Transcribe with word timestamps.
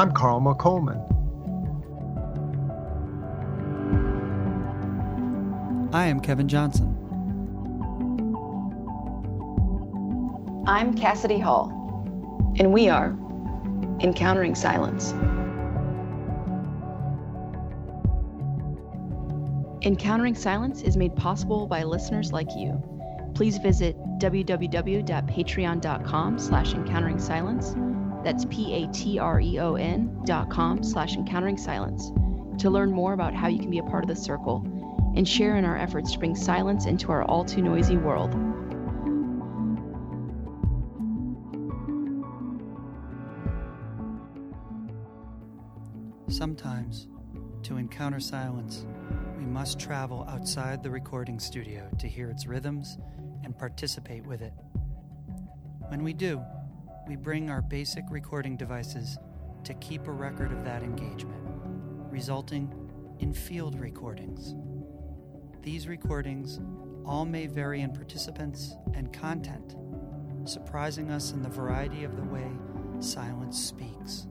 I'm 0.00 0.12
Carl 0.12 0.40
McColman. 0.40 0.98
I 5.92 6.06
am 6.06 6.20
Kevin 6.20 6.48
Johnson. 6.48 6.96
I'm 10.66 10.94
Cassidy 10.94 11.38
Hall, 11.38 11.68
and 12.58 12.72
we 12.72 12.88
are 12.88 13.10
Encountering 14.00 14.54
Silence. 14.54 15.12
Encountering 19.82 20.34
Silence 20.34 20.80
is 20.80 20.96
made 20.96 21.14
possible 21.14 21.66
by 21.66 21.82
listeners 21.82 22.32
like 22.32 22.48
you. 22.56 22.82
Please 23.34 23.58
visit 23.58 23.98
www.patreon.com 24.18 26.38
slash 26.38 26.72
encountering 26.72 27.18
silence. 27.18 27.74
That's 28.22 28.44
P-A-T-R-E-O-N 28.46 30.22
dot 30.24 30.50
com 30.50 30.82
slash 30.82 31.16
encountering 31.16 31.56
silence 31.56 32.10
to 32.60 32.68
learn 32.68 32.92
more 32.92 33.14
about 33.14 33.34
how 33.34 33.48
you 33.48 33.58
can 33.58 33.70
be 33.70 33.78
a 33.78 33.82
part 33.82 34.04
of 34.04 34.08
the 34.08 34.16
circle 34.16 34.62
and 35.16 35.26
share 35.26 35.56
in 35.56 35.64
our 35.64 35.76
efforts 35.76 36.12
to 36.12 36.18
bring 36.18 36.36
silence 36.36 36.86
into 36.86 37.10
our 37.10 37.24
all 37.24 37.44
too 37.44 37.62
noisy 37.62 37.96
world. 37.96 38.32
Sometimes, 46.28 47.08
to 47.64 47.76
encounter 47.76 48.20
silence, 48.20 48.86
we 49.36 49.44
must 49.44 49.80
travel 49.80 50.24
outside 50.28 50.82
the 50.82 50.90
recording 50.90 51.40
studio 51.40 51.90
to 51.98 52.06
hear 52.06 52.30
its 52.30 52.46
rhythms 52.46 52.98
and 53.42 53.58
participate 53.58 54.24
with 54.26 54.42
it. 54.42 54.52
When 55.88 56.04
we 56.04 56.12
do, 56.12 56.40
we 57.10 57.16
bring 57.16 57.50
our 57.50 57.60
basic 57.60 58.04
recording 58.08 58.56
devices 58.56 59.18
to 59.64 59.74
keep 59.74 60.06
a 60.06 60.12
record 60.12 60.52
of 60.52 60.64
that 60.64 60.84
engagement, 60.84 61.42
resulting 62.08 62.72
in 63.18 63.32
field 63.32 63.74
recordings. 63.80 64.54
These 65.60 65.88
recordings 65.88 66.60
all 67.04 67.24
may 67.24 67.48
vary 67.48 67.80
in 67.80 67.92
participants 67.92 68.76
and 68.94 69.12
content, 69.12 69.74
surprising 70.44 71.10
us 71.10 71.32
in 71.32 71.42
the 71.42 71.48
variety 71.48 72.04
of 72.04 72.14
the 72.14 72.22
way 72.22 72.48
silence 73.00 73.60
speaks. 73.60 74.28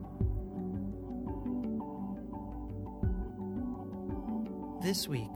This 4.82 5.06
week, 5.06 5.36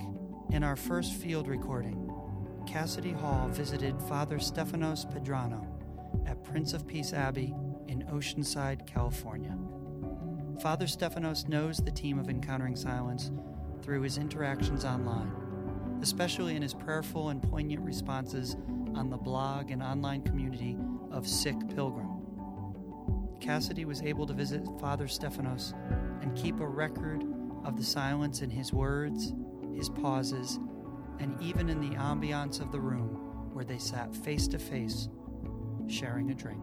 in 0.51 0.63
our 0.63 0.77
first 0.77 1.11
field 1.15 1.49
recording, 1.49 2.09
Cassidy 2.65 3.11
Hall 3.11 3.49
visited 3.49 4.01
Father 4.03 4.39
Stephanos 4.39 5.03
Pedrano 5.03 5.72
at 6.25 6.43
Prince 6.43 6.73
of 6.73 6.87
Peace 6.87 7.13
Abbey 7.13 7.53
in 7.87 8.03
Oceanside, 8.11 8.85
California. 8.87 9.57
Father 10.61 10.87
Stephanos 10.87 11.47
knows 11.47 11.77
the 11.77 11.91
team 11.91 12.19
of 12.19 12.29
Encountering 12.29 12.75
Silence 12.75 13.31
through 13.81 14.01
his 14.01 14.17
interactions 14.17 14.85
online, 14.85 15.31
especially 16.01 16.55
in 16.55 16.61
his 16.61 16.73
prayerful 16.73 17.29
and 17.29 17.41
poignant 17.41 17.81
responses 17.81 18.55
on 18.95 19.09
the 19.09 19.17
blog 19.17 19.71
and 19.71 19.81
online 19.81 20.21
community 20.21 20.77
of 21.11 21.27
Sick 21.27 21.55
Pilgrim. 21.75 22.09
Cassidy 23.41 23.85
was 23.85 24.01
able 24.01 24.25
to 24.25 24.33
visit 24.33 24.63
Father 24.79 25.07
Stephanos 25.07 25.73
and 26.21 26.35
keep 26.35 26.59
a 26.59 26.67
record 26.67 27.23
of 27.65 27.75
the 27.77 27.83
silence 27.83 28.41
in 28.41 28.49
his 28.49 28.71
words, 28.71 29.33
his 29.75 29.89
pauses, 29.89 30.59
and 31.19 31.39
even 31.41 31.69
in 31.69 31.81
the 31.81 31.95
ambiance 31.97 32.61
of 32.61 32.71
the 32.71 32.79
room 32.79 33.19
where 33.51 33.65
they 33.65 33.77
sat 33.77 34.15
face 34.15 34.47
to 34.47 34.59
face, 34.59 35.09
sharing 35.87 36.31
a 36.31 36.33
drink. 36.33 36.59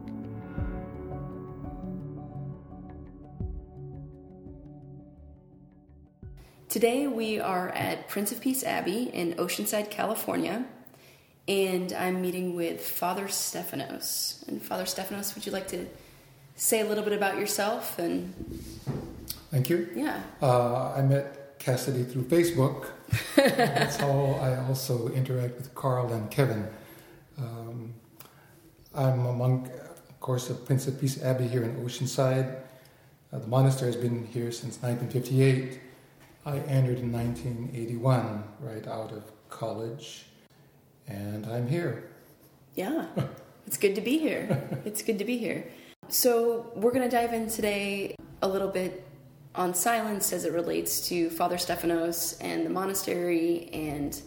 Today 6.69 7.07
we 7.07 7.39
are 7.39 7.69
at 7.69 8.07
Prince 8.07 8.31
of 8.31 8.39
Peace 8.39 8.63
Abbey 8.63 9.09
in 9.13 9.33
Oceanside, 9.33 9.89
California, 9.91 10.65
and 11.47 11.91
I'm 11.91 12.21
meeting 12.21 12.55
with 12.55 12.85
Father 12.85 13.27
Stephanos. 13.27 14.43
And 14.47 14.61
Father 14.61 14.85
Stephanos, 14.85 15.35
would 15.35 15.45
you 15.45 15.51
like 15.51 15.67
to 15.69 15.85
say 16.55 16.79
a 16.79 16.85
little 16.85 17.03
bit 17.03 17.13
about 17.13 17.37
yourself 17.37 17.99
and 17.99 18.33
Thank 19.49 19.69
you. 19.69 19.89
yeah. 19.93 20.21
Uh, 20.41 20.93
I 20.93 21.01
met 21.01 21.59
Cassidy 21.59 22.03
through 22.03 22.23
Facebook. 22.23 22.87
That's 23.35 23.97
how 23.97 24.37
I 24.41 24.65
also 24.65 25.09
interact 25.09 25.57
with 25.57 25.75
Carl 25.75 26.13
and 26.13 26.31
Kevin. 26.31 26.67
I'm 28.93 29.25
a 29.25 29.31
monk, 29.31 29.67
of 29.67 30.19
course, 30.19 30.49
of 30.49 30.65
Prince 30.65 30.85
of 30.87 30.99
Peace 30.99 31.23
Abbey 31.23 31.47
here 31.47 31.63
in 31.63 31.77
Oceanside. 31.77 32.57
Uh, 33.31 33.39
the 33.39 33.47
monastery 33.47 33.89
has 33.89 34.01
been 34.01 34.25
here 34.27 34.51
since 34.51 34.81
1958. 34.81 35.79
I 36.45 36.57
entered 36.57 36.99
in 36.99 37.13
1981, 37.13 38.43
right 38.59 38.85
out 38.87 39.13
of 39.13 39.23
college, 39.49 40.25
and 41.07 41.45
I'm 41.45 41.69
here. 41.69 42.09
Yeah, 42.75 43.05
it's 43.65 43.77
good 43.77 43.95
to 43.95 44.01
be 44.01 44.17
here. 44.17 44.81
It's 44.83 45.01
good 45.01 45.19
to 45.19 45.25
be 45.25 45.37
here. 45.37 45.65
So, 46.09 46.69
we're 46.75 46.91
going 46.91 47.09
to 47.09 47.15
dive 47.15 47.31
in 47.31 47.49
today 47.49 48.15
a 48.41 48.47
little 48.47 48.67
bit 48.67 49.07
on 49.55 49.73
silence 49.73 50.33
as 50.33 50.43
it 50.43 50.51
relates 50.51 51.07
to 51.07 51.29
Father 51.29 51.57
Stephanos 51.57 52.37
and 52.41 52.65
the 52.65 52.69
monastery, 52.69 53.69
and 53.71 54.21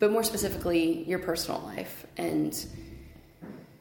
but 0.00 0.10
more 0.10 0.24
specifically, 0.24 1.04
your 1.04 1.20
personal 1.20 1.60
life. 1.60 2.04
And 2.16 2.66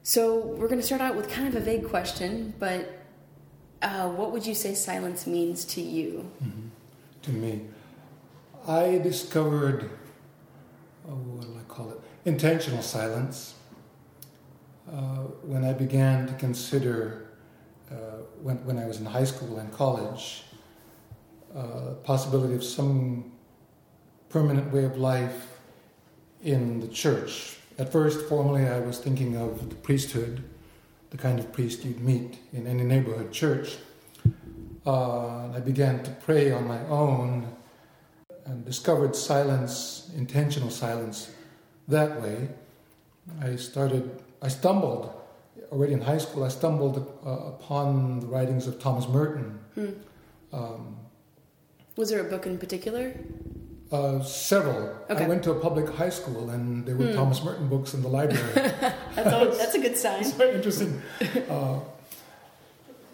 so, 0.04 0.38
we're 0.38 0.68
going 0.68 0.80
to 0.80 0.86
start 0.86 1.02
out 1.02 1.16
with 1.16 1.30
kind 1.30 1.48
of 1.48 1.56
a 1.56 1.60
vague 1.60 1.88
question, 1.90 2.54
but 2.60 3.02
uh, 3.82 4.10
what 4.10 4.32
would 4.32 4.46
you 4.46 4.56
say 4.56 4.74
silence 4.74 5.28
means 5.28 5.66
to 5.66 5.82
you? 5.82 6.30
to 7.22 7.32
me. 7.32 7.62
I 8.68 8.98
discovered, 9.00 9.90
oh, 11.08 11.14
what 11.14 11.42
do 11.42 11.58
I 11.60 11.64
call 11.72 11.92
it? 11.92 12.00
Intentional 12.26 12.82
silence. 12.82 13.56
Uh, 14.92 15.26
when 15.44 15.64
I 15.64 15.74
began 15.74 16.28
to 16.28 16.34
consider, 16.34 17.28
uh, 17.92 17.96
when, 18.42 18.58
when 18.66 18.78
I 18.78 18.86
was 18.86 19.00
in 19.00 19.06
high 19.06 19.24
school 19.24 19.58
and 19.58 19.72
college, 19.72 20.44
uh, 21.56 21.94
possibility 22.04 22.56
of 22.56 22.64
some 22.64 23.32
permanent 24.30 24.72
way 24.72 24.86
of 24.86 24.98
life 24.98 25.60
in 26.44 26.80
the 26.80 26.88
church. 26.88 27.58
At 27.82 27.92
first, 27.92 28.28
formally, 28.30 28.68
I 28.68 28.80
was 28.80 29.00
thinking 29.00 29.36
of 29.36 29.70
the 29.70 29.74
priesthood, 29.74 30.44
the 31.10 31.18
kind 31.18 31.40
of 31.40 31.52
priest 31.52 31.84
you'd 31.84 32.00
meet 32.00 32.38
in 32.54 32.68
any 32.68 32.84
neighborhood 32.84 33.32
church. 33.32 33.78
Uh, 34.86 35.48
I 35.48 35.60
began 35.62 36.04
to 36.04 36.12
pray 36.12 36.52
on 36.52 36.68
my 36.68 36.80
own 36.90 37.52
and 38.46 38.64
discovered 38.64 39.16
silence, 39.16 40.12
intentional 40.16 40.70
silence, 40.70 41.32
that 41.88 42.22
way. 42.22 42.50
I 43.42 43.56
started, 43.56 44.12
I 44.44 44.50
stumbled 44.50 45.12
already 45.72 45.94
in 45.94 46.02
high 46.02 46.20
school, 46.20 46.44
I 46.44 46.50
stumbled 46.50 46.98
uh, 47.26 47.30
upon 47.54 48.20
the 48.20 48.28
writings 48.28 48.68
of 48.68 48.80
Thomas 48.80 49.08
Merton. 49.08 49.60
Um, 50.54 50.98
Was 51.98 52.12
there 52.12 52.22
a 52.22 52.30
book 52.30 52.46
in 52.46 52.60
particular? 52.60 53.16
Uh, 53.92 54.24
several. 54.24 54.96
Okay. 55.10 55.26
I 55.26 55.28
went 55.28 55.44
to 55.44 55.52
a 55.52 55.60
public 55.60 55.90
high 55.90 56.10
school 56.10 56.50
and 56.50 56.86
there 56.86 56.96
were 56.96 57.14
Thomas 57.14 57.44
Merton 57.44 57.68
books 57.68 57.94
in 57.94 58.02
the 58.02 58.08
library. 58.08 58.54
That's, 59.16 59.34
always, 59.34 59.58
that's 59.62 59.76
a 59.76 59.80
good 59.80 59.98
sign. 59.98 60.22
It's 60.22 60.32
very 60.32 60.56
interesting. 60.56 61.02
Uh, 61.50 61.80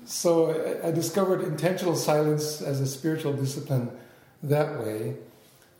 so 0.05 0.51
I, 0.83 0.87
I 0.87 0.91
discovered 0.91 1.41
intentional 1.41 1.95
silence 1.95 2.61
as 2.61 2.79
a 2.79 2.87
spiritual 2.87 3.33
discipline 3.33 3.91
that 4.43 4.79
way. 4.79 5.15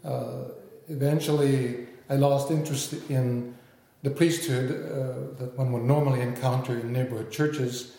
Uh, 0.03 0.49
eventually, 0.89 1.88
I 2.09 2.15
lost 2.15 2.51
interest 2.51 2.94
in 3.09 3.55
the 4.03 4.09
priesthood 4.09 4.71
uh, 4.71 5.39
that 5.39 5.57
one 5.57 5.71
would 5.71 5.83
normally 5.83 6.21
encounter 6.21 6.77
in 6.77 6.91
neighborhood 6.91 7.31
churches. 7.31 7.95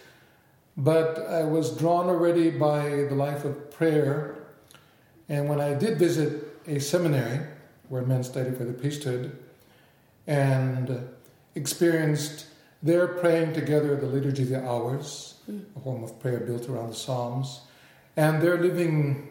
But 0.76 1.18
I 1.28 1.44
was 1.44 1.76
drawn 1.76 2.08
already 2.08 2.50
by 2.50 2.88
the 3.08 3.14
life 3.14 3.44
of 3.44 3.70
prayer. 3.70 4.36
And 5.28 5.48
when 5.48 5.60
I 5.60 5.74
did 5.74 5.98
visit 5.98 6.47
a 6.68 6.80
seminary 6.80 7.40
where 7.88 8.02
men 8.02 8.22
studied 8.22 8.56
for 8.56 8.64
the 8.64 8.72
priesthood 8.72 9.36
and 10.26 11.08
experienced 11.54 12.46
their 12.82 13.08
praying 13.08 13.54
together 13.54 13.96
the 13.96 14.06
liturgy 14.06 14.42
of 14.42 14.50
the 14.50 14.64
hours, 14.64 15.34
a 15.76 15.80
form 15.80 16.04
of 16.04 16.20
prayer 16.20 16.40
built 16.40 16.68
around 16.68 16.90
the 16.90 16.94
Psalms, 16.94 17.62
and 18.16 18.40
their 18.42 18.58
living 18.58 19.30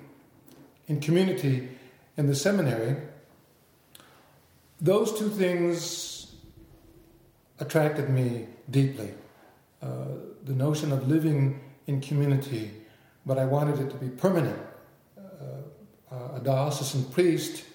in 0.88 1.00
community 1.00 1.70
in 2.18 2.28
the 2.28 2.36
seminary, 2.36 2.98
those 4.82 5.18
two 5.18 5.30
things 5.30 6.36
attracted 7.60 8.10
me 8.10 8.48
deeply. 8.70 9.14
Uh, 9.82 10.06
the 10.44 10.54
notion 10.54 10.92
of 10.92 11.08
living 11.08 11.60
in 11.86 12.02
community, 12.02 12.72
but 13.26 13.38
I 13.38 13.46
wanted 13.46 13.80
it 13.80 13.90
to 13.92 13.98
be 13.98 14.10
permanent. 14.10 14.60
Uh, 15.18 15.62
Uh, 16.12 16.36
a 16.36 16.40
diocesan 16.40 17.04
priest, 17.06 17.66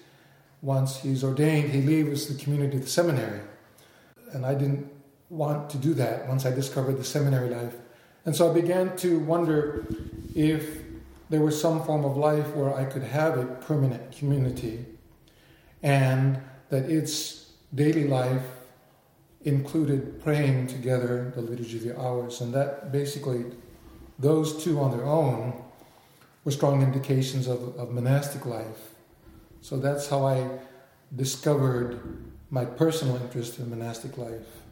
once 0.61 0.99
he's 0.99 1.23
ordained, 1.23 1.69
he 1.71 1.81
leaves 1.81 2.27
the 2.27 2.41
community 2.41 2.77
of 2.77 2.83
the 2.83 2.89
seminary. 2.89 3.41
And 4.31 4.45
I 4.45 4.55
didn't 4.55 4.89
want 5.29 5.69
to 5.71 5.77
do 5.77 5.93
that 5.95 6.27
once 6.27 6.45
I 6.45 6.51
discovered 6.51 6.97
the 6.97 7.03
seminary 7.03 7.49
life. 7.49 7.75
And 8.25 8.35
so 8.35 8.49
I 8.49 8.53
began 8.53 8.95
to 8.97 9.19
wonder 9.19 9.85
if 10.35 10.81
there 11.29 11.41
was 11.41 11.59
some 11.59 11.83
form 11.83 12.05
of 12.05 12.17
life 12.17 12.55
where 12.55 12.73
I 12.73 12.85
could 12.85 13.03
have 13.03 13.37
a 13.37 13.45
permanent 13.45 14.11
community 14.11 14.85
and 15.81 16.39
that 16.69 16.89
its 16.89 17.51
daily 17.73 18.07
life 18.07 18.43
included 19.43 20.23
praying 20.23 20.67
together 20.67 21.31
the 21.35 21.41
liturgy 21.41 21.77
of 21.77 21.83
the 21.83 21.99
hours 21.99 22.39
and 22.41 22.53
that 22.53 22.91
basically 22.91 23.45
those 24.19 24.63
two 24.63 24.79
on 24.79 24.95
their 24.95 25.05
own 25.05 25.61
were 26.43 26.51
strong 26.51 26.81
indications 26.81 27.47
of, 27.47 27.75
of 27.77 27.91
monastic 27.91 28.45
life 28.45 28.95
so 29.61 29.77
that's 29.77 30.09
how 30.09 30.25
i 30.25 30.47
discovered 31.15 31.99
my 32.49 32.65
personal 32.65 33.15
interest 33.17 33.59
in 33.59 33.69
monastic 33.69 34.17
life 34.17 34.63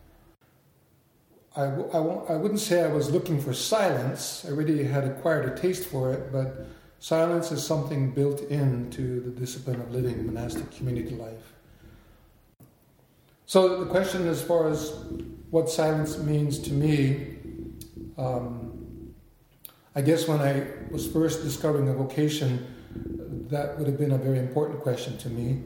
I, 1.56 1.64
I, 1.64 1.98
I 1.98 2.36
wouldn't 2.38 2.62
say 2.62 2.82
I 2.82 2.88
was 2.88 3.12
looking 3.12 3.42
for 3.42 3.54
silence. 3.54 4.46
I 4.46 4.52
already 4.52 4.84
had 4.84 5.04
acquired 5.04 5.52
a 5.52 5.60
taste 5.60 5.86
for 5.86 6.14
it, 6.14 6.32
but 6.32 6.66
silence 7.00 7.52
is 7.52 7.66
something 7.66 8.12
built 8.12 8.42
into 8.44 9.20
the 9.20 9.32
discipline 9.32 9.82
of 9.82 9.92
living 9.92 10.26
monastic 10.26 10.72
community 10.72 11.16
life. 11.16 11.54
So, 13.46 13.84
the 13.84 13.90
question 13.90 14.28
as 14.30 14.42
far 14.42 14.70
as 14.70 14.92
what 15.50 15.70
silence 15.70 16.18
means 16.18 16.58
to 16.60 16.72
me, 16.72 17.36
um, 18.18 18.71
I 19.94 20.02
guess 20.02 20.26
when 20.26 20.40
I 20.40 20.68
was 20.90 21.06
first 21.12 21.44
discovering 21.44 21.90
a 21.90 21.94
vocation, 21.94 22.66
that 23.50 23.78
would 23.78 23.88
have 23.88 23.98
been 23.98 24.14
a 24.14 24.18
very 24.18 24.40
important 24.40 24.80
question 24.80 25.18
to 25.18 25.30
me. 25.30 25.64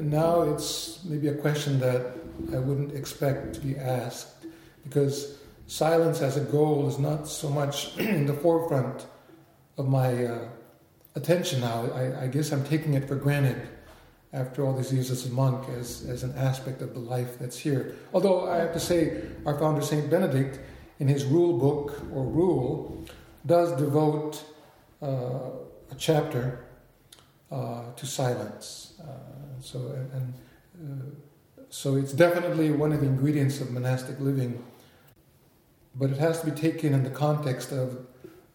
Now 0.00 0.42
it's 0.42 1.04
maybe 1.04 1.28
a 1.28 1.34
question 1.34 1.78
that 1.80 2.14
I 2.54 2.58
wouldn't 2.58 2.94
expect 2.94 3.54
to 3.56 3.60
be 3.60 3.76
asked 3.76 4.46
because 4.82 5.38
silence 5.66 6.22
as 6.22 6.38
a 6.38 6.40
goal 6.40 6.88
is 6.88 6.98
not 6.98 7.28
so 7.28 7.50
much 7.50 7.96
in 7.98 8.24
the 8.24 8.32
forefront 8.32 9.06
of 9.76 9.88
my 9.88 10.24
uh, 10.24 10.48
attention 11.14 11.60
now. 11.60 11.90
I, 11.92 12.24
I, 12.24 12.26
guess 12.28 12.50
I'm 12.50 12.64
taking 12.64 12.94
it 12.94 13.06
for 13.06 13.16
granted 13.16 13.60
after 14.32 14.64
all 14.64 14.72
these 14.72 14.92
years 14.92 15.10
as 15.10 15.26
a 15.26 15.30
monk 15.30 15.68
as, 15.70 16.06
as 16.08 16.22
an 16.22 16.34
aspect 16.36 16.80
of 16.80 16.94
the 16.94 17.00
life 17.00 17.38
that's 17.38 17.58
here. 17.58 17.96
Although 18.14 18.48
I 18.50 18.56
have 18.56 18.72
to 18.72 18.80
say, 18.80 19.22
our 19.44 19.58
founder, 19.58 19.82
St. 19.82 20.08
Benedict, 20.08 20.60
in 20.98 21.08
his 21.08 21.24
rule 21.24 21.58
book 21.58 22.00
or 22.12 22.24
rule, 22.24 23.04
does 23.46 23.72
devote 23.72 24.42
uh, 25.02 25.06
a 25.90 25.94
chapter 25.98 26.64
uh, 27.50 27.92
to 27.96 28.06
silence. 28.06 28.94
Uh, 29.00 29.60
so, 29.60 29.78
and, 29.78 30.34
and 30.78 31.16
uh, 31.58 31.62
so 31.68 31.96
it's 31.96 32.12
definitely 32.12 32.70
one 32.70 32.92
of 32.92 33.00
the 33.00 33.06
ingredients 33.06 33.60
of 33.60 33.70
monastic 33.70 34.18
living 34.20 34.62
but 35.96 36.10
it 36.10 36.18
has 36.18 36.40
to 36.40 36.46
be 36.46 36.52
taken 36.52 36.92
in 36.92 37.04
the 37.04 37.10
context 37.10 37.72
of, 37.72 38.06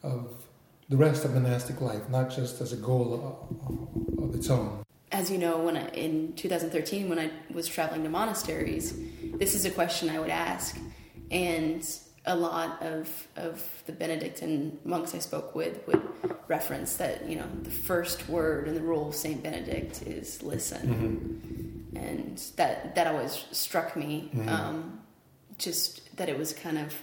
of 0.03 0.43
the 0.89 0.97
rest 0.97 1.25
of 1.25 1.33
monastic 1.33 1.81
life, 1.81 2.09
not 2.09 2.29
just 2.29 2.61
as 2.61 2.73
a 2.73 2.77
goal 2.77 3.47
of, 4.17 4.23
of 4.23 4.35
its 4.35 4.49
own. 4.49 4.83
As 5.11 5.31
you 5.31 5.37
know, 5.37 5.59
when 5.59 5.77
I, 5.77 5.87
in 5.89 6.33
2013, 6.33 7.09
when 7.09 7.19
I 7.19 7.31
was 7.51 7.67
traveling 7.67 8.03
to 8.03 8.09
monasteries, 8.09 8.93
this 9.35 9.55
is 9.55 9.65
a 9.65 9.71
question 9.71 10.09
I 10.09 10.19
would 10.19 10.29
ask, 10.29 10.77
and 11.31 11.83
a 12.25 12.35
lot 12.35 12.81
of 12.81 13.27
of 13.35 13.65
the 13.85 13.91
Benedictine 13.91 14.77
monks 14.83 15.15
I 15.15 15.19
spoke 15.19 15.55
with 15.55 15.85
would 15.87 16.01
reference 16.47 16.97
that 16.97 17.27
you 17.27 17.35
know 17.35 17.47
the 17.63 17.69
first 17.69 18.27
word 18.29 18.67
in 18.67 18.75
the 18.75 18.81
rule 18.81 19.09
of 19.09 19.15
Saint 19.15 19.41
Benedict 19.43 20.03
is 20.03 20.43
listen, 20.43 21.83
mm-hmm. 21.91 21.97
and 21.97 22.37
that 22.55 22.95
that 22.95 23.07
always 23.07 23.45
struck 23.51 23.95
me. 23.95 24.29
Mm-hmm. 24.33 24.49
Um, 24.49 24.99
just 25.57 26.15
that 26.17 26.29
it 26.29 26.37
was 26.39 26.53
kind 26.53 26.77
of 26.77 26.93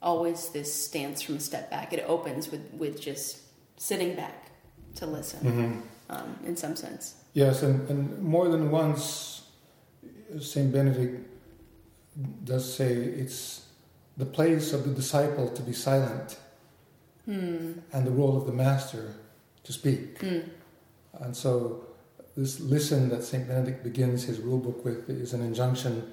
always 0.00 0.50
this 0.50 0.72
stance 0.72 1.20
from 1.20 1.36
a 1.36 1.40
step 1.40 1.70
back. 1.70 1.92
It 1.92 2.04
opens 2.06 2.50
with, 2.50 2.72
with 2.72 3.00
just 3.00 3.38
sitting 3.76 4.14
back 4.14 4.50
to 4.96 5.06
listen, 5.06 5.40
mm-hmm. 5.40 5.80
um, 6.10 6.38
in 6.46 6.56
some 6.56 6.76
sense. 6.76 7.16
Yes, 7.34 7.62
and, 7.62 7.88
and 7.90 8.22
more 8.22 8.48
than 8.48 8.70
once, 8.70 9.42
Saint 10.40 10.72
Benedict 10.72 11.28
does 12.44 12.72
say 12.72 12.92
it's 12.92 13.66
the 14.18 14.26
place 14.26 14.72
of 14.72 14.84
the 14.84 14.90
disciple 14.90 15.48
to 15.48 15.62
be 15.62 15.72
silent, 15.72 16.38
hmm. 17.24 17.72
and 17.92 18.06
the 18.06 18.10
role 18.10 18.36
of 18.36 18.46
the 18.46 18.52
master 18.52 19.14
to 19.62 19.72
speak. 19.72 20.18
Hmm. 20.18 20.40
And 21.20 21.36
so, 21.36 21.84
this 22.36 22.60
listen 22.60 23.08
that 23.08 23.22
Saint 23.22 23.48
Benedict 23.48 23.82
begins 23.82 24.24
his 24.24 24.40
rule 24.40 24.58
book 24.58 24.84
with 24.84 25.08
is 25.08 25.32
an 25.32 25.42
injunction 25.42 26.12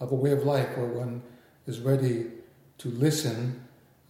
of 0.00 0.12
a 0.12 0.14
way 0.14 0.32
of 0.32 0.44
life 0.44 0.76
where 0.76 0.86
one 0.86 1.22
is 1.66 1.80
ready 1.80 2.26
to 2.78 2.88
listen 2.90 3.60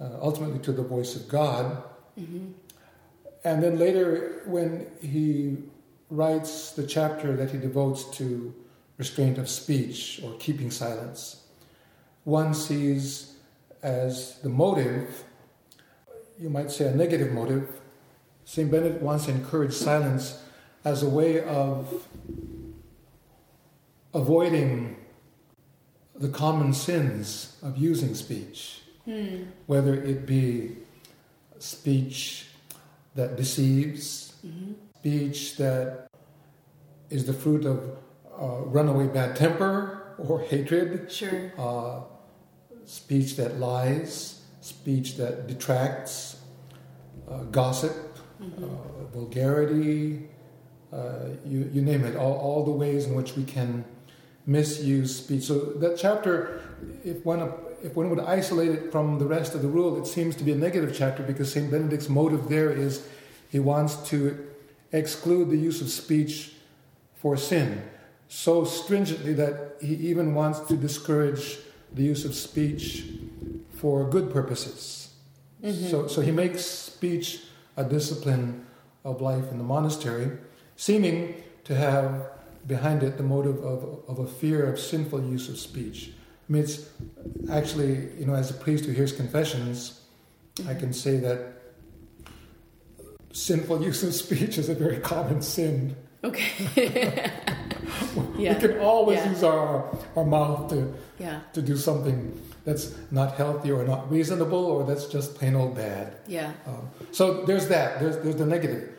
uh, 0.00 0.10
ultimately 0.20 0.58
to 0.60 0.72
the 0.72 0.82
voice 0.82 1.14
of 1.14 1.28
God. 1.28 1.82
Mm-hmm. 2.18 2.52
And 3.44 3.62
then 3.62 3.78
later, 3.78 4.42
when 4.46 4.86
he 5.00 5.58
writes 6.10 6.72
the 6.72 6.86
chapter 6.86 7.36
that 7.36 7.50
he 7.50 7.58
devotes 7.58 8.04
to 8.16 8.54
restraint 8.96 9.38
of 9.38 9.48
speech 9.48 10.20
or 10.24 10.34
keeping 10.38 10.70
silence, 10.70 11.42
one 12.24 12.54
sees 12.54 13.33
as 13.84 14.38
the 14.40 14.48
motive, 14.48 15.24
you 16.38 16.48
might 16.48 16.70
say 16.70 16.86
a 16.86 16.94
negative 16.94 17.32
motive. 17.32 17.68
St. 18.46 18.70
Benedict 18.70 19.02
once 19.02 19.28
encouraged 19.28 19.74
silence 19.74 20.42
as 20.84 21.02
a 21.02 21.08
way 21.08 21.44
of 21.44 22.08
avoiding 24.12 24.96
the 26.16 26.28
common 26.28 26.72
sins 26.72 27.56
of 27.62 27.76
using 27.76 28.14
speech, 28.14 28.82
hmm. 29.04 29.44
whether 29.66 29.94
it 29.94 30.26
be 30.26 30.76
speech 31.58 32.46
that 33.14 33.36
deceives, 33.36 34.34
mm-hmm. 34.46 34.72
speech 34.98 35.56
that 35.56 36.08
is 37.10 37.26
the 37.26 37.32
fruit 37.32 37.64
of 37.64 37.98
uh, 38.40 38.62
runaway 38.66 39.06
bad 39.06 39.36
temper 39.36 40.14
or 40.18 40.40
hatred, 40.40 41.10
sure. 41.10 41.52
uh, 41.58 42.00
speech 42.86 43.36
that 43.36 43.58
lies, 43.58 44.42
speech 44.60 45.16
that 45.16 45.46
detracts, 45.46 46.40
uh, 47.28 47.44
gossip, 47.44 47.92
mm-hmm. 48.40 48.64
Uh, 48.64 49.04
vulgarity, 49.12 50.28
uh, 50.92 51.28
you, 51.44 51.70
you 51.72 51.82
name 51.82 52.04
it, 52.04 52.16
all, 52.16 52.34
all 52.34 52.64
the 52.64 52.70
ways 52.70 53.06
in 53.06 53.14
which 53.14 53.36
we 53.36 53.44
can 53.44 53.84
misuse 54.46 55.16
speech. 55.16 55.44
So 55.44 55.58
that 55.58 55.96
chapter, 55.98 56.60
if 57.04 57.24
one 57.24 57.52
if 57.82 57.96
one 57.96 58.08
would 58.08 58.20
isolate 58.20 58.70
it 58.70 58.90
from 58.90 59.18
the 59.18 59.26
rest 59.26 59.54
of 59.54 59.60
the 59.60 59.68
rule, 59.68 59.98
it 60.00 60.06
seems 60.06 60.34
to 60.36 60.44
be 60.44 60.52
a 60.52 60.56
negative 60.56 60.94
chapter 60.96 61.22
because 61.22 61.52
Saint 61.52 61.70
Benedict's 61.70 62.08
motive 62.08 62.48
there 62.48 62.70
is 62.70 63.06
he 63.50 63.58
wants 63.58 63.96
to 64.08 64.46
exclude 64.90 65.50
the 65.50 65.56
use 65.56 65.82
of 65.82 65.90
speech 65.90 66.52
for 67.14 67.36
sin 67.36 67.82
so 68.28 68.64
stringently 68.64 69.32
that 69.34 69.76
he 69.80 69.94
even 69.94 70.34
wants 70.34 70.60
to 70.60 70.76
discourage 70.76 71.58
the 71.94 72.02
use 72.02 72.24
of 72.24 72.34
speech 72.34 73.04
for 73.76 74.08
good 74.08 74.32
purposes. 74.32 75.14
Mm-hmm. 75.62 75.86
So, 75.86 76.06
so 76.08 76.20
he 76.20 76.30
makes 76.30 76.64
speech 76.64 77.42
a 77.76 77.84
discipline 77.84 78.66
of 79.04 79.20
life 79.20 79.50
in 79.50 79.58
the 79.58 79.64
monastery, 79.64 80.30
seeming 80.76 81.34
to 81.64 81.74
have 81.74 82.30
behind 82.66 83.02
it 83.02 83.16
the 83.16 83.22
motive 83.22 83.58
of, 83.58 84.02
of 84.08 84.18
a 84.18 84.26
fear 84.26 84.64
of 84.64 84.78
sinful 84.78 85.22
use 85.22 85.48
of 85.48 85.58
speech. 85.58 86.10
I 86.48 86.52
mean, 86.52 86.62
it's 86.62 86.88
actually, 87.50 88.08
you 88.18 88.26
know, 88.26 88.34
as 88.34 88.50
a 88.50 88.54
priest 88.54 88.84
who 88.84 88.92
hears 88.92 89.12
confessions, 89.12 90.00
mm-hmm. 90.56 90.68
I 90.68 90.74
can 90.74 90.92
say 90.92 91.16
that 91.18 91.54
sinful 93.32 93.82
use 93.90 94.02
of 94.02 94.14
speech 94.14 94.58
is 94.58 94.68
a 94.68 94.74
very 94.74 94.98
common 94.98 95.42
sin. 95.42 95.96
Okay. 96.22 97.30
yeah. 98.44 98.54
We 98.54 98.68
can 98.68 98.78
always 98.78 99.18
yeah. 99.18 99.30
use 99.30 99.42
our, 99.42 99.96
our 100.16 100.24
mouth 100.24 100.70
to, 100.70 100.92
yeah. 101.18 101.40
to 101.52 101.62
do 101.62 101.76
something 101.76 102.40
that's 102.64 102.94
not 103.10 103.34
healthy 103.34 103.70
or 103.70 103.84
not 103.84 104.10
reasonable 104.10 104.64
or 104.64 104.84
that's 104.84 105.06
just 105.06 105.34
plain 105.34 105.54
old 105.54 105.74
bad. 105.74 106.16
Yeah. 106.26 106.52
Um, 106.66 106.88
so 107.12 107.44
there's 107.44 107.68
that, 107.68 108.00
there's, 108.00 108.18
there's 108.18 108.36
the 108.36 108.46
negative. 108.46 108.90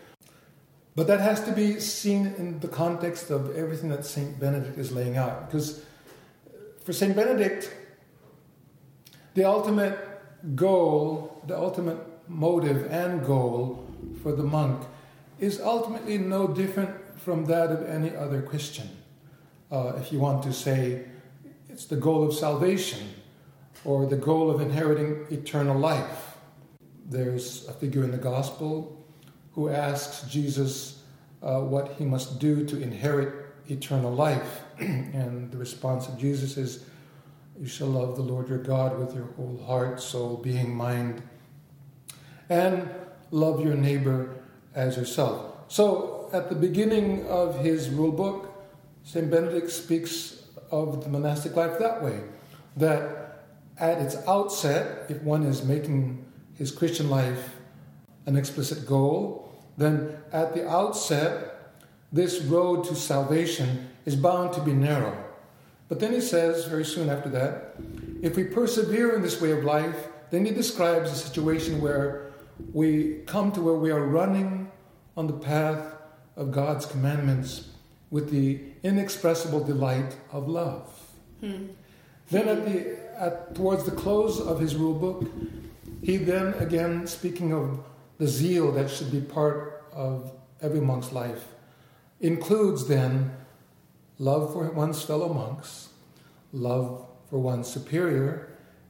But 0.95 1.07
that 1.07 1.19
has 1.19 1.43
to 1.43 1.51
be 1.51 1.79
seen 1.79 2.27
in 2.37 2.59
the 2.59 2.69
context 2.69 3.29
of 3.29 3.55
everything 3.55 3.89
that 3.89 4.05
St. 4.05 4.39
Benedict 4.39 4.77
is 4.77 4.91
laying 4.91 5.17
out. 5.17 5.47
Because 5.47 5.83
for 6.85 6.93
St. 6.93 7.15
Benedict, 7.15 7.73
the 9.33 9.43
ultimate 9.43 9.97
goal, 10.55 11.41
the 11.47 11.57
ultimate 11.57 11.97
motive 12.29 12.89
and 12.91 13.25
goal 13.25 13.87
for 14.23 14.31
the 14.31 14.43
monk 14.43 14.85
is 15.39 15.59
ultimately 15.59 16.17
no 16.17 16.47
different 16.47 16.91
from 17.19 17.45
that 17.45 17.71
of 17.71 17.87
any 17.89 18.15
other 18.15 18.41
Christian. 18.41 18.89
Uh, 19.75 19.93
if 19.99 20.13
you 20.13 20.19
want 20.19 20.41
to 20.41 20.53
say 20.53 21.03
it's 21.67 21.83
the 21.83 21.97
goal 21.97 22.23
of 22.23 22.33
salvation 22.33 23.09
or 23.83 24.05
the 24.05 24.15
goal 24.15 24.49
of 24.49 24.61
inheriting 24.61 25.25
eternal 25.29 25.77
life. 25.77 26.37
There's 27.09 27.67
a 27.67 27.73
figure 27.73 28.05
in 28.05 28.11
the 28.11 28.17
gospel 28.17 29.05
who 29.51 29.67
asks 29.67 30.31
Jesus 30.31 31.03
uh, 31.43 31.59
what 31.59 31.95
he 31.97 32.05
must 32.05 32.39
do 32.39 32.65
to 32.65 32.81
inherit 32.81 33.47
eternal 33.67 34.13
life. 34.13 34.61
and 34.79 35.51
the 35.51 35.57
response 35.57 36.07
of 36.07 36.17
Jesus 36.17 36.55
is, 36.55 36.85
You 37.59 37.67
shall 37.67 37.87
love 37.87 38.15
the 38.15 38.21
Lord 38.21 38.47
your 38.47 38.59
God 38.59 38.97
with 38.97 39.13
your 39.13 39.25
whole 39.35 39.61
heart, 39.67 39.99
soul, 39.99 40.37
being, 40.37 40.73
mind. 40.73 41.21
And 42.47 42.89
love 43.29 43.59
your 43.59 43.75
neighbor 43.75 44.35
as 44.73 44.95
yourself. 44.95 45.53
So, 45.67 46.29
at 46.31 46.47
the 46.47 46.55
beginning 46.55 47.27
of 47.27 47.59
his 47.59 47.89
rule 47.89 48.13
book, 48.13 48.54
St. 49.05 49.29
Benedict 49.29 49.69
speaks 49.69 50.41
of 50.71 51.03
the 51.03 51.09
monastic 51.09 51.55
life 51.55 51.77
that 51.77 52.03
way 52.03 52.21
that 52.75 53.43
at 53.77 53.99
its 53.99 54.15
outset, 54.27 55.05
if 55.09 55.21
one 55.21 55.43
is 55.43 55.63
making 55.63 56.25
his 56.55 56.71
Christian 56.71 57.09
life 57.09 57.55
an 58.25 58.35
explicit 58.35 58.87
goal, 58.87 59.53
then 59.77 60.17
at 60.31 60.55
the 60.55 60.67
outset, 60.67 61.75
this 62.11 62.41
road 62.41 62.83
to 62.85 62.95
salvation 62.95 63.89
is 64.05 64.15
bound 64.15 64.53
to 64.53 64.61
be 64.61 64.73
narrow. 64.73 65.23
But 65.87 65.99
then 65.99 66.11
he 66.11 66.21
says, 66.21 66.65
very 66.65 66.85
soon 66.85 67.09
after 67.09 67.29
that, 67.29 67.75
if 68.23 68.35
we 68.35 68.45
persevere 68.45 69.15
in 69.15 69.21
this 69.21 69.39
way 69.39 69.51
of 69.51 69.63
life, 69.63 70.07
then 70.31 70.45
he 70.45 70.51
describes 70.51 71.11
a 71.11 71.15
situation 71.15 71.79
where 71.79 72.33
we 72.73 73.21
come 73.27 73.51
to 73.51 73.61
where 73.61 73.75
we 73.75 73.91
are 73.91 74.03
running 74.03 74.71
on 75.15 75.27
the 75.27 75.33
path 75.33 75.93
of 76.35 76.51
God's 76.51 76.87
commandments 76.87 77.69
with 78.15 78.31
the 78.31 78.57
inexpressible 78.81 79.61
delight 79.61 80.15
of 80.31 80.47
love. 80.47 80.87
Hmm. 81.41 81.65
Then, 82.31 82.47
at 82.47 82.65
the, 82.65 83.21
at, 83.21 83.55
towards 83.55 83.83
the 83.83 83.91
close 83.91 84.39
of 84.39 84.61
his 84.61 84.73
rule 84.73 84.93
book, 84.93 85.29
he 86.01 86.15
then, 86.15 86.53
again, 86.53 87.07
speaking 87.07 87.51
of 87.51 87.83
the 88.17 88.25
zeal 88.25 88.71
that 88.71 88.89
should 88.89 89.11
be 89.11 89.19
part 89.19 89.83
of 89.91 90.31
every 90.61 90.79
monk's 90.79 91.11
life, 91.11 91.43
includes 92.21 92.87
then 92.87 93.35
love 94.17 94.53
for 94.53 94.71
one's 94.71 95.01
fellow 95.01 95.33
monks, 95.33 95.89
love 96.53 97.05
for 97.29 97.37
one's 97.37 97.67
superior, 97.67 98.47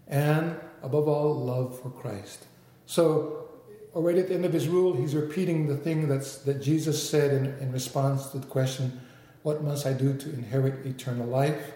and 0.07 0.55
above 0.83 1.07
all, 1.07 1.33
love 1.33 1.81
for 1.81 1.89
Christ. 1.89 2.45
So, 2.85 3.49
already 3.95 4.19
at 4.19 4.27
the 4.27 4.35
end 4.35 4.45
of 4.45 4.53
his 4.53 4.67
rule, 4.67 4.95
he's 4.95 5.15
repeating 5.15 5.65
the 5.65 5.77
thing 5.77 6.07
that's, 6.07 6.37
that 6.45 6.61
Jesus 6.61 7.09
said 7.09 7.33
in, 7.33 7.45
in 7.59 7.71
response 7.71 8.27
to 8.27 8.37
the 8.37 8.45
question, 8.45 9.01
What 9.45 9.63
must 9.63 9.85
I 9.85 9.93
do 9.93 10.17
to 10.17 10.33
inherit 10.33 10.83
eternal 10.87 11.27
life? 11.27 11.73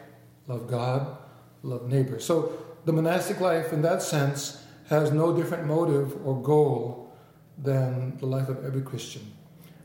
Love 0.48 0.68
God, 0.68 1.16
love 1.62 1.88
neighbor. 1.88 2.20
So, 2.20 2.66
the 2.86 2.92
monastic 2.92 3.40
life, 3.40 3.72
in 3.72 3.84
that 3.84 4.02
sense, 4.02 4.66
has 4.88 5.12
no 5.12 5.38
different 5.38 5.68
motive 5.68 6.26
or 6.26 6.42
goal 6.42 7.14
than 7.60 8.18
the 8.18 8.26
life 8.26 8.50
of 8.50 8.66
every 8.66 8.82
Christian. 8.82 9.22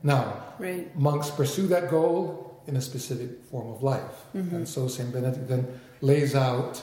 Now, 0.02 0.44
right. 0.58 0.96
monks 0.96 1.28
pursue 1.28 1.66
that 1.66 1.90
goal 1.90 2.58
in 2.66 2.76
a 2.76 2.80
specific 2.80 3.44
form 3.50 3.68
of 3.68 3.82
life. 3.82 4.24
Mm-hmm. 4.34 4.56
And 4.56 4.66
so 4.66 4.88
St. 4.88 5.12
Benedict 5.12 5.46
then 5.46 5.78
lays 6.00 6.34
out 6.34 6.82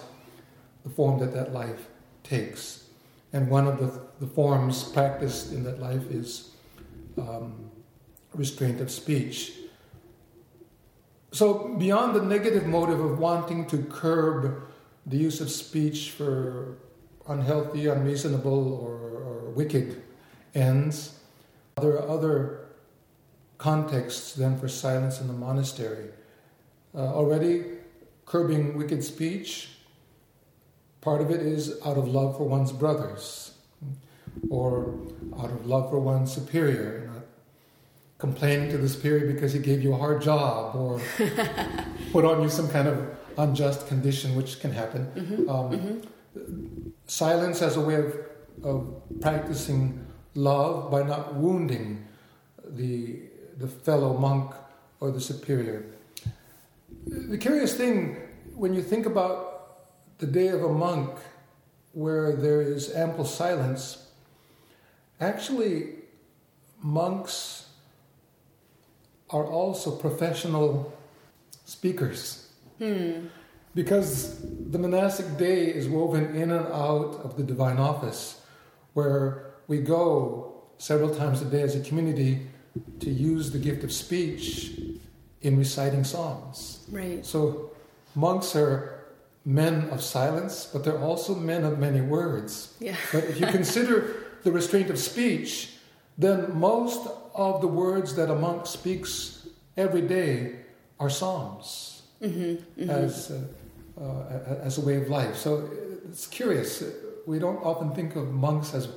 the 0.84 0.91
form 0.91 1.20
that 1.22 1.34
that 1.34 1.51
life 1.51 1.88
takes. 2.22 2.84
And 3.34 3.50
one 3.50 3.65
of 3.65 3.79
the, 3.79 4.01
the 4.24 4.31
forms 4.31 4.84
practiced 4.84 5.51
in 5.51 5.63
that 5.63 5.79
life 5.79 6.12
is 6.12 6.51
um, 7.17 7.72
restraint 8.36 8.79
of 8.81 8.91
speech. 8.91 9.53
So, 11.31 11.75
beyond 11.75 12.13
the 12.13 12.21
negative 12.21 12.67
motive 12.67 13.00
of 13.00 13.17
wanting 13.17 13.65
to 13.67 13.77
curb 13.83 14.63
the 15.05 15.17
use 15.17 15.39
of 15.39 15.50
speech 15.50 16.11
for 16.11 16.77
unhealthy, 17.27 17.88
unreasonable, 17.88 18.73
or, 18.73 18.95
or 19.23 19.50
wicked 19.51 20.01
ends, 20.53 21.19
there 21.79 21.91
are 21.91 22.09
other 22.09 22.65
contexts 23.57 24.33
then 24.33 24.59
for 24.59 24.67
silence 24.67 25.21
in 25.21 25.27
the 25.27 25.33
monastery. 25.33 26.09
Uh, 26.93 26.97
already, 26.97 27.63
curbing 28.25 28.77
wicked 28.77 29.01
speech, 29.01 29.69
part 31.00 31.21
of 31.21 31.31
it 31.31 31.39
is 31.41 31.79
out 31.85 31.97
of 31.97 32.09
love 32.09 32.35
for 32.35 32.43
one's 32.43 32.73
brothers, 32.73 33.53
or 34.50 34.95
out 35.39 35.50
of 35.50 35.65
love 35.65 35.89
for 35.89 36.00
one's 36.00 36.33
superior, 36.33 37.09
complaining 38.22 38.70
to 38.70 38.78
the 38.78 38.88
superior 38.88 39.25
because 39.34 39.51
he 39.51 39.60
gave 39.60 39.82
you 39.82 39.94
a 39.94 39.98
hard 39.98 40.22
job, 40.22 40.75
or 40.75 41.01
put 42.13 42.24
on 42.24 42.42
you 42.44 42.50
some 42.50 42.70
kind 42.70 42.88
of 42.88 42.98
unjust 43.38 43.88
condition, 43.88 44.36
which 44.36 44.60
can 44.60 44.72
happen. 44.72 45.08
Mm-hmm. 45.16 45.50
Um, 45.50 45.72
mm-hmm. 45.72 46.90
Silence 47.08 47.63
as 47.63 47.78
a 47.78 47.82
way 47.82 47.96
of, 47.96 48.16
of 48.63 49.01
practicing 49.20 50.06
love 50.36 50.92
by 50.92 51.01
not 51.04 51.36
wounding 51.36 52.08
the 52.63 53.20
the 53.58 53.68
fellow 53.68 54.18
monk 54.18 54.54
or 55.00 55.12
the 55.12 55.20
superior. 55.22 55.86
The 57.06 57.38
curious 57.38 57.75
thing, 57.75 58.18
when 58.56 58.74
you 58.74 58.82
think 58.82 59.06
about 59.06 60.20
the 60.20 60.28
day 60.28 60.48
of 60.50 60.63
a 60.63 60.70
monk 60.70 61.10
where 61.94 62.36
there 62.36 62.62
is 62.62 62.94
ample 62.94 63.25
silence, 63.25 64.08
actually, 65.20 65.96
monks 66.82 67.61
are 69.31 69.45
also 69.45 69.95
professional 69.95 70.93
speakers. 71.65 72.50
Hmm. 72.77 73.27
Because 73.73 74.41
the 74.41 74.77
monastic 74.77 75.38
day 75.38 75.67
is 75.67 75.88
woven 75.88 76.35
in 76.35 76.51
and 76.51 76.67
out 76.67 77.21
of 77.23 77.38
the 77.38 77.43
divine 77.43 77.77
office, 77.77 78.41
where 78.93 79.45
we 79.67 79.77
go 79.79 80.61
several 80.77 81.15
times 81.15 81.41
a 81.41 81.45
day 81.45 81.61
as 81.61 81.75
a 81.75 81.79
community 81.79 82.47
to 83.00 83.09
use 83.09 83.51
the 83.51 83.59
gift 83.59 83.83
of 83.83 83.91
speech 83.91 84.71
in 85.41 85.57
reciting 85.57 86.03
psalms. 86.03 86.85
Right. 86.91 87.25
So 87.25 87.71
monks 88.15 88.55
are 88.55 89.01
men 89.45 89.89
of 89.89 90.01
silence, 90.01 90.69
but 90.71 90.83
they're 90.83 91.00
also 91.00 91.35
men 91.35 91.63
of 91.63 91.79
many 91.79 92.01
words. 92.01 92.75
Yeah. 92.79 92.95
but 93.11 93.23
if 93.25 93.39
you 93.39 93.47
consider 93.47 94.15
the 94.43 94.51
restraint 94.51 94.89
of 94.89 95.00
speech, 95.00 95.71
then 96.22 96.58
most 96.58 97.08
of 97.36 97.62
the 97.62 97.68
words 97.68 98.16
that 98.16 98.30
a 98.30 98.36
monk 98.36 98.66
speaks 98.66 99.48
every 99.78 100.01
day 100.01 100.56
are 101.00 101.10
psalms 101.10 102.04
mm-hmm, 102.22 102.42
mm-hmm. 102.82 102.90
as 102.90 103.32
uh, 103.32 104.01
uh, 104.01 104.56
as 104.63 104.78
a 104.78 104.82
way 104.82 104.96
of 104.96 105.10
life. 105.10 105.36
So 105.36 105.70
it's 106.10 106.28
curious. 106.28 106.84
We 107.28 107.40
don't 107.40 107.58
often 107.63 107.94
think 107.94 108.16
of 108.16 108.32
monks 108.32 108.74
as 108.74 108.88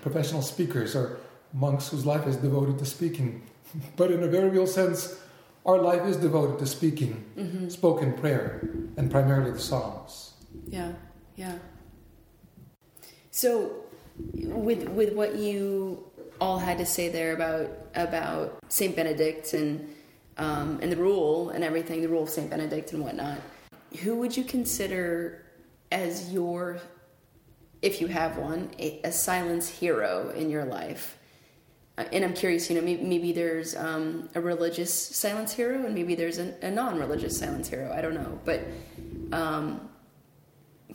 professional 0.00 0.42
speakers 0.42 0.96
or 0.96 1.18
monks 1.52 1.88
whose 1.88 2.06
life 2.06 2.26
is 2.26 2.36
devoted 2.36 2.78
to 2.78 2.86
speaking. 2.86 3.42
But 3.96 4.10
in 4.10 4.22
a 4.22 4.28
very 4.28 4.50
real 4.50 4.66
sense, 4.66 5.18
our 5.64 5.78
life 5.78 6.04
is 6.06 6.16
devoted 6.16 6.58
to 6.58 6.66
speaking, 6.66 7.24
mm-hmm. 7.36 7.68
spoken 7.68 8.12
prayer, 8.12 8.68
and 8.96 9.10
primarily 9.10 9.52
the 9.52 9.58
Psalms. 9.58 10.34
Yeah, 10.66 10.92
yeah. 11.36 11.58
So, 13.30 13.81
with 14.16 14.88
with 14.88 15.14
what 15.14 15.36
you 15.36 16.04
all 16.40 16.58
had 16.58 16.78
to 16.78 16.86
say 16.86 17.08
there 17.08 17.34
about 17.34 17.70
about 17.94 18.58
Saint 18.68 18.96
Benedict 18.96 19.52
and 19.54 19.88
um, 20.38 20.78
and 20.82 20.90
the 20.90 20.96
rule 20.96 21.50
and 21.50 21.62
everything, 21.62 22.02
the 22.02 22.08
rule 22.08 22.24
of 22.24 22.30
Saint 22.30 22.50
Benedict 22.50 22.92
and 22.92 23.02
whatnot, 23.02 23.38
who 24.02 24.16
would 24.16 24.36
you 24.36 24.44
consider 24.44 25.44
as 25.90 26.32
your, 26.32 26.80
if 27.82 28.00
you 28.00 28.06
have 28.06 28.38
one, 28.38 28.70
a, 28.78 29.00
a 29.04 29.12
silence 29.12 29.68
hero 29.68 30.30
in 30.30 30.50
your 30.50 30.64
life? 30.64 31.18
Uh, 31.98 32.04
and 32.12 32.24
I'm 32.24 32.32
curious, 32.32 32.70
you 32.70 32.76
know, 32.76 32.82
maybe, 32.82 33.02
maybe 33.02 33.32
there's 33.32 33.76
um, 33.76 34.30
a 34.34 34.40
religious 34.40 34.92
silence 34.92 35.52
hero 35.52 35.84
and 35.84 35.94
maybe 35.94 36.14
there's 36.14 36.38
a, 36.38 36.54
a 36.62 36.70
non-religious 36.70 37.38
silence 37.38 37.68
hero. 37.68 37.92
I 37.92 38.00
don't 38.00 38.14
know, 38.14 38.40
but 38.44 38.62
um, 39.32 39.90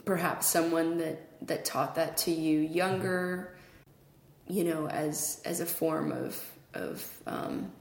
perhaps 0.06 0.48
someone 0.48 0.98
that 0.98 1.27
that 1.44 1.66
taught 1.66 1.96
that 1.96 2.18
to 2.18 2.32
you 2.32 2.60
younger, 2.60 3.58
you 4.48 4.64
know, 4.64 4.88
as 4.90 5.42
as 5.46 5.60
a 5.60 5.66
form 5.66 6.12
of 6.12 6.42
of 6.74 7.06
um, 7.26 7.72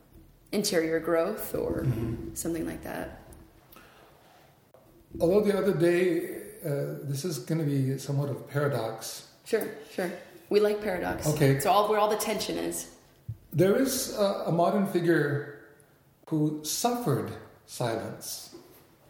interior 0.52 1.00
growth 1.00 1.54
or 1.54 1.82
mm-hmm. 1.82 2.34
something 2.34 2.66
like 2.66 2.82
that. 2.82 3.22
Although 5.20 5.42
the 5.42 5.56
other 5.56 5.72
day, 5.72 6.36
uh, 6.64 6.98
this 7.02 7.24
is 7.24 7.38
going 7.38 7.58
to 7.58 7.64
be 7.64 7.98
somewhat 7.98 8.28
of 8.28 8.36
a 8.36 8.40
paradox. 8.40 9.28
Sure, 9.44 9.66
sure. 9.92 10.10
We 10.48 10.60
like 10.60 10.82
paradox. 10.82 11.26
Okay. 11.26 11.50
It's 11.50 11.66
all 11.66 11.88
where 11.88 11.98
all 11.98 12.08
the 12.08 12.16
tension 12.16 12.58
is. 12.58 12.90
There 13.52 13.76
is 13.76 14.16
a, 14.16 14.44
a 14.46 14.52
modern 14.52 14.86
figure 14.86 15.60
who 16.28 16.60
suffered 16.64 17.32
silence. 17.66 18.54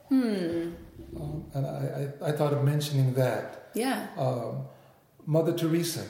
Hmm. 0.08 0.72
Um, 1.16 1.44
and 1.54 1.66
I, 1.66 2.10
I, 2.24 2.28
I, 2.28 2.32
thought 2.32 2.52
of 2.52 2.62
mentioning 2.62 3.14
that. 3.14 3.70
Yeah. 3.74 4.06
Um, 4.16 4.66
Mother 5.24 5.52
Teresa. 5.52 6.04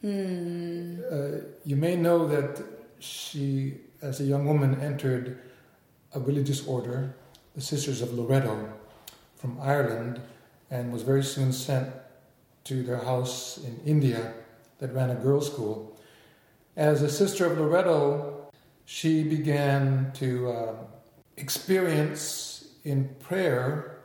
Hmm. 0.00 1.00
Uh, 1.10 1.42
you 1.64 1.76
may 1.76 1.96
know 1.96 2.26
that 2.26 2.62
she, 2.98 3.74
as 4.00 4.20
a 4.20 4.24
young 4.24 4.46
woman, 4.46 4.80
entered 4.80 5.38
a 6.14 6.20
religious 6.20 6.66
order, 6.66 7.14
the 7.54 7.60
Sisters 7.60 8.00
of 8.00 8.12
Loreto, 8.14 8.72
from 9.36 9.58
Ireland, 9.60 10.20
and 10.70 10.92
was 10.92 11.02
very 11.02 11.24
soon 11.24 11.52
sent 11.52 11.92
to 12.64 12.82
their 12.82 12.98
house 12.98 13.58
in 13.58 13.80
India 13.84 14.32
that 14.78 14.94
ran 14.94 15.10
a 15.10 15.14
girls' 15.14 15.46
school. 15.46 15.96
As 16.76 17.02
a 17.02 17.10
sister 17.10 17.46
of 17.46 17.58
Loreto, 17.58 18.50
she 18.84 19.22
began 19.24 20.12
to 20.14 20.50
uh, 20.50 20.74
experience 21.36 22.49
in 22.84 23.14
prayer 23.20 23.98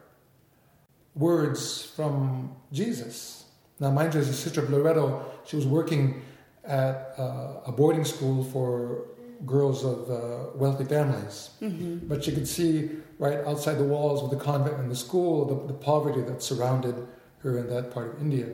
words 1.16 1.84
from 1.96 2.56
Jesus. 2.72 3.46
Now, 3.80 3.92
mind 3.92 4.14
you, 4.14 4.20
as 4.20 4.30
a 4.30 4.34
sister 4.34 4.62
of 4.62 4.70
Loreto, 4.70 5.26
she 5.46 5.56
was 5.56 5.66
working 5.66 6.22
at 6.64 7.14
uh, 7.18 7.62
a 7.66 7.72
boarding 7.72 8.06
school 8.06 8.44
for 8.44 9.06
girls 9.46 9.84
of 9.84 10.10
uh, 10.10 10.50
wealthy 10.56 10.86
families. 10.86 11.52
Mm-hmm. 11.62 12.08
But 12.08 12.24
she 12.24 12.32
could 12.32 12.48
see 12.48 12.90
right 13.20 13.40
outside 13.46 13.76
the 13.76 13.84
walls 13.84 14.24
of 14.24 14.30
the 14.30 14.44
convent 14.44 14.78
and 14.78 14.90
the 14.90 14.96
school 14.96 15.46
the, 15.46 15.74
the 15.74 15.80
poverty 15.80 16.22
that 16.22 16.42
surrounded 16.42 16.96
her 17.40 17.58
in 17.58 17.70
that 17.70 17.92
part 17.92 18.16
of 18.16 18.22
India. 18.22 18.48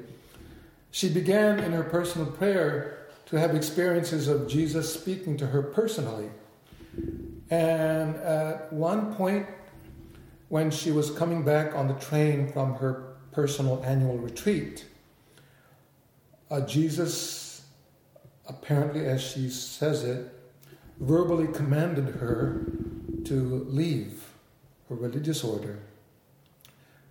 She 0.92 1.10
began 1.10 1.60
in 1.60 1.72
her 1.72 1.84
personal 1.84 2.28
prayer 2.28 3.08
to 3.28 3.38
have 3.38 3.56
experiences 3.56 4.28
of 4.28 4.50
Jesus 4.50 4.94
speaking 4.94 5.38
to 5.38 5.48
her 5.48 5.62
personally. 5.62 6.30
And 7.50 8.16
at 8.18 8.72
one 8.74 9.16
point, 9.16 9.48
when 10.52 10.70
she 10.70 10.92
was 10.92 11.10
coming 11.10 11.44
back 11.44 11.74
on 11.74 11.88
the 11.88 11.94
train 11.94 12.46
from 12.52 12.76
her 12.76 13.14
personal 13.32 13.82
annual 13.86 14.18
retreat, 14.18 14.86
uh, 16.50 16.60
Jesus, 16.68 17.62
apparently 18.50 19.06
as 19.06 19.22
she 19.22 19.50
says 19.50 20.04
it, 20.04 20.30
verbally 21.00 21.48
commanded 21.54 22.16
her 22.16 22.70
to 23.24 23.66
leave 23.70 24.26
her 24.90 24.96
religious 24.96 25.42
order 25.42 25.80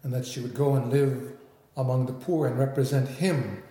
and 0.02 0.12
that 0.12 0.26
she 0.26 0.40
would 0.40 0.54
go 0.54 0.74
and 0.74 0.90
live 0.92 1.32
among 1.78 2.04
the 2.04 2.12
poor 2.12 2.46
and 2.46 2.58
represent 2.58 3.08
him 3.08 3.62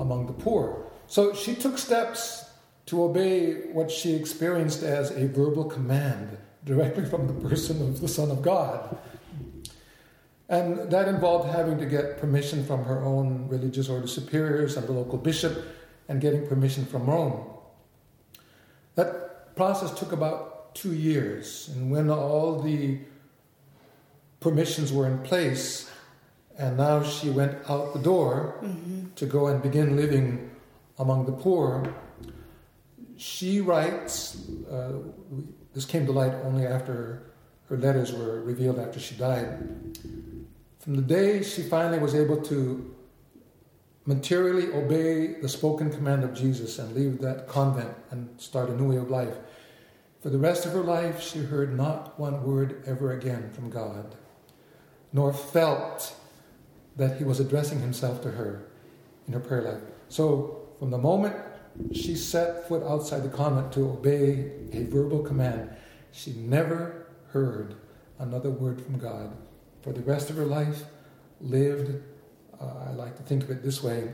among 0.00 0.26
the 0.26 0.32
poor. 0.32 0.90
So 1.06 1.32
she 1.32 1.54
took 1.54 1.78
steps 1.78 2.50
to 2.86 3.04
obey 3.04 3.68
what 3.70 3.92
she 3.92 4.12
experienced 4.12 4.82
as 4.82 5.12
a 5.12 5.28
verbal 5.28 5.66
command 5.66 6.36
directly 6.64 7.04
from 7.04 7.26
the 7.26 7.48
person 7.48 7.80
of 7.82 8.00
the 8.00 8.08
Son 8.08 8.30
of 8.30 8.42
God. 8.42 8.96
And 10.48 10.90
that 10.90 11.08
involved 11.08 11.50
having 11.50 11.78
to 11.78 11.86
get 11.86 12.18
permission 12.18 12.64
from 12.64 12.84
her 12.84 13.02
own 13.02 13.48
religious 13.48 13.88
order 13.88 14.06
superiors 14.06 14.76
and 14.76 14.86
the 14.86 14.92
local 14.92 15.18
bishop 15.18 15.64
and 16.08 16.20
getting 16.20 16.46
permission 16.46 16.84
from 16.84 17.06
Rome. 17.06 17.46
That 18.94 19.56
process 19.56 19.98
took 19.98 20.12
about 20.12 20.74
two 20.74 20.92
years. 20.92 21.70
And 21.74 21.90
when 21.90 22.10
all 22.10 22.60
the 22.60 22.98
permissions 24.40 24.92
were 24.92 25.06
in 25.06 25.18
place, 25.20 25.90
and 26.58 26.76
now 26.76 27.02
she 27.02 27.30
went 27.30 27.58
out 27.68 27.94
the 27.94 27.98
door 27.98 28.58
mm-hmm. 28.62 29.06
to 29.16 29.26
go 29.26 29.46
and 29.48 29.62
begin 29.62 29.96
living 29.96 30.50
among 30.98 31.26
the 31.26 31.32
poor. 31.32 31.92
She 33.16 33.60
writes, 33.60 34.46
uh, 34.70 34.92
this 35.74 35.84
came 35.84 36.06
to 36.06 36.12
light 36.12 36.32
only 36.44 36.66
after 36.66 37.22
her 37.68 37.76
letters 37.76 38.12
were 38.12 38.40
revealed 38.42 38.78
after 38.78 39.00
she 39.00 39.14
died. 39.16 39.58
From 40.78 40.96
the 40.96 41.02
day 41.02 41.42
she 41.42 41.62
finally 41.62 41.98
was 41.98 42.14
able 42.14 42.40
to 42.42 42.94
materially 44.06 44.70
obey 44.72 45.40
the 45.40 45.48
spoken 45.48 45.90
command 45.90 46.24
of 46.24 46.34
Jesus 46.34 46.78
and 46.78 46.94
leave 46.94 47.20
that 47.20 47.48
convent 47.48 47.94
and 48.10 48.28
start 48.40 48.68
a 48.68 48.76
new 48.76 48.90
way 48.90 48.96
of 48.96 49.10
life, 49.10 49.34
for 50.20 50.28
the 50.28 50.38
rest 50.38 50.66
of 50.66 50.72
her 50.72 50.82
life 50.82 51.20
she 51.20 51.40
heard 51.40 51.76
not 51.76 52.18
one 52.20 52.44
word 52.44 52.82
ever 52.86 53.12
again 53.12 53.50
from 53.52 53.70
God, 53.70 54.14
nor 55.12 55.32
felt 55.32 56.14
that 56.96 57.16
he 57.16 57.24
was 57.24 57.40
addressing 57.40 57.80
himself 57.80 58.22
to 58.22 58.32
her 58.32 58.66
in 59.26 59.32
her 59.32 59.40
prayer 59.40 59.62
life. 59.62 59.82
So, 60.08 60.68
from 60.78 60.90
the 60.90 60.98
moment 60.98 61.34
she 61.92 62.14
set 62.14 62.68
foot 62.68 62.82
outside 62.84 63.22
the 63.22 63.28
convent 63.28 63.72
to 63.72 63.88
obey 63.90 64.52
a 64.72 64.84
verbal 64.84 65.22
command, 65.22 65.70
she 66.12 66.32
never 66.32 67.06
heard 67.28 67.74
another 68.18 68.50
word 68.50 68.80
from 68.80 68.98
God. 68.98 69.36
For 69.82 69.92
the 69.92 70.00
rest 70.00 70.30
of 70.30 70.36
her 70.36 70.44
life, 70.44 70.84
lived, 71.40 72.00
uh, 72.60 72.88
I 72.88 72.92
like 72.92 73.16
to 73.16 73.22
think 73.22 73.42
of 73.42 73.50
it 73.50 73.62
this 73.62 73.82
way. 73.82 74.12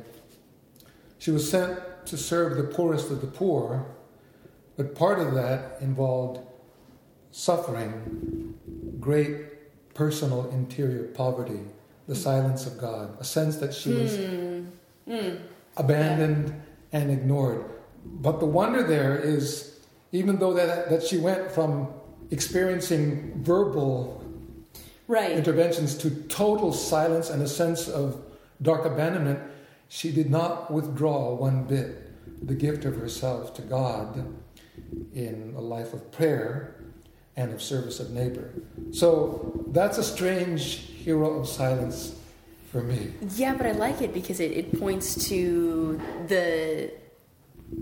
She 1.19 1.31
was 1.31 1.49
sent 1.49 1.79
to 2.07 2.17
serve 2.17 2.57
the 2.57 2.65
poorest 2.65 3.11
of 3.11 3.21
the 3.21 3.27
poor, 3.27 3.87
but 4.77 4.95
part 4.95 5.19
of 5.19 5.35
that 5.35 5.77
involved 5.81 6.41
suffering, 7.31 8.55
great 8.99 9.95
personal 9.95 10.49
interior 10.51 11.09
poverty 11.09 11.61
the 12.11 12.17
silence 12.17 12.67
of 12.67 12.77
God, 12.77 13.17
a 13.21 13.25
sense 13.25 13.59
that 13.59 13.73
she 13.73 13.93
was 13.93 14.17
mm. 14.17 14.67
Mm. 15.09 15.41
abandoned 15.77 16.61
and 16.93 17.11
ignored. 17.11 17.65
But 18.05 18.41
the 18.41 18.47
wonder 18.47 18.83
there 18.83 19.19
is, 19.19 19.81
even 20.13 20.39
though 20.39 20.55
that, 20.55 20.91
that 20.91 21.03
she 21.03 21.19
went 21.19 21.51
from 21.51 21.89
experiencing 22.31 23.43
verbal 23.43 24.25
right. 25.07 25.33
interventions 25.33 25.97
to 25.99 26.11
total 26.29 26.73
silence 26.73 27.31
and 27.31 27.43
a 27.43 27.49
sense 27.49 27.89
of 27.89 28.23
dark 28.63 28.85
abandonment, 28.85 29.41
she 29.89 30.13
did 30.13 30.31
not 30.31 30.71
withdraw 30.71 31.35
one 31.35 31.65
bit 31.65 32.47
the 32.47 32.55
gift 32.55 32.85
of 32.85 32.97
herself 32.97 33.55
to 33.55 33.63
God 33.63 34.35
in 35.15 35.55
a 35.57 35.61
life 35.61 35.93
of 35.93 36.11
prayer 36.13 36.77
and 37.37 37.53
of 37.53 37.61
service 37.61 38.01
of 38.01 38.11
neighbor. 38.11 38.51
So 38.93 39.65
that's 39.69 39.99
a 39.99 40.05
strange 40.05 40.63
hero 40.63 41.39
of 41.41 41.49
silence 41.49 42.15
for 42.71 42.83
me. 42.83 43.13
Yeah, 43.35 43.55
but 43.55 43.67
I 43.67 43.73
like 43.73 44.01
it 44.01 44.15
because 44.15 44.41
it, 44.41 44.53
it 44.53 44.79
points 44.79 45.29
to 45.29 46.01
the 46.29 46.93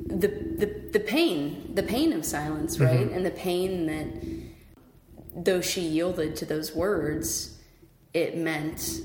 the 0.07 0.29
the 0.29 0.91
the 0.93 1.01
pain, 1.01 1.75
the 1.75 1.83
pain 1.83 2.13
of 2.13 2.25
silence, 2.25 2.77
mm-hmm. 2.77 2.85
right? 2.85 3.01
Mm-hmm. 3.01 3.15
And 3.15 3.27
the 3.27 3.31
pain 3.31 3.87
that 3.87 5.45
though 5.45 5.61
she 5.61 5.83
yielded 5.83 6.37
to 6.37 6.45
those 6.45 6.75
words, 6.75 7.59
it 8.15 8.37
meant 8.37 9.01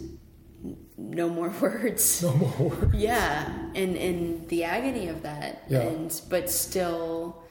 no 0.98 1.30
more 1.30 1.50
words. 1.62 2.24
No 2.24 2.34
more 2.34 2.70
words. 2.70 2.96
Yeah, 2.96 3.52
and 3.76 3.98
and 3.98 4.48
the 4.50 4.64
agony 4.64 5.10
of 5.10 5.24
that, 5.24 5.64
yeah. 5.68 5.82
and 5.82 6.22
but 6.30 6.50
still 6.50 7.44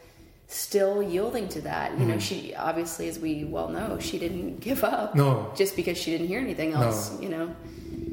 still 0.47 1.03
yielding 1.03 1.49
to 1.49 1.61
that. 1.63 1.93
You 1.93 1.99
mm 1.99 2.09
know, 2.09 2.15
mm-hmm. 2.15 2.19
she 2.21 2.55
obviously, 2.55 3.09
as 3.09 3.19
we 3.19 3.45
well 3.45 3.69
know, 3.69 3.99
she 3.99 4.19
didn't 4.19 4.61
give 4.61 4.85
up. 4.85 5.15
No, 5.15 5.53
just 5.55 5.77
because 5.77 5.99
she 5.99 6.11
didn't 6.13 6.29
hear 6.29 6.41
anything 6.41 6.73
else. 6.73 7.13
No. 7.13 7.21
You 7.21 7.29
know, 7.29 7.57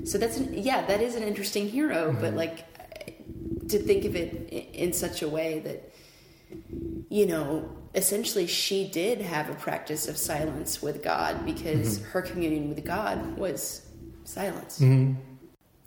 so 0.04 0.18
that's 0.18 0.38
an, 0.38 0.54
yeah, 0.54 0.86
that 0.86 1.02
is 1.02 1.16
an 1.16 1.24
interesting 1.24 1.70
hero. 1.70 2.12
Mm-hmm. 2.12 2.22
But 2.22 2.34
like 2.34 2.66
to 3.70 3.80
think 3.80 4.06
of 4.06 4.16
it 4.16 4.50
in 4.74 4.94
such 4.94 5.22
a 5.22 5.30
way 5.30 5.60
that 5.60 5.92
you 7.10 7.26
know, 7.26 7.70
essentially, 7.96 8.48
she 8.48 8.88
did 8.88 9.22
have 9.22 9.50
a 9.50 9.54
practice 9.56 10.08
of 10.08 10.18
silence 10.18 10.82
with 10.82 11.04
God 11.04 11.46
because 11.46 12.00
mm-hmm. 12.00 12.12
her 12.12 12.22
communion 12.22 12.70
with 12.70 12.84
God 12.86 13.38
was 13.38 13.86
silence 14.24 14.80
mm-hmm. 14.80 15.20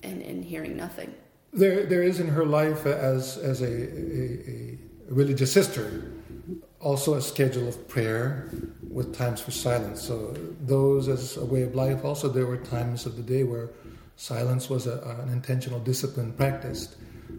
and 0.02 0.22
and 0.22 0.44
hearing 0.44 0.76
nothing. 0.76 1.14
There, 1.52 1.84
there 1.84 2.02
is 2.02 2.18
in 2.18 2.28
her 2.28 2.44
life 2.44 2.86
as 2.86 3.36
as 3.38 3.60
a, 3.62 3.66
a, 3.66 4.78
a 5.10 5.14
religious 5.14 5.52
sister 5.52 6.12
also 6.82 7.14
a 7.14 7.22
schedule 7.22 7.68
of 7.68 7.88
prayer 7.88 8.50
with 8.90 9.14
times 9.14 9.40
for 9.40 9.52
silence. 9.52 10.02
So 10.02 10.34
those 10.60 11.08
as 11.08 11.36
a 11.36 11.44
way 11.44 11.62
of 11.62 11.74
life. 11.74 12.04
Also, 12.04 12.28
there 12.28 12.46
were 12.46 12.56
times 12.56 13.06
of 13.06 13.16
the 13.16 13.22
day 13.22 13.44
where 13.44 13.70
silence 14.16 14.68
was 14.68 14.86
a, 14.86 14.98
an 15.22 15.30
intentional 15.30 15.80
discipline 15.80 16.32
practiced. 16.32 16.96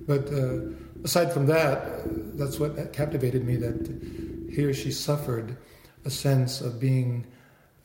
But 0.07 0.31
uh, 0.31 0.59
aside 1.03 1.31
from 1.31 1.45
that, 1.47 2.37
that's 2.37 2.59
what 2.59 2.93
captivated 2.93 3.45
me. 3.45 3.55
That 3.57 4.49
here 4.51 4.73
she 4.73 4.91
suffered 4.91 5.57
a 6.05 6.09
sense 6.09 6.61
of 6.61 6.79
being. 6.79 7.25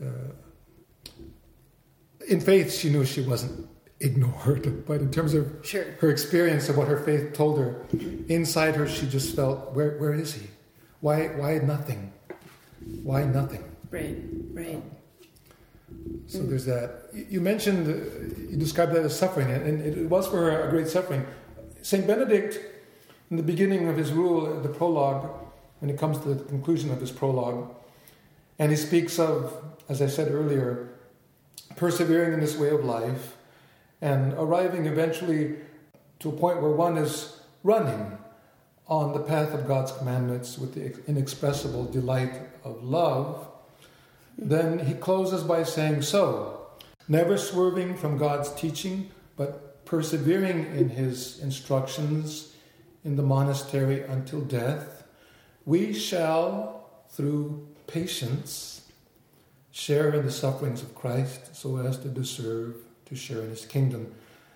Uh, 0.00 0.32
in 2.28 2.40
faith, 2.40 2.74
she 2.74 2.90
knew 2.90 3.04
she 3.04 3.22
wasn't 3.22 3.68
ignored, 4.00 4.86
but 4.86 5.00
in 5.00 5.10
terms 5.10 5.34
of 5.34 5.50
sure. 5.62 5.84
her 6.00 6.10
experience 6.10 6.68
of 6.68 6.76
what 6.76 6.88
her 6.88 6.98
faith 6.98 7.32
told 7.32 7.58
her, 7.58 7.86
inside 8.28 8.76
her, 8.76 8.88
she 8.88 9.06
just 9.06 9.34
felt, 9.34 9.72
"Where, 9.74 9.98
where 9.98 10.14
is 10.14 10.34
he?" 10.34 10.46
Why, 11.00 11.28
why 11.28 11.58
nothing? 11.58 12.12
Why 13.02 13.24
nothing? 13.24 13.64
Right, 13.90 14.16
right. 14.52 14.82
So 16.26 16.42
there's 16.42 16.66
that. 16.66 17.08
You 17.12 17.40
mentioned, 17.40 17.86
uh, 17.86 18.50
you 18.50 18.56
described 18.56 18.92
that 18.92 19.04
as 19.04 19.18
suffering, 19.18 19.50
and 19.50 19.80
it 19.80 20.08
was 20.08 20.26
for 20.26 20.36
her 20.36 20.68
a 20.68 20.70
great 20.70 20.88
suffering. 20.88 21.26
St. 21.82 22.06
Benedict, 22.06 22.58
in 23.30 23.36
the 23.36 23.42
beginning 23.42 23.88
of 23.88 23.96
his 23.96 24.12
rule, 24.12 24.46
uh, 24.46 24.60
the 24.60 24.68
prologue, 24.68 25.30
when 25.80 25.90
it 25.90 25.98
comes 25.98 26.18
to 26.18 26.34
the 26.34 26.44
conclusion 26.44 26.90
of 26.90 27.00
his 27.00 27.10
prologue, 27.10 27.74
and 28.58 28.70
he 28.70 28.76
speaks 28.76 29.18
of, 29.18 29.54
as 29.88 30.02
I 30.02 30.06
said 30.06 30.30
earlier, 30.30 30.88
persevering 31.76 32.34
in 32.34 32.40
this 32.40 32.56
way 32.56 32.70
of 32.70 32.84
life 32.84 33.36
and 34.00 34.32
arriving 34.34 34.86
eventually 34.86 35.56
to 36.20 36.28
a 36.28 36.32
point 36.32 36.60
where 36.60 36.72
one 36.72 36.98
is 36.98 37.40
running 37.62 38.18
on 38.88 39.12
the 39.12 39.20
path 39.20 39.52
of 39.54 39.66
God's 39.66 39.92
commandments 39.92 40.58
with 40.58 40.74
the 40.74 40.94
inexpressible 41.08 41.84
delight 41.84 42.40
of 42.64 42.82
love, 42.82 43.47
then 44.38 44.78
he 44.78 44.94
closes 44.94 45.42
by 45.42 45.64
saying, 45.64 46.02
So, 46.02 46.68
never 47.08 47.36
swerving 47.36 47.96
from 47.96 48.16
God's 48.16 48.52
teaching, 48.54 49.10
but 49.36 49.84
persevering 49.84 50.66
in 50.76 50.90
his 50.90 51.40
instructions 51.40 52.54
in 53.04 53.16
the 53.16 53.22
monastery 53.22 54.02
until 54.02 54.40
death, 54.40 55.04
we 55.66 55.92
shall, 55.92 56.86
through 57.10 57.66
patience, 57.88 58.82
share 59.72 60.12
in 60.12 60.24
the 60.24 60.30
sufferings 60.30 60.82
of 60.82 60.94
Christ 60.94 61.54
so 61.54 61.76
as 61.78 61.98
to 61.98 62.08
deserve 62.08 62.76
to 63.06 63.16
share 63.16 63.42
in 63.42 63.50
his 63.50 63.64
kingdom. 63.64 64.14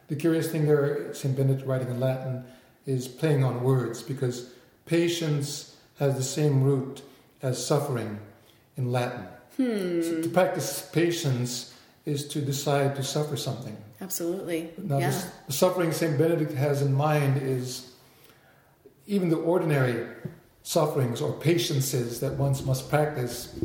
The 0.09 0.17
curious 0.17 0.51
thing 0.51 0.67
there, 0.67 1.15
St. 1.15 1.37
Benedict 1.37 1.67
writing 1.67 1.89
in 1.89 1.99
Latin, 1.99 2.45
is 2.87 3.09
playing 3.09 3.45
on 3.45 3.63
words 3.63 4.03
because 4.03 4.53
patience 4.87 5.77
has 5.99 6.17
the 6.17 6.23
same 6.23 6.63
root 6.63 7.03
as 7.41 7.65
suffering 7.65 8.19
in 8.77 8.93
Latin. 8.93 9.27
Hmm. 9.57 10.03
So 10.03 10.23
to 10.23 10.29
practice 10.29 10.89
patience 10.93 11.75
is 12.05 12.27
to 12.29 12.41
decide 12.41 12.97
to 12.97 13.05
suffer 13.05 13.37
something. 13.37 13.77
Absolutely. 14.01 14.71
Now, 14.79 14.99
yeah. 14.99 15.23
the 15.47 15.53
suffering 15.53 15.93
St. 15.93 16.19
Benedict 16.19 16.53
has 16.53 16.83
in 16.83 16.93
mind 16.93 17.41
is 17.41 17.93
even 19.07 19.29
the 19.29 19.37
ordinary 19.37 20.07
sufferings 20.63 21.21
or 21.21 21.33
patiences 21.33 22.21
that 22.21 22.35
one 22.35 22.55
must 22.67 22.89
practice 22.89 23.59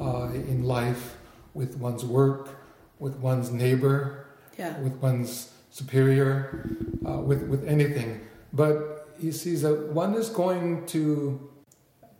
uh, 0.00 0.30
in 0.32 0.64
life 0.64 1.16
with 1.54 1.76
one's 1.76 2.04
work, 2.04 2.60
with 2.98 3.16
one's 3.16 3.50
neighbor, 3.50 4.26
yeah. 4.58 4.78
with 4.80 4.94
one's 4.96 5.52
superior, 5.70 6.68
uh, 7.06 7.18
with, 7.18 7.42
with 7.48 7.66
anything. 7.66 8.20
But 8.52 9.08
he 9.20 9.32
sees 9.32 9.62
that 9.62 9.92
one 9.92 10.14
is 10.14 10.28
going 10.28 10.86
to 10.86 11.48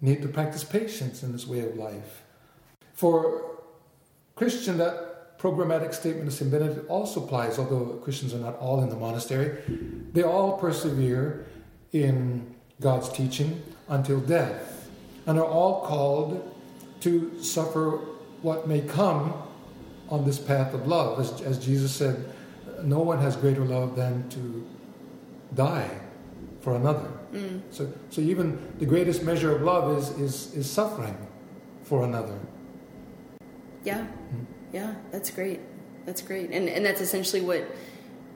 need 0.00 0.22
to 0.22 0.28
practice 0.28 0.62
patience 0.62 1.22
in 1.22 1.32
this 1.32 1.46
way 1.46 1.60
of 1.60 1.76
life. 1.76 2.22
For 2.98 3.60
Christian, 4.34 4.76
that 4.78 5.38
programmatic 5.38 5.94
statement 5.94 6.26
of 6.26 6.34
St. 6.34 6.50
Benedict 6.50 6.90
also 6.90 7.22
applies, 7.22 7.56
although 7.56 8.00
Christians 8.02 8.34
are 8.34 8.38
not 8.38 8.58
all 8.58 8.82
in 8.82 8.88
the 8.88 8.96
monastery. 8.96 9.56
They 10.12 10.24
all 10.24 10.58
persevere 10.58 11.46
in 11.92 12.56
God's 12.80 13.08
teaching 13.08 13.62
until 13.86 14.18
death 14.18 14.90
and 15.26 15.38
are 15.38 15.44
all 15.44 15.86
called 15.86 16.52
to 17.02 17.40
suffer 17.40 18.00
what 18.42 18.66
may 18.66 18.80
come 18.80 19.32
on 20.08 20.24
this 20.24 20.40
path 20.40 20.74
of 20.74 20.88
love. 20.88 21.20
As, 21.20 21.40
as 21.42 21.64
Jesus 21.64 21.94
said, 21.94 22.34
no 22.82 22.98
one 22.98 23.20
has 23.20 23.36
greater 23.36 23.64
love 23.64 23.94
than 23.94 24.28
to 24.30 24.66
die 25.54 25.88
for 26.62 26.74
another. 26.74 27.08
Mm. 27.32 27.60
So, 27.70 27.92
so 28.10 28.20
even 28.22 28.58
the 28.80 28.86
greatest 28.86 29.22
measure 29.22 29.54
of 29.54 29.62
love 29.62 29.96
is, 29.96 30.08
is, 30.18 30.54
is 30.56 30.68
suffering 30.68 31.16
for 31.84 32.02
another. 32.02 32.36
Yeah. 33.84 34.06
Yeah, 34.72 34.94
that's 35.10 35.30
great. 35.30 35.60
That's 36.06 36.22
great. 36.22 36.50
And 36.50 36.68
and 36.68 36.84
that's 36.84 37.00
essentially 37.00 37.40
what 37.42 37.64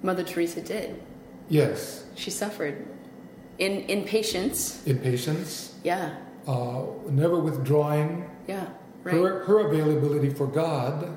Mother 0.02 0.22
Teresa 0.24 0.60
did. 0.60 1.00
Yes, 1.48 2.04
She 2.14 2.30
suffered 2.30 2.86
in 3.58 3.72
in 3.88 4.04
patience. 4.04 4.82
in 4.86 4.98
patience, 4.98 5.74
Yeah. 5.84 6.14
uh, 6.46 6.82
never 7.10 7.38
withdrawing, 7.38 8.30
Yeah. 8.48 8.66
Right. 9.04 9.14
her, 9.14 9.44
her 9.44 9.58
availability 9.68 10.30
for 10.30 10.46
God 10.46 11.16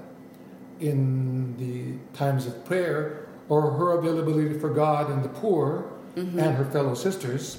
in 0.79 1.55
the 1.57 1.97
times 2.17 2.45
of 2.47 2.65
prayer, 2.65 3.27
or 3.47 3.71
her 3.71 3.91
availability 3.99 4.57
for 4.59 4.69
God 4.69 5.09
and 5.11 5.23
the 5.23 5.29
poor 5.29 5.91
Mm-hmm. 6.15 6.39
and 6.39 6.55
her 6.55 6.63
fellow 6.71 6.93
sisters, 6.93 7.57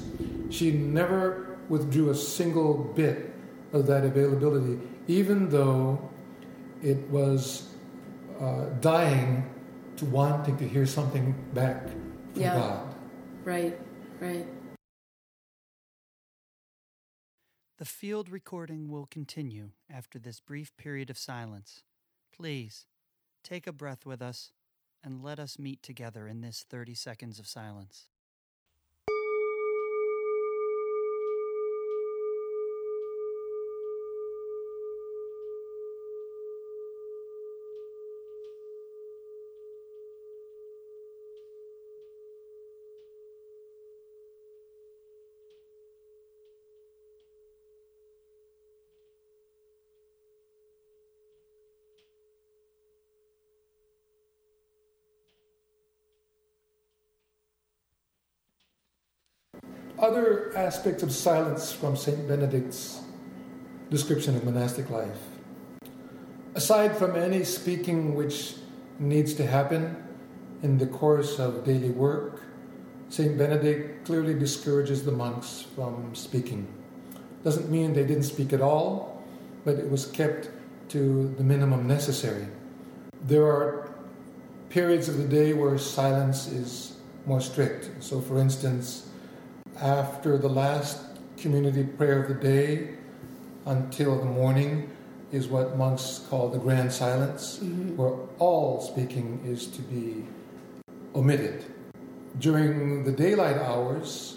she 0.49 0.73
never 0.73 1.59
withdrew 1.69 2.09
a 2.09 2.15
single 2.15 2.73
bit 2.97 3.31
of 3.75 3.87
that 3.87 4.03
availability, 4.05 4.79
even 5.09 5.51
though 5.51 5.99
it 6.83 6.99
was 7.11 7.75
uh, 8.41 8.67
dying 8.81 9.49
to 9.97 10.05
wanting 10.07 10.57
to 10.59 10.69
hear 10.69 10.87
something 10.87 11.35
back 11.55 11.89
from 12.33 12.43
Yeah. 12.43 12.55
God. 12.55 12.95
Right. 13.45 13.79
Right. 14.21 14.47
The 17.79 17.85
field 17.85 18.29
recording 18.31 18.89
will 18.89 19.07
continue 19.07 19.71
after 19.91 20.19
this 20.19 20.41
brief 20.41 20.75
period 20.77 21.11
of 21.11 21.19
silence. 21.19 21.83
Please 22.35 22.87
take 23.45 23.67
a 23.67 23.73
breath 23.73 24.07
with 24.07 24.23
us 24.23 24.53
and 25.05 25.23
let 25.23 25.39
us 25.39 25.59
meet 25.59 25.83
together 25.83 26.27
in 26.27 26.41
this 26.41 26.65
30 26.69 26.95
seconds 26.95 27.39
of 27.39 27.47
silence. 27.47 28.09
Other 60.07 60.53
aspects 60.55 61.03
of 61.03 61.11
silence 61.11 61.73
from 61.73 61.97
St. 61.97 62.29
Benedict's 62.29 63.01
description 63.91 64.37
of 64.37 64.45
monastic 64.45 64.89
life. 64.89 65.19
Aside 66.55 66.97
from 66.97 67.17
any 67.17 67.43
speaking 67.43 68.15
which 68.15 68.55
needs 69.01 69.35
to 69.35 69.45
happen 69.45 69.97
in 70.63 70.79
the 70.79 70.87
course 70.87 71.41
of 71.41 71.65
daily 71.65 71.91
work, 71.91 72.41
St. 73.09 73.37
Benedict 73.37 74.07
clearly 74.07 74.35
discourages 74.35 75.05
the 75.05 75.11
monks 75.11 75.67
from 75.75 76.15
speaking. 76.15 76.69
Doesn't 77.43 77.69
mean 77.69 77.93
they 77.93 78.07
didn't 78.07 78.31
speak 78.31 78.53
at 78.53 78.61
all, 78.61 79.25
but 79.65 79.75
it 79.75 79.91
was 79.91 80.07
kept 80.07 80.51
to 80.91 81.35
the 81.37 81.43
minimum 81.43 81.89
necessary. 81.89 82.47
There 83.23 83.45
are 83.45 83.91
periods 84.69 85.09
of 85.09 85.19
the 85.19 85.27
day 85.27 85.53
where 85.53 85.77
silence 85.79 86.47
is 86.47 86.97
more 87.27 87.41
strict. 87.41 87.91
So, 87.99 88.21
for 88.21 88.39
instance, 88.39 89.06
after 89.81 90.39
the 90.39 90.49
last 90.49 90.99
community 91.37 91.85
prayer 91.85 92.23
of 92.23 92.29
the 92.29 92.35
day 92.35 92.95
until 93.67 94.19
the 94.19 94.25
morning 94.25 94.89
is 95.33 95.49
what 95.49 95.77
monks 95.77 96.25
call 96.31 96.49
the 96.49 96.59
grand 96.59 96.93
silence, 96.93 97.59
Mm-hmm. 97.63 97.97
where 97.97 98.15
all 98.39 98.81
speaking 98.81 99.41
is 99.45 99.67
to 99.67 99.83
be 99.83 100.25
omitted. 101.15 101.65
During 102.39 103.05
the 103.05 103.13
daylight 103.13 103.57
hours, 103.57 104.37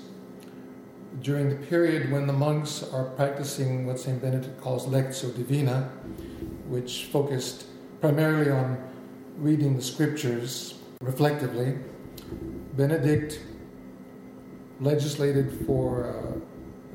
during 1.21 1.49
the 1.49 1.56
period 1.67 2.12
when 2.12 2.28
the 2.28 2.34
monks 2.34 2.84
are 2.93 3.06
practicing 3.06 3.86
what 3.86 3.99
St. 3.99 4.21
Benedict 4.21 4.60
calls 4.62 4.88
Lectio 4.88 5.36
Divina, 5.36 5.89
which 6.67 7.06
focused 7.06 7.65
primarily 8.02 8.49
on 8.52 8.78
reading 9.38 9.75
the 9.75 9.82
scriptures 9.82 10.75
reflectively, 11.02 11.78
Benedict 12.75 13.41
legislated 14.80 15.52
for 15.65 16.08
uh, 16.08 16.39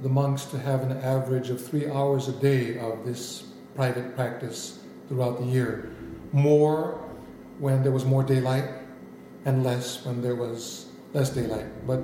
the 0.03 0.09
monks 0.09 0.45
to 0.47 0.59
have 0.59 0.83
an 0.83 0.93
average 0.99 1.51
of 1.51 1.65
three 1.65 1.89
hours 1.91 2.29
a 2.29 2.33
day 2.33 2.79
of 2.79 3.05
this 3.05 3.45
private 3.75 4.15
practice 4.15 4.79
throughout 5.09 5.39
the 5.41 5.47
year. 5.47 5.91
More 6.33 7.01
when 7.59 7.83
there 7.83 7.93
was 7.93 8.05
more 8.05 8.23
daylight, 8.23 8.65
and 9.45 9.63
less 9.63 10.05
when 10.05 10.23
there 10.23 10.35
was 10.35 10.87
less 11.13 11.31
daylight. 11.31 11.67
But 11.87 12.01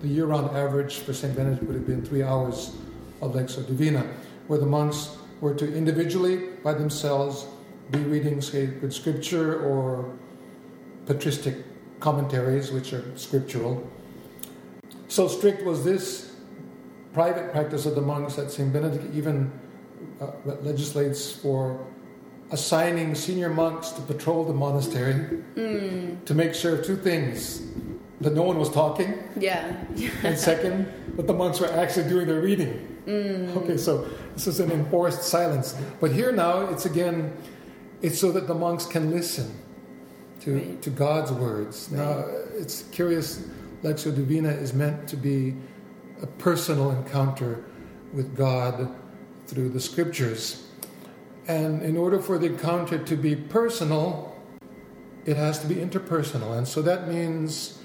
the 0.00 0.08
year 0.08 0.26
round 0.26 0.56
average 0.56 0.98
for 0.98 1.12
St. 1.12 1.34
Benedict 1.34 1.62
would 1.62 1.76
have 1.76 1.86
been 1.86 2.04
three 2.04 2.22
hours 2.22 2.76
of 3.22 3.34
Lectio 3.34 3.66
Divina, 3.66 4.06
where 4.46 4.58
the 4.58 4.66
monks 4.66 5.16
were 5.40 5.54
to 5.54 5.74
individually, 5.74 6.48
by 6.62 6.74
themselves, 6.74 7.46
be 7.90 7.98
reading 8.00 8.40
sacred 8.40 8.92
scripture 8.92 9.62
or 9.62 10.12
patristic 11.06 11.56
commentaries, 12.00 12.70
which 12.70 12.92
are 12.92 13.04
scriptural. 13.16 13.88
So 15.10 15.26
strict 15.26 15.64
was 15.64 15.82
this 15.84 16.30
private 17.12 17.50
practice 17.50 17.84
of 17.84 17.96
the 17.96 18.00
monks 18.00 18.36
that 18.36 18.52
St. 18.52 18.72
Benedict 18.72 19.12
even 19.12 19.50
uh, 20.20 20.28
legislates 20.62 21.32
for 21.32 21.84
assigning 22.52 23.16
senior 23.16 23.48
monks 23.50 23.88
to 23.90 24.02
patrol 24.02 24.44
the 24.44 24.54
monastery 24.54 25.42
to 25.56 26.32
make 26.34 26.54
sure 26.54 26.76
of 26.78 26.86
two 26.86 26.94
things 26.96 27.60
that 28.20 28.34
no 28.34 28.42
one 28.42 28.56
was 28.58 28.70
talking, 28.70 29.14
Yeah. 29.36 29.74
and 30.22 30.38
second, 30.38 30.86
that 31.16 31.26
the 31.26 31.32
monks 31.32 31.58
were 31.58 31.72
actually 31.72 32.08
doing 32.08 32.28
their 32.28 32.40
reading. 32.40 32.86
Okay, 33.08 33.78
so 33.78 34.06
this 34.34 34.46
is 34.46 34.60
an 34.60 34.70
enforced 34.70 35.22
silence. 35.24 35.74
But 36.00 36.12
here 36.12 36.30
now, 36.30 36.60
it's 36.68 36.86
again, 36.86 37.32
it's 38.00 38.20
so 38.20 38.30
that 38.30 38.46
the 38.46 38.54
monks 38.54 38.86
can 38.86 39.10
listen 39.10 39.50
to, 40.42 40.54
Right. 40.54 40.82
to 40.82 40.90
God's 40.90 41.32
words. 41.32 41.90
Now, 41.90 42.24
it's 42.56 42.84
curious, 42.92 43.42
Lectio 43.82 44.14
Divina 44.14 44.50
is 44.50 44.74
meant 44.74 45.08
to 45.08 45.16
be 45.16 45.56
a 46.22 46.26
personal 46.26 46.90
encounter 46.90 47.64
with 48.12 48.36
God 48.36 48.94
through 49.46 49.70
the 49.70 49.80
scriptures. 49.80 50.66
And 51.48 51.82
in 51.82 51.96
order 51.96 52.20
for 52.20 52.38
the 52.38 52.46
encounter 52.46 52.98
to 52.98 53.16
be 53.16 53.34
personal, 53.34 54.36
it 55.24 55.36
has 55.36 55.58
to 55.60 55.66
be 55.66 55.76
interpersonal. 55.76 56.56
And 56.56 56.68
so 56.68 56.82
that 56.82 57.08
means 57.08 57.78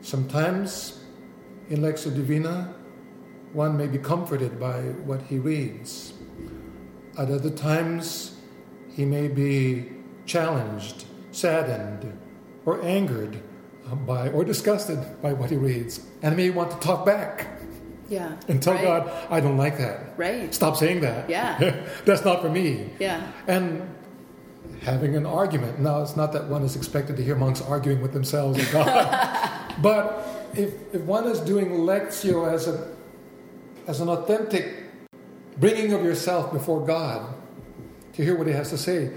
sometimes 0.00 1.04
in 1.68 1.80
Lectio 1.80 2.14
Divina, 2.14 2.74
one 3.52 3.76
may 3.76 3.86
be 3.86 3.98
comforted 3.98 4.58
by 4.58 4.80
what 4.80 5.22
he 5.22 5.38
reads. 5.38 6.14
At 7.18 7.30
other 7.30 7.50
times, 7.50 8.36
he 8.90 9.04
may 9.04 9.28
be 9.28 9.92
challenged, 10.26 11.04
saddened, 11.32 12.18
or 12.64 12.82
angered 12.82 13.42
Um, 13.90 14.04
by 14.06 14.28
or 14.30 14.44
disgusted 14.44 14.98
by 15.20 15.32
what 15.34 15.50
he 15.50 15.56
reads, 15.56 16.00
and 16.22 16.36
may 16.36 16.48
want 16.50 16.70
to 16.70 16.78
talk 16.78 17.04
back 17.04 17.46
Yeah. 18.08 18.32
and 18.48 18.62
tell 18.62 18.74
right. 18.74 18.82
God, 18.82 19.10
"I 19.28 19.40
don't 19.40 19.58
like 19.58 19.76
that. 19.78 20.14
Right. 20.16 20.54
Stop 20.54 20.76
saying 20.76 21.00
that. 21.02 21.28
Yeah. 21.28 21.58
That's 22.06 22.24
not 22.24 22.40
for 22.40 22.48
me." 22.48 22.88
Yeah. 22.98 23.20
And 23.46 23.82
having 24.80 25.16
an 25.16 25.26
argument. 25.26 25.80
Now, 25.80 26.00
it's 26.02 26.16
not 26.16 26.32
that 26.32 26.48
one 26.48 26.62
is 26.62 26.76
expected 26.76 27.16
to 27.18 27.22
hear 27.22 27.36
monks 27.36 27.60
arguing 27.60 28.00
with 28.00 28.12
themselves 28.12 28.58
or 28.58 28.72
God, 28.72 29.58
but 29.82 30.26
if, 30.54 30.72
if 30.94 31.02
one 31.02 31.26
is 31.26 31.40
doing 31.40 31.68
lectio 31.84 32.50
as 32.50 32.66
a 32.68 32.88
as 33.86 34.00
an 34.00 34.08
authentic 34.08 34.64
bringing 35.58 35.92
of 35.92 36.02
yourself 36.02 36.52
before 36.52 36.80
God 36.86 37.34
to 38.14 38.24
hear 38.24 38.34
what 38.36 38.46
He 38.46 38.52
has 38.54 38.70
to 38.70 38.78
say, 38.78 39.10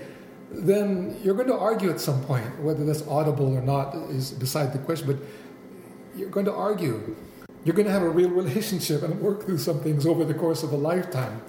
then 0.51 1.19
you're 1.23 1.35
going 1.35 1.47
to 1.47 1.57
argue 1.57 1.89
at 1.89 1.99
some 1.99 2.21
point. 2.23 2.61
Whether 2.61 2.85
that's 2.85 3.05
audible 3.07 3.55
or 3.55 3.61
not 3.61 3.95
is 4.09 4.31
beside 4.31 4.73
the 4.73 4.79
question, 4.79 5.07
but 5.07 5.17
you're 6.17 6.29
going 6.29 6.45
to 6.45 6.53
argue. 6.53 7.15
You're 7.63 7.75
going 7.75 7.85
to 7.85 7.91
have 7.91 8.03
a 8.03 8.09
real 8.09 8.29
relationship 8.29 9.03
and 9.03 9.19
work 9.19 9.45
through 9.45 9.57
some 9.57 9.81
things 9.81 10.05
over 10.05 10.23
the 10.23 10.33
course 10.33 10.63
of 10.63 10.71
a 10.71 10.77
lifetime. 10.77 11.41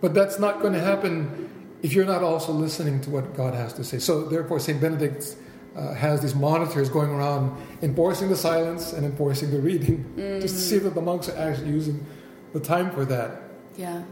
But 0.00 0.14
that's 0.14 0.38
not 0.38 0.60
going 0.60 0.72
to 0.72 0.80
happen 0.80 1.50
if 1.82 1.92
you're 1.92 2.06
not 2.06 2.22
also 2.22 2.52
listening 2.52 3.00
to 3.02 3.10
what 3.10 3.34
God 3.34 3.54
has 3.54 3.72
to 3.74 3.84
say. 3.84 3.98
So, 3.98 4.24
therefore, 4.24 4.60
St. 4.60 4.80
Benedict 4.80 5.36
uh, 5.76 5.92
has 5.94 6.22
these 6.22 6.34
monitors 6.34 6.88
going 6.88 7.10
around 7.10 7.56
enforcing 7.82 8.28
the 8.28 8.36
silence 8.36 8.92
and 8.92 9.04
enforcing 9.04 9.50
the 9.50 9.60
reading, 9.60 10.12
just 10.40 10.54
to 10.54 10.60
see 10.60 10.78
that 10.78 10.94
the 10.94 11.02
monks 11.02 11.28
are 11.28 11.36
actually 11.36 11.68
using 11.70 12.04
the 12.52 12.60
time 12.60 12.90
for 12.90 13.04
that. 13.04 13.42
Yeah. 13.76 14.02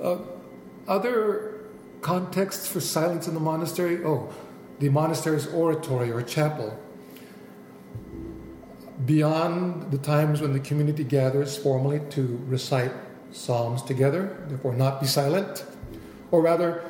Uh, 0.00 0.18
other 0.86 1.51
contexts 2.02 2.66
for 2.66 2.80
silence 2.80 3.26
in 3.28 3.34
the 3.34 3.40
monastery? 3.40 4.04
Oh, 4.04 4.32
the 4.80 4.88
monastery's 4.88 5.46
oratory 5.46 6.10
or 6.10 6.20
chapel. 6.22 6.78
Beyond 9.06 9.90
the 9.90 9.98
times 9.98 10.40
when 10.40 10.52
the 10.52 10.60
community 10.60 11.04
gathers 11.04 11.56
formally 11.56 12.00
to 12.10 12.40
recite 12.46 12.92
psalms 13.30 13.82
together, 13.82 14.44
therefore 14.48 14.74
not 14.74 15.00
be 15.00 15.06
silent, 15.06 15.64
or 16.30 16.42
rather 16.42 16.84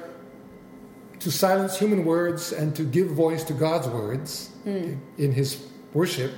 to 1.21 1.31
silence 1.31 1.79
human 1.79 2.05
words 2.05 2.53
and 2.53 2.75
to 2.75 2.83
give 2.83 3.09
voice 3.09 3.45
to 3.45 3.53
God's 3.53 3.89
words 3.89 4.49
hmm. 4.65 4.95
in 5.19 5.33
his 5.33 5.65
worship, 5.93 6.33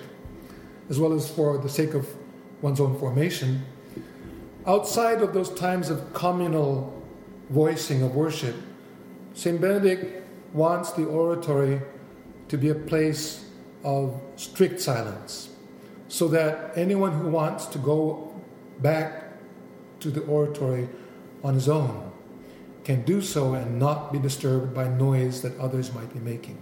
as 0.91 1.01
well 1.01 1.13
as 1.13 1.31
for 1.31 1.59
the 1.59 1.69
sake 1.69 1.95
of 1.95 2.07
one's 2.61 2.81
own 2.81 2.99
formation. 2.99 3.65
Outside 4.67 5.23
of 5.23 5.33
those 5.33 5.53
times 5.55 5.89
of 5.91 6.13
communal 6.13 7.04
voicing 7.51 8.03
of 8.03 8.15
worship, 8.15 8.57
St. 9.35 9.61
Benedict 9.61 10.23
wants 10.53 10.93
the 10.93 11.05
oratory 11.05 11.81
to 12.49 12.57
be 12.57 12.69
a 12.69 12.75
place 12.75 13.45
of 13.83 14.21
strict 14.37 14.81
silence, 14.81 15.51
so 16.09 16.29
that 16.29 16.73
anyone 16.77 17.13
who 17.13 17.29
wants 17.29 17.67
to 17.67 17.79
go 17.79 18.33
back 18.81 19.25
to 20.01 20.11
the 20.11 20.23
oratory 20.23 20.89
on 21.43 21.55
his 21.55 21.69
own 21.69 22.13
can 22.85 23.03
do 23.03 23.21
so 23.21 23.55
and 23.55 23.79
not 23.79 24.13
be 24.13 24.19
disturbed 24.19 24.75
by 24.75 24.87
noise 24.89 25.43
that 25.43 25.59
others 25.59 25.93
might 25.95 26.13
be 26.13 26.21
making. 26.21 26.59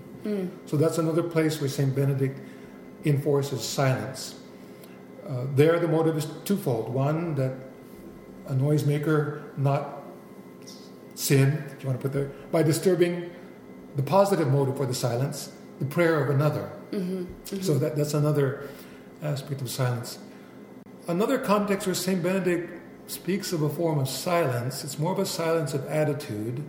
So 0.66 0.76
that's 0.76 0.98
another 0.98 1.22
place 1.22 1.60
where 1.60 1.68
St. 1.68 1.94
Benedict 1.94 2.38
enforces 3.04 3.62
silence. 3.62 4.36
Uh, 5.28 5.46
there, 5.56 5.80
the 5.80 5.88
motive 5.88 6.16
is 6.16 6.26
twofold. 6.44 6.88
One, 6.88 7.34
that 7.34 7.54
a 8.46 8.54
noisemaker 8.54 9.42
not 9.56 10.01
sin, 11.22 11.64
if 11.74 11.82
you 11.82 11.88
want 11.88 12.00
to 12.00 12.08
put 12.08 12.12
that, 12.12 12.50
by 12.50 12.62
disturbing 12.62 13.30
the 13.96 14.02
positive 14.02 14.48
motive 14.48 14.76
for 14.76 14.87
the 14.87 14.94
silence, 14.94 15.52
the 15.78 15.85
prayer 15.85 16.22
of 16.22 16.30
another. 16.30 16.70
Mm-hmm, 16.90 17.22
mm-hmm. 17.22 17.61
So 17.61 17.78
that, 17.78 17.96
that's 17.96 18.14
another 18.14 18.68
aspect 19.22 19.61
of 19.61 19.70
silence. 19.70 20.18
Another 21.08 21.38
context 21.38 21.87
where 21.87 21.94
St. 21.94 22.22
Benedict 22.22 22.80
speaks 23.06 23.52
of 23.52 23.62
a 23.62 23.68
form 23.68 23.98
of 23.98 24.08
silence, 24.08 24.85
it's 24.85 24.98
more 24.98 25.12
of 25.12 25.18
a 25.18 25.26
silence 25.26 25.74
of 25.74 25.87
attitude, 25.87 26.64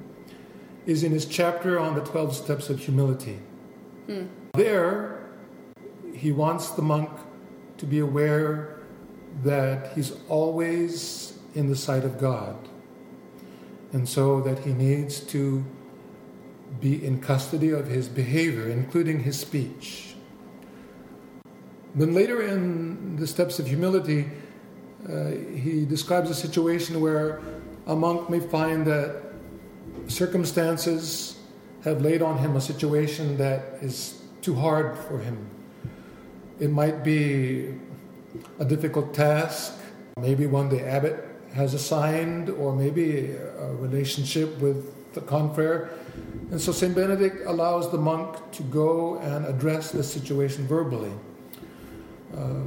is 0.86 1.04
in 1.04 1.12
his 1.12 1.26
chapter 1.26 1.80
on 1.80 1.96
the 1.96 2.02
12 2.02 2.36
steps 2.36 2.70
of 2.70 2.80
humility. 2.80 3.40
Hmm. 4.08 4.26
There, 4.54 5.24
he 6.14 6.32
wants 6.32 6.72
the 6.72 6.82
monk 6.82 7.10
to 7.78 7.86
be 7.86 8.00
aware 8.00 8.80
that 9.44 9.94
he's 9.94 10.14
always 10.30 11.38
in 11.56 11.70
the 11.70 11.76
sight 11.76 12.04
of 12.04 12.20
God, 12.20 12.56
and 13.94 14.10
so 14.10 14.42
that 14.42 14.60
he 14.60 14.74
needs 14.74 15.20
to 15.20 15.64
be 16.82 17.06
in 17.06 17.22
custody 17.22 17.70
of 17.70 17.88
his 17.88 18.10
behavior, 18.10 18.68
including 18.68 19.22
his 19.22 19.40
speech. 19.40 20.16
Then 21.96 22.14
later 22.14 22.42
in 22.42 23.16
the 23.16 23.28
steps 23.28 23.60
of 23.60 23.68
humility, 23.68 24.32
uh, 25.08 25.28
he 25.28 25.86
describes 25.86 26.32
a 26.32 26.36
situation 26.36 27.00
where 27.00 27.40
a 27.86 27.96
monk 27.96 28.30
may 28.30 28.40
find 28.40 28.86
that 28.88 29.22
circumstances 30.08 31.38
have 31.84 32.02
laid 32.02 32.24
on 32.24 32.40
him 32.40 32.56
a 32.56 32.62
situation 32.62 33.38
that 33.38 33.78
is 33.82 34.24
too 34.42 34.56
hard 34.56 34.98
for 34.98 35.20
him. 35.20 35.38
It 36.60 36.72
might 36.72 37.04
be 37.04 37.76
a 38.58 38.66
difficult 38.66 39.14
task, 39.14 39.78
maybe 40.18 40.48
one 40.48 40.70
day 40.70 40.82
abbot 40.82 41.33
has 41.54 41.74
assigned, 41.74 42.50
or 42.50 42.76
maybe 42.76 43.32
a 43.32 43.74
relationship 43.76 44.58
with 44.60 45.14
the 45.14 45.22
confrere. 45.22 45.92
And 46.52 46.60
so 46.60 46.72
St. 46.72 46.94
Benedict 46.96 47.46
allows 47.46 47.92
the 47.92 47.98
monk 47.98 48.52
to 48.54 48.64
go 48.64 49.18
and 49.20 49.46
address 49.46 49.92
the 49.92 50.04
situation 50.04 50.68
verbally 50.68 51.12
uh, 52.36 52.62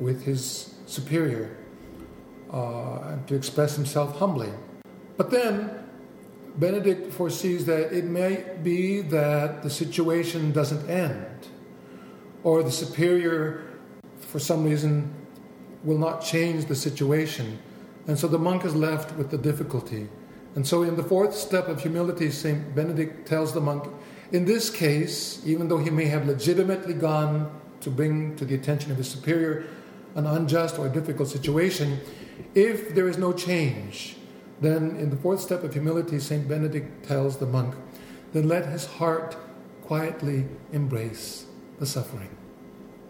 with 0.00 0.24
his 0.24 0.74
superior 0.86 1.56
uh, 2.52 2.98
and 3.08 3.26
to 3.28 3.34
express 3.34 3.76
himself 3.76 4.18
humbly. 4.18 4.50
But 5.16 5.30
then 5.30 5.70
Benedict 6.56 7.12
foresees 7.12 7.66
that 7.66 7.92
it 7.92 8.04
may 8.04 8.44
be 8.62 9.00
that 9.02 9.62
the 9.62 9.70
situation 9.70 10.52
doesn't 10.52 10.88
end, 10.88 11.26
or 12.42 12.62
the 12.62 12.70
superior, 12.70 13.64
for 14.20 14.38
some 14.38 14.64
reason, 14.64 15.12
will 15.82 15.98
not 15.98 16.24
change 16.24 16.66
the 16.66 16.76
situation. 16.76 17.58
And 18.06 18.18
so 18.18 18.28
the 18.28 18.38
monk 18.38 18.64
is 18.64 18.74
left 18.74 19.16
with 19.16 19.30
the 19.30 19.38
difficulty. 19.38 20.08
And 20.54 20.66
so, 20.66 20.82
in 20.82 20.96
the 20.96 21.02
fourth 21.02 21.34
step 21.34 21.68
of 21.68 21.82
humility, 21.82 22.30
St. 22.30 22.74
Benedict 22.74 23.26
tells 23.26 23.52
the 23.52 23.60
monk, 23.60 23.92
in 24.30 24.44
this 24.44 24.70
case, 24.70 25.42
even 25.44 25.68
though 25.68 25.78
he 25.78 25.90
may 25.90 26.04
have 26.04 26.26
legitimately 26.26 26.94
gone 26.94 27.50
to 27.80 27.90
bring 27.90 28.36
to 28.36 28.44
the 28.44 28.54
attention 28.54 28.92
of 28.92 28.96
his 28.98 29.08
superior 29.08 29.66
an 30.14 30.26
unjust 30.26 30.78
or 30.78 30.88
difficult 30.88 31.28
situation, 31.28 31.98
if 32.54 32.94
there 32.94 33.08
is 33.08 33.18
no 33.18 33.32
change, 33.32 34.16
then 34.60 34.96
in 34.96 35.10
the 35.10 35.16
fourth 35.16 35.40
step 35.40 35.64
of 35.64 35.72
humility, 35.72 36.20
St. 36.20 36.46
Benedict 36.48 37.04
tells 37.04 37.38
the 37.38 37.46
monk, 37.46 37.74
then 38.32 38.48
let 38.48 38.66
his 38.66 38.86
heart 38.86 39.36
quietly 39.82 40.46
embrace 40.72 41.46
the 41.78 41.86
suffering. 41.86 42.30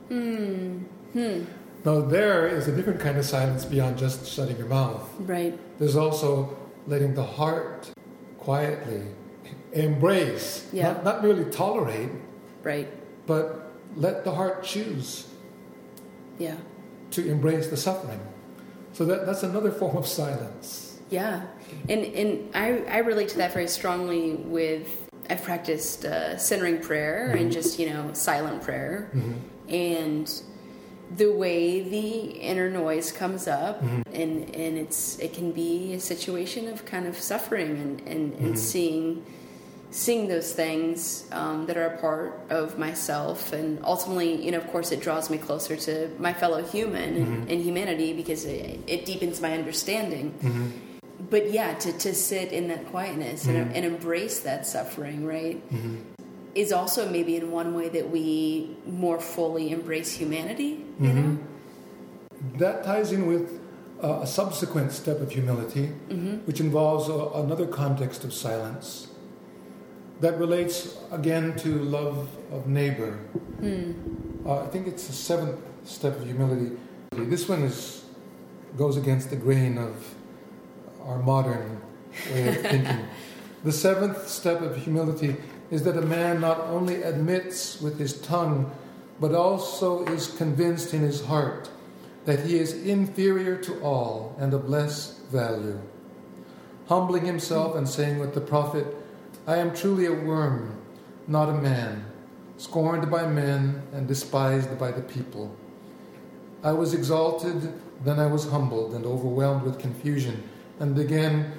Hmm, 0.09 0.79
hmm. 1.13 1.45
Now, 1.85 2.01
there 2.01 2.47
is 2.49 2.67
a 2.69 2.73
different 2.75 3.01
kind 3.01 3.19
of 3.19 3.25
silence 3.27 3.65
beyond 3.65 3.99
just 3.99 4.27
shutting 4.27 4.57
your 4.57 4.69
mouth. 4.69 5.09
Right. 5.21 5.59
There's 5.79 5.97
also 5.97 6.57
letting 6.87 7.15
the 7.15 7.25
heart 7.25 7.91
quietly 8.39 9.03
embrace, 9.73 10.67
Yeah. 10.73 10.93
not, 10.93 11.05
not 11.05 11.23
merely 11.23 11.45
tolerate, 11.51 12.11
Right. 12.63 12.89
but 13.27 13.73
let 13.97 14.25
the 14.25 14.31
heart 14.33 14.63
choose 14.65 15.27
Yeah. 16.39 16.57
to 17.11 17.27
embrace 17.29 17.69
the 17.69 17.77
suffering. 17.77 18.21
So 18.93 19.05
that, 19.05 19.27
that's 19.27 19.43
another 19.43 19.71
form 19.81 19.97
of 19.97 20.07
silence. 20.07 20.99
Yeah, 21.11 21.43
and 21.89 22.03
and 22.03 22.49
I 22.55 22.83
I 22.89 22.99
relate 22.99 23.29
to 23.31 23.37
that 23.39 23.53
very 23.53 23.69
strongly 23.69 24.37
with 24.37 24.89
I've 25.29 25.43
practiced 25.43 26.05
uh, 26.07 26.39
centering 26.39 26.79
prayer 26.81 27.31
and 27.39 27.53
just 27.53 27.79
you 27.79 27.91
know 27.91 28.11
silent 28.15 28.63
prayer, 28.63 29.11
and 29.69 30.27
the 31.11 31.31
way 31.31 31.81
the 31.81 32.41
inner 32.41 32.71
noise 32.71 33.13
comes 33.13 33.47
up, 33.47 33.83
mm-hmm. 33.83 34.03
and 34.13 34.55
and 34.55 34.79
it's 34.79 35.19
it 35.19 35.33
can 35.33 35.53
be 35.53 35.95
a 35.95 36.01
situation 36.01 36.69
of 36.69 36.85
kind 36.85 37.07
of 37.07 37.17
suffering 37.19 37.71
and 37.71 38.01
and, 38.01 38.33
and 38.35 38.35
mm-hmm. 38.35 38.55
seeing 38.55 39.27
seeing 39.91 40.27
those 40.27 40.53
things 40.53 41.25
um, 41.31 41.67
that 41.67 41.77
are 41.77 41.87
a 41.87 41.99
part 41.99 42.41
of 42.51 42.79
myself. 42.79 43.53
And 43.53 43.79
ultimately 43.85 44.45
you 44.45 44.51
know 44.51 44.59
of 44.59 44.67
course 44.69 44.93
it 44.93 45.01
draws 45.01 45.31
me 45.31 45.39
closer 45.39 45.77
to 45.77 46.11
my 46.19 46.33
fellow 46.33 46.63
human 46.63 47.17
and, 47.17 47.27
mm-hmm. 47.27 47.51
and 47.51 47.61
humanity 47.61 48.13
because 48.13 48.45
it, 48.45 48.81
it 48.87 49.05
deepens 49.05 49.41
my 49.41 49.53
understanding. 49.53 50.35
But 51.31 51.53
yeah 51.53 51.75
to, 51.75 51.93
to 51.93 52.15
sit 52.15 52.53
in 52.53 52.69
that 52.69 52.87
quietness 52.89 53.47
and, 53.47 53.75
and 53.75 53.85
embrace 53.85 54.41
that 54.41 54.67
suffering 54.67 55.25
right 55.25 55.63
is 56.55 56.73
also 56.73 57.09
maybe 57.11 57.37
in 57.37 57.51
one 57.51 57.75
way 57.75 57.89
that 57.89 58.11
we 58.11 58.77
more 58.87 59.21
fully 59.21 59.71
embrace 59.73 60.13
humanity 60.13 60.85
you 61.01 61.13
know 61.13 61.39
That 62.59 62.85
ties 62.85 63.11
in 63.13 63.27
with 63.27 63.47
uh, 64.03 64.21
a 64.23 64.27
subsequent 64.27 64.93
step 64.93 65.21
of 65.21 65.31
humility, 65.33 65.87
which 66.45 66.61
involves 66.61 67.09
uh, 67.09 67.31
another 67.43 67.67
context 67.67 68.23
of 68.25 68.33
silence. 68.33 69.09
that 70.21 70.39
relates 70.39 70.97
again 71.11 71.57
to 71.65 71.71
love 71.85 72.29
of 72.57 72.67
neighbor. 72.67 73.13
Hmm. 73.61 73.93
Uh, 74.47 74.61
I 74.65 74.67
think 74.73 74.87
it's 74.87 75.07
the 75.07 75.13
seventh 75.31 75.59
step 75.85 76.15
of 76.21 76.25
humility. 76.25 76.77
This 77.13 77.49
one 77.49 77.63
is 77.63 78.05
goes 78.77 78.97
against 78.97 79.31
the 79.31 79.37
grain 79.47 79.79
of 79.79 80.15
our 81.07 81.19
modern 81.19 81.81
way 82.33 82.49
of 82.49 82.57
thinking. 82.73 83.01
the 83.65 83.73
seventh 83.73 84.29
step 84.29 84.61
of 84.63 84.77
humility 84.77 85.37
is 85.71 85.83
that 85.85 85.97
a 85.97 86.03
man 86.03 86.41
not 86.41 86.61
only 86.61 87.03
admits 87.03 87.81
with 87.81 87.99
his 87.99 88.21
tongue, 88.21 88.71
but 89.21 89.35
also 89.35 90.05
is 90.07 90.29
convinced 90.29 90.93
in 90.93 91.01
his 91.01 91.25
heart 91.25 91.71
that 92.25 92.41
he 92.41 92.59
is 92.59 92.73
inferior 92.73 93.57
to 93.57 93.81
all 93.81 94.35
and 94.39 94.55
of 94.55 94.69
less 94.69 95.21
value. 95.31 95.79
Humbling 96.89 97.25
himself 97.25 97.77
and 97.77 97.89
saying 97.89 98.19
with 98.19 98.35
the 98.35 98.41
prophet, 98.41 98.87
I 99.47 99.57
am 99.57 99.75
truly 99.75 100.07
a 100.07 100.13
worm, 100.13 100.79
not 101.27 101.49
a 101.49 101.55
man, 101.55 102.05
scorned 102.57 103.11
by 103.11 103.27
men 103.27 103.83
and 103.93 104.09
despised 104.09 104.79
by 104.79 104.91
the 104.91 105.03
people. 105.03 105.55
I 106.63 106.73
was 106.73 106.95
exalted, 106.95 107.75
then 108.05 108.19
I 108.19 108.27
was 108.27 108.49
humbled 108.51 108.95
and 108.95 109.05
overwhelmed 109.05 109.63
with 109.63 109.79
confusion. 109.79 110.43
And 110.81 110.99
again, 110.99 111.53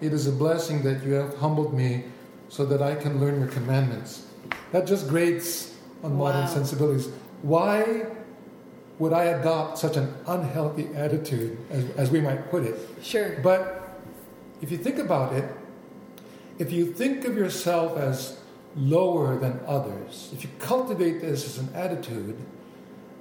it 0.00 0.12
is 0.12 0.26
a 0.26 0.32
blessing 0.32 0.82
that 0.82 1.04
you 1.04 1.12
have 1.14 1.36
humbled 1.38 1.74
me 1.74 2.04
so 2.52 2.66
that 2.66 2.82
I 2.82 2.94
can 2.94 3.18
learn 3.18 3.40
your 3.40 3.48
commandments. 3.48 4.26
That 4.72 4.86
just 4.86 5.08
grates 5.08 5.74
on 6.04 6.18
modern 6.18 6.42
Wow. 6.42 6.48
sensibilities. 6.48 7.08
Why 7.40 8.04
would 8.98 9.14
I 9.14 9.24
adopt 9.24 9.78
such 9.78 9.96
an 9.96 10.12
unhealthy 10.26 10.88
attitude, 10.94 11.56
as, 11.70 11.88
as 11.96 12.10
we 12.10 12.20
might 12.20 12.50
put 12.50 12.64
it? 12.64 12.78
Sure. 13.02 13.38
But 13.42 13.96
if 14.60 14.70
you 14.70 14.76
think 14.76 14.98
about 14.98 15.32
it, 15.32 15.48
if 16.58 16.70
you 16.70 16.92
think 16.92 17.24
of 17.24 17.38
yourself 17.38 17.96
as 17.96 18.36
lower 18.76 19.38
than 19.38 19.58
others, 19.66 20.28
if 20.34 20.44
you 20.44 20.50
cultivate 20.58 21.22
this 21.22 21.46
as 21.46 21.56
an 21.56 21.70
attitude, 21.74 22.36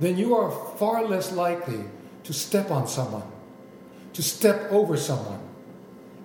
then 0.01 0.17
you 0.17 0.35
are 0.35 0.51
far 0.75 1.05
less 1.05 1.31
likely 1.31 1.85
to 2.25 2.33
step 2.33 2.69
on 2.69 2.85
someone, 2.85 3.31
to 4.11 4.21
step 4.21 4.69
over 4.73 4.97
someone. 4.97 5.39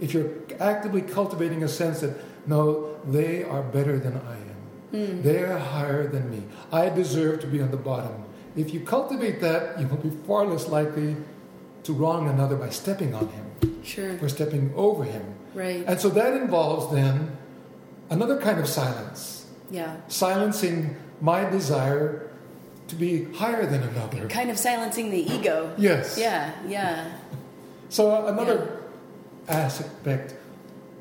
If 0.01 0.13
you're 0.13 0.33
actively 0.59 1.03
cultivating 1.03 1.63
a 1.63 1.69
sense 1.69 2.01
that, 2.01 2.17
no, 2.49 2.96
they 3.07 3.43
are 3.45 3.63
better 3.63 3.99
than 3.99 4.15
I 4.17 4.37
am, 4.37 5.23
they 5.23 5.43
are 5.43 5.59
higher 5.59 6.07
than 6.07 6.31
me, 6.31 6.43
I 6.73 6.89
deserve 6.89 7.41
to 7.41 7.47
be 7.47 7.61
on 7.61 7.71
the 7.71 7.77
bottom. 7.77 8.25
If 8.57 8.73
you 8.73 8.81
cultivate 8.81 9.41
that, 9.41 9.79
you 9.79 9.87
will 9.87 9.99
be 9.99 10.11
far 10.27 10.47
less 10.47 10.69
likely 10.69 11.17
to 11.85 11.93
wrong 11.93 12.29
another 12.29 12.57
by 12.57 12.71
stepping 12.71 13.15
on 13.15 13.29
him 13.29 13.47
Sure. 13.85 14.19
or 14.23 14.29
stepping 14.29 14.73
over 14.75 15.05
him. 15.05 15.23
Right. 15.55 15.85
And 15.87 16.01
so 16.01 16.09
that 16.11 16.33
involves 16.35 16.93
then 16.95 17.37
another 18.11 18.39
kind 18.41 18.59
of 18.59 18.67
silence, 18.69 19.47
Yeah. 19.71 19.97
silencing 20.09 20.97
my 21.21 21.45
desire 21.49 22.31
to 22.89 22.95
be 22.97 23.25
higher 23.35 23.67
than 23.67 23.83
another. 23.83 24.29
Kind 24.29 24.51
of 24.51 24.59
silencing 24.59 25.11
the 25.11 25.19
ego. 25.35 25.71
Yes. 25.77 26.17
Yeah. 26.19 26.53
Yeah. 26.67 27.13
So 27.89 28.27
another 28.27 28.81
aspect 29.49 30.35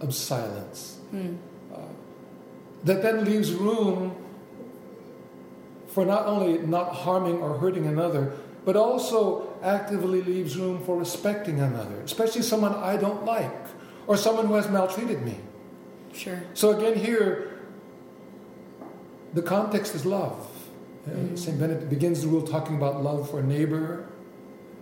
of 0.01 0.13
silence 0.13 0.97
Hmm. 1.11 1.35
That 2.85 3.01
then 3.01 3.25
leaves 3.25 3.51
room 3.51 4.15
for 5.87 6.05
not 6.05 6.25
only 6.25 6.59
not 6.59 6.93
harming 6.93 7.37
or 7.37 7.57
hurting 7.57 7.85
another, 7.87 8.33
but 8.63 8.75
also 8.75 9.53
actively 9.61 10.21
leaves 10.21 10.57
room 10.57 10.83
for 10.83 10.97
respecting 10.97 11.59
another, 11.59 11.99
especially 12.01 12.41
someone 12.41 12.73
I 12.73 12.97
don't 12.97 13.25
like 13.25 13.51
or 14.07 14.17
someone 14.17 14.47
who 14.47 14.53
has 14.55 14.69
maltreated 14.69 15.23
me. 15.23 15.37
Sure. 16.13 16.41
So 16.53 16.77
again, 16.77 16.97
here, 16.97 17.59
the 19.33 19.41
context 19.41 19.95
is 19.95 20.05
love. 20.05 20.47
Uh, 21.07 21.35
St. 21.35 21.59
Benedict 21.59 21.89
begins 21.89 22.21
the 22.21 22.27
rule 22.27 22.41
talking 22.41 22.75
about 22.75 23.03
love 23.03 23.29
for 23.29 23.41
neighbor 23.41 24.07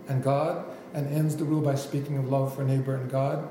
and 0.08 0.22
God, 0.22 0.64
and 0.92 1.08
ends 1.12 1.36
the 1.36 1.44
rule 1.44 1.60
by 1.60 1.74
speaking 1.74 2.18
of 2.18 2.30
love 2.30 2.54
for 2.54 2.64
neighbor 2.64 2.94
and 2.94 3.10
God. 3.10 3.48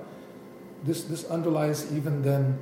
This, 0.84 1.04
this 1.04 1.26
underlies 1.26 1.92
even 1.94 2.22
then 2.22 2.60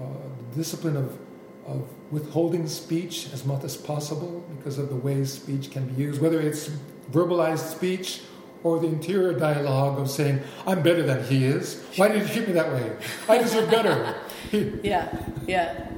Uh, 0.00 0.04
the 0.50 0.56
discipline 0.56 0.96
of, 0.96 1.18
of 1.66 1.88
withholding 2.10 2.66
speech 2.68 3.28
as 3.32 3.44
much 3.44 3.64
as 3.64 3.76
possible 3.76 4.44
because 4.56 4.78
of 4.78 4.88
the 4.88 4.94
ways 4.94 5.32
speech 5.32 5.70
can 5.70 5.86
be 5.88 6.02
used, 6.02 6.20
whether 6.20 6.40
it's 6.40 6.70
verbalized 7.10 7.70
speech 7.74 8.22
or 8.62 8.78
the 8.78 8.86
interior 8.86 9.32
dialogue 9.38 9.98
of 9.98 10.10
saying, 10.10 10.40
I'm 10.66 10.82
better 10.82 11.02
than 11.02 11.24
he 11.24 11.44
is. 11.44 11.84
Why 11.96 12.08
did 12.08 12.22
you 12.22 12.28
treat 12.28 12.48
me 12.48 12.54
that 12.54 12.72
way? 12.72 12.92
I 13.28 13.38
deserve 13.38 13.70
better. 13.70 14.14
Yeah. 14.82 15.14
Yeah. 15.46 15.90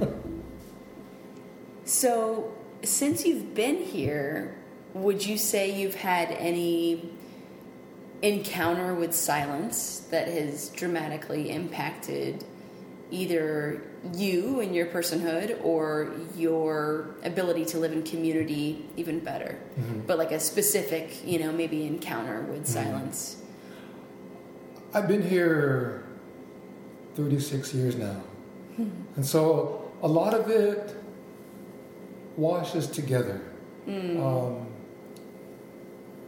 so, 1.85 2.53
since 2.83 3.25
you've 3.25 3.53
been 3.53 3.77
here, 3.77 4.57
would 4.93 5.25
you 5.25 5.37
say 5.37 5.79
you've 5.79 5.95
had 5.95 6.31
any 6.31 7.13
encounter 8.21 8.93
with 8.93 9.13
silence 9.13 9.99
that 10.11 10.27
has 10.27 10.69
dramatically 10.69 11.49
impacted 11.49 12.43
either 13.11 13.81
you 14.13 14.61
and 14.61 14.73
your 14.75 14.87
personhood 14.87 15.63
or 15.63 16.11
your 16.35 17.15
ability 17.23 17.65
to 17.65 17.77
live 17.77 17.91
in 17.91 18.03
community 18.03 18.85
even 18.97 19.19
better? 19.19 19.59
Mm-hmm. 19.79 20.01
But 20.07 20.17
like 20.17 20.31
a 20.31 20.39
specific, 20.39 21.25
you 21.25 21.39
know, 21.39 21.51
maybe 21.51 21.85
encounter 21.85 22.41
with 22.41 22.63
mm-hmm. 22.63 22.73
silence. 22.73 23.37
I've 24.93 25.07
been 25.07 25.27
here 25.27 26.05
36 27.15 27.73
years 27.73 27.95
now. 27.95 28.21
Hmm. 28.75 28.89
And 29.15 29.25
so 29.25 29.91
a 30.01 30.07
lot 30.07 30.33
of 30.33 30.49
it 30.49 30.95
washes 32.37 32.87
together. 32.87 33.41
Mm. 33.87 34.19
Um, 34.19 34.67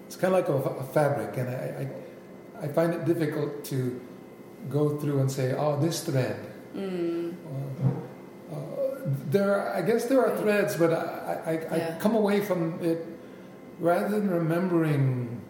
it's 0.07 0.15
kind 0.15 0.33
of 0.33 0.39
like 0.39 0.49
a, 0.49 0.69
a 0.79 0.83
fabric, 0.83 1.37
and 1.37 1.49
I, 1.49 1.87
I, 2.61 2.65
I 2.65 2.67
find 2.67 2.93
it 2.93 3.05
difficult 3.05 3.63
to 3.65 3.99
go 4.69 4.97
through 4.97 5.19
and 5.19 5.31
say, 5.31 5.53
oh, 5.53 5.79
this 5.79 6.03
thread. 6.03 6.52
Uh, 6.75 6.79
uh, 8.51 8.55
there, 9.29 9.53
are, 9.55 9.75
I 9.75 9.81
guess 9.81 10.05
there 10.05 10.25
are 10.25 10.35
threads, 10.37 10.75
but 10.75 10.91
I, 10.93 11.41
I, 11.45 11.51
I 11.73 11.77
Yeah. 11.77 11.95
come 11.99 12.15
away 12.15 12.41
from 12.41 12.79
it 12.81 13.05
rather 13.79 14.09
than 14.09 14.29
remembering 14.29 15.41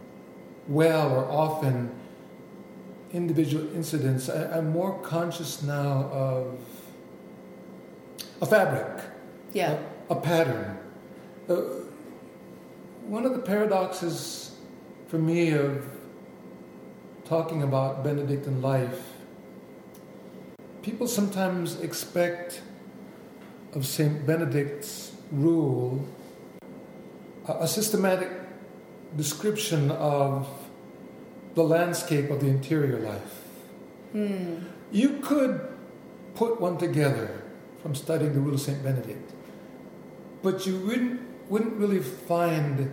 well 0.68 1.12
or 1.12 1.26
often 1.30 1.92
individual 3.14 3.74
incidents. 3.76 4.30
I, 4.30 4.58
I'm 4.58 4.72
more 4.72 4.98
conscious 5.02 5.62
now 5.62 6.10
of 6.12 6.60
a 8.42 8.46
fabric, 8.46 9.04
Yeah. 9.54 9.78
a, 10.10 10.14
a 10.14 10.16
pattern. 10.20 10.78
Uh, 11.50 11.56
one 13.08 13.26
of 13.26 13.34
the 13.34 13.40
paradoxes 13.40 14.52
for 15.08 15.18
me 15.18 15.52
of 15.52 15.86
talking 17.26 17.62
about 17.64 18.04
Benedictine 18.04 18.62
life, 18.62 19.13
people 20.84 21.08
sometimes 21.08 21.80
expect 21.80 22.62
of 23.74 23.86
Saint 23.86 24.28
Benedict's 24.28 25.14
rule 25.32 26.06
a, 27.48 27.68
systematic 27.68 28.30
description 29.16 29.92
of 29.92 30.48
the 31.56 31.64
landscape 31.64 32.30
of 32.30 32.40
the 32.40 32.48
interior 32.48 33.00
life. 33.00 33.36
Hmm. 34.12 34.60
You 34.92 35.20
could 35.22 35.62
put 36.36 36.60
one 36.62 36.78
together 36.78 37.42
from 37.82 37.96
studying 37.96 38.34
the 38.34 38.40
rule 38.40 38.54
of 38.54 38.62
Saint 38.62 38.84
Benedict, 38.84 39.34
but 40.42 40.66
you 40.66 40.78
wouldn't, 40.80 41.22
wouldn't 41.50 41.74
really 41.76 42.00
find 42.00 42.92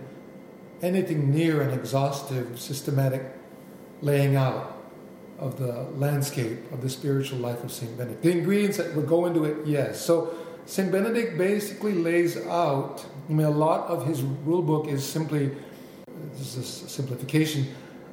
anything 0.81 1.31
near 1.31 1.61
an 1.61 1.71
exhaustive, 1.71 2.59
systematic 2.59 3.23
laying 4.01 4.35
out 4.35 4.70
of 5.41 5.57
the 5.57 5.83
landscape 5.97 6.71
of 6.71 6.81
the 6.81 6.89
spiritual 6.89 7.39
life 7.39 7.63
of 7.63 7.71
Saint 7.71 7.97
Benedict. 7.97 8.21
The 8.21 8.31
ingredients 8.31 8.77
that 8.77 8.95
would 8.95 9.07
go 9.07 9.25
into 9.25 9.43
it, 9.43 9.57
yes. 9.65 9.99
So 9.99 10.33
Saint 10.65 10.91
Benedict 10.91 11.37
basically 11.37 11.95
lays 11.95 12.37
out. 12.47 13.03
I 13.27 13.33
mean, 13.33 13.47
a 13.47 13.49
lot 13.49 13.87
of 13.87 14.05
his 14.05 14.21
rule 14.21 14.61
book 14.61 14.87
is 14.87 15.03
simply 15.03 15.51
this 16.33 16.55
is 16.55 16.83
a 16.83 16.89
simplification, 16.89 17.67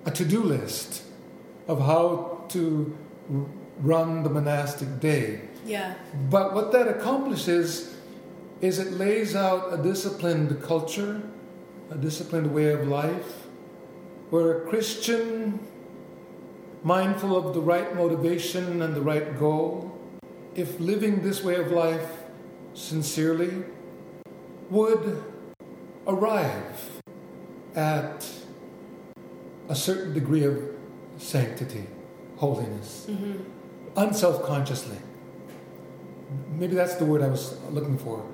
a 0.07 0.11
to-do 0.11 0.43
list 0.43 1.03
of 1.69 1.79
how 1.81 2.45
to 2.49 2.97
run 3.81 4.23
the 4.23 4.31
monastic 4.31 5.01
day. 5.01 5.43
Yeah. 5.65 5.95
But 6.31 6.55
what 6.55 6.73
that 6.73 6.89
accomplishes 6.89 7.95
is 8.61 8.79
it 8.79 8.93
lays 8.93 9.37
out 9.37 9.73
a 9.73 9.83
disciplined 9.83 10.63
culture, 10.63 11.23
a 11.91 11.97
disciplined 11.97 12.53
way 12.53 12.71
of 12.73 12.89
life, 12.89 13.47
where 14.31 14.63
a 14.63 14.69
Christian, 14.69 15.61
mindful 16.83 17.37
of 17.37 17.55
the 17.55 17.61
right 17.61 17.95
motivation 17.95 18.83
and 18.83 18.95
the 18.95 19.01
right 19.01 19.39
goal, 19.39 19.99
if 20.55 20.79
living 20.81 21.23
this 21.23 21.43
way 21.43 21.57
of 21.57 21.71
life 21.71 22.25
sincerely, 22.75 23.65
would 24.71 25.23
arrive 26.07 27.03
at 27.75 28.29
a 29.69 29.75
certain 29.75 30.15
degree 30.15 30.45
of 30.45 30.59
sanctity, 31.19 31.87
holiness, 32.37 33.07
mm-hmm. 33.09 33.43
unself 33.97 34.43
consciously. 34.45 34.97
maybe 36.53 36.75
that's 36.75 36.97
the 36.97 37.05
word 37.05 37.23
I 37.23 37.29
was 37.29 37.59
looking 37.71 37.99
for. 37.99 38.25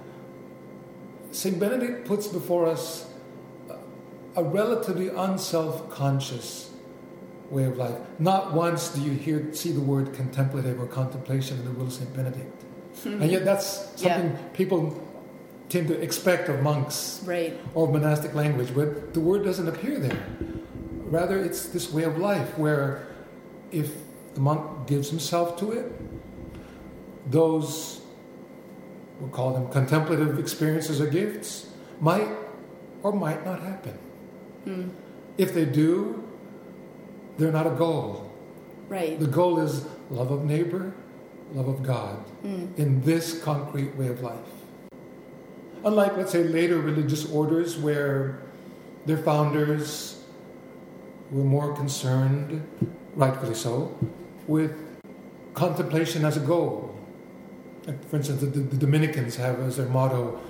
St. 1.31 1.59
Benedict 1.59 2.07
puts 2.07 2.27
before 2.29 2.67
us 2.67 3.09
a 4.37 4.43
relatively 4.43 5.09
unself 5.09 5.91
conscious 5.91 6.74
way 7.55 7.65
of 7.65 7.77
life. 7.79 7.95
Not 8.19 8.53
once 8.53 8.89
do 8.89 9.01
you 9.01 9.13
hear 9.13 9.53
see 9.55 9.71
the 9.73 9.81
word 9.81 10.13
contemplative 10.13 10.81
or 10.81 10.87
contemplation 10.87 11.59
in 11.59 11.65
the 11.65 11.71
will 11.71 11.87
of 11.87 11.93
St. 11.93 12.13
Benedict. 12.15 12.61
and 13.05 13.31
yet 13.31 13.45
that's 13.45 13.67
something 13.97 14.31
Yeah. 14.33 14.39
people 14.55 14.95
tend 15.69 15.89
to 15.89 16.01
expect 16.01 16.49
of 16.49 16.63
monks 16.63 17.21
Right. 17.27 17.55
or 17.75 17.89
monastic 17.89 18.35
language, 18.35 18.71
but 18.75 19.13
the 19.15 19.21
word 19.21 19.45
doesn't 19.45 19.69
appear 19.69 19.99
there. 19.99 20.23
Rather, 21.11 21.37
it's 21.39 21.67
this 21.67 21.93
way 21.93 22.05
of 22.05 22.19
life 22.19 22.57
where 22.57 23.03
if 23.73 23.93
the 24.35 24.41
monk 24.41 24.87
gives 24.87 25.11
himself 25.11 25.57
to 25.59 25.73
it, 25.73 25.93
those, 27.31 28.01
we'll 29.21 29.31
call 29.31 29.53
them 29.53 29.67
contemplative 29.69 30.39
experiences 30.39 31.01
or 31.01 31.07
gifts, 31.07 31.67
might 32.01 32.29
or 33.03 33.13
might 33.13 33.45
not 33.45 33.61
happen. 33.61 33.95
Hmm. 34.65 34.83
If 35.37 35.53
they 35.55 35.65
do, 35.65 36.24
they're 37.39 37.53
not 37.53 37.67
a 37.67 37.71
goal. 37.71 38.31
Right. 38.89 39.19
The 39.19 39.27
goal 39.27 39.59
is 39.61 39.87
love 40.11 40.31
of 40.31 40.45
neighbor, 40.45 40.93
love 41.53 41.69
of 41.69 41.83
God 41.83 42.17
Hmm. 42.43 42.67
in 42.77 43.01
this 43.03 43.43
concrete 43.43 43.97
way 43.97 44.09
of 44.09 44.21
life. 44.21 44.39
Unlike, 45.85 46.17
let's 46.17 46.33
say, 46.33 46.45
later 46.45 46.79
religious 46.79 47.31
orders 47.31 47.77
where 47.79 48.41
their 49.07 49.19
founders 49.19 50.23
were 51.31 51.45
more 51.45 51.75
concerned, 51.75 52.63
rightfully 53.17 53.55
so, 53.55 53.97
with 54.47 54.73
contemplation 55.55 56.25
as 56.25 56.37
a 56.37 56.41
goal. 56.41 56.95
Like, 57.87 58.03
for 58.09 58.17
instance, 58.17 58.41
the, 58.41 58.47
the 58.47 58.77
Dominicans 58.77 59.37
have 59.37 59.61
as 59.61 59.77
their 59.77 59.89
motto 59.89 60.41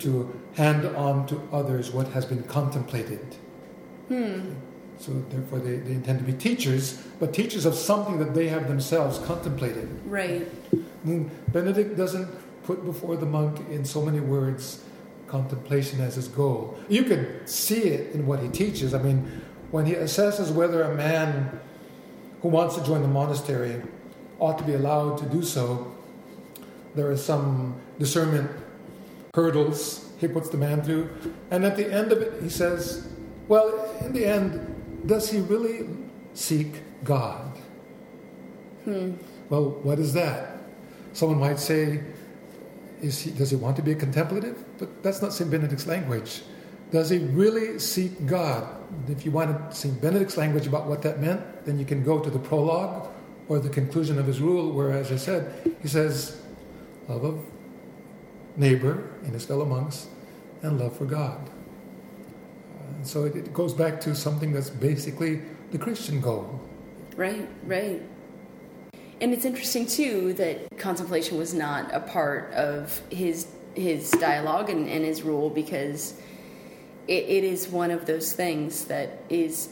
to 0.00 0.40
hand 0.54 0.86
on 0.96 1.26
to 1.26 1.40
others 1.52 1.90
what 1.90 2.08
has 2.08 2.24
been 2.24 2.42
contemplated. 2.44 3.36
Hmm. 4.08 4.52
So, 5.00 5.12
therefore, 5.30 5.60
they, 5.60 5.76
they 5.76 5.92
intend 5.92 6.18
to 6.18 6.24
be 6.24 6.34
teachers, 6.34 7.02
but 7.18 7.32
teachers 7.32 7.64
of 7.64 7.74
something 7.74 8.18
that 8.18 8.34
they 8.34 8.48
have 8.48 8.68
themselves 8.68 9.18
contemplated. 9.20 9.88
Right. 10.04 10.46
Benedict 11.52 11.96
doesn't 11.96 12.28
put 12.64 12.84
before 12.84 13.16
the 13.16 13.24
monk 13.24 13.58
in 13.70 13.84
so 13.86 14.02
many 14.02 14.20
words 14.20 14.84
contemplation 15.26 16.00
as 16.00 16.16
his 16.16 16.28
goal. 16.28 16.78
You 16.88 17.04
can 17.04 17.46
see 17.46 17.84
it 17.84 18.14
in 18.14 18.26
what 18.26 18.40
he 18.40 18.48
teaches. 18.48 18.92
I 18.92 19.02
mean, 19.02 19.40
when 19.70 19.86
he 19.86 19.94
assesses 19.94 20.52
whether 20.52 20.82
a 20.82 20.94
man 20.94 21.58
who 22.42 22.48
wants 22.48 22.76
to 22.76 22.84
join 22.84 23.00
the 23.00 23.08
monastery 23.08 23.80
ought 24.38 24.58
to 24.58 24.64
be 24.64 24.74
allowed 24.74 25.16
to 25.18 25.26
do 25.26 25.42
so, 25.42 25.94
there 26.94 27.10
are 27.10 27.16
some 27.16 27.80
discernment 27.98 28.50
hurdles 29.34 30.10
he 30.18 30.28
puts 30.28 30.50
the 30.50 30.58
man 30.58 30.82
through. 30.82 31.08
And 31.50 31.64
at 31.64 31.76
the 31.76 31.90
end 31.90 32.12
of 32.12 32.20
it, 32.20 32.42
he 32.42 32.50
says, 32.50 33.08
Well, 33.48 33.96
in 34.04 34.12
the 34.12 34.26
end, 34.26 34.69
does 35.06 35.30
he 35.30 35.40
really 35.40 35.86
seek 36.34 36.82
God? 37.04 37.58
Hmm. 38.84 39.12
Well, 39.48 39.70
what 39.82 39.98
is 39.98 40.12
that? 40.14 40.58
Someone 41.12 41.38
might 41.38 41.58
say, 41.58 42.02
is 43.02 43.20
he, 43.20 43.30
does 43.30 43.50
he 43.50 43.56
want 43.56 43.76
to 43.76 43.82
be 43.82 43.92
a 43.92 43.94
contemplative? 43.94 44.56
But 44.78 45.02
that's 45.02 45.22
not 45.22 45.32
St. 45.32 45.50
Benedict's 45.50 45.86
language. 45.86 46.42
Does 46.90 47.10
he 47.10 47.18
really 47.18 47.78
seek 47.78 48.26
God? 48.26 48.68
If 49.08 49.24
you 49.24 49.30
want 49.30 49.74
St. 49.74 50.00
Benedict's 50.00 50.36
language 50.36 50.66
about 50.66 50.86
what 50.86 51.02
that 51.02 51.20
meant, 51.20 51.64
then 51.64 51.78
you 51.78 51.84
can 51.84 52.02
go 52.02 52.18
to 52.18 52.30
the 52.30 52.38
prologue 52.38 53.08
or 53.48 53.58
the 53.58 53.68
conclusion 53.68 54.18
of 54.18 54.26
his 54.26 54.40
rule, 54.40 54.72
where, 54.72 54.92
as 54.92 55.10
I 55.10 55.16
said, 55.16 55.74
he 55.82 55.88
says, 55.88 56.40
love 57.08 57.24
of 57.24 57.44
neighbor 58.56 59.10
and 59.24 59.32
his 59.32 59.44
fellow 59.44 59.64
monks, 59.64 60.08
and 60.62 60.78
love 60.78 60.96
for 60.96 61.04
God. 61.04 61.50
And 63.00 63.08
so 63.08 63.24
it, 63.24 63.34
it 63.34 63.54
goes 63.54 63.72
back 63.72 63.98
to 64.02 64.14
something 64.14 64.52
that's 64.52 64.68
basically 64.68 65.40
the 65.70 65.78
Christian 65.78 66.20
goal. 66.20 66.60
Right, 67.16 67.48
right. 67.64 68.02
And 69.22 69.32
it's 69.32 69.46
interesting 69.46 69.86
too 69.86 70.34
that 70.34 70.76
contemplation 70.76 71.38
was 71.38 71.54
not 71.54 71.94
a 71.94 72.00
part 72.00 72.52
of 72.52 73.00
his 73.10 73.46
his 73.74 74.10
dialogue 74.10 74.68
and, 74.68 74.86
and 74.86 75.02
his 75.02 75.22
rule 75.22 75.48
because 75.48 76.20
it, 77.08 77.24
it 77.24 77.42
is 77.42 77.68
one 77.68 77.90
of 77.90 78.04
those 78.04 78.34
things 78.34 78.84
that 78.86 79.22
is 79.30 79.70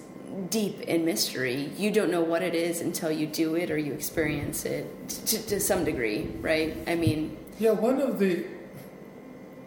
deep 0.49 0.81
in 0.83 1.05
mystery. 1.05 1.71
You 1.77 1.91
don't 1.91 2.11
know 2.11 2.23
what 2.23 2.43
it 2.43 2.55
is 2.55 2.81
until 2.81 3.11
you 3.13 3.27
do 3.27 3.57
it 3.57 3.71
or 3.71 3.77
you 3.77 3.93
experience 3.93 4.65
it 4.65 4.87
to, 5.27 5.47
to 5.49 5.61
some 5.61 5.85
degree, 5.85 6.31
right? 6.41 6.75
I 6.87 6.95
mean, 6.95 7.37
Yeah, 7.59 7.73
one 7.73 8.01
of 8.01 8.19
the 8.19 8.47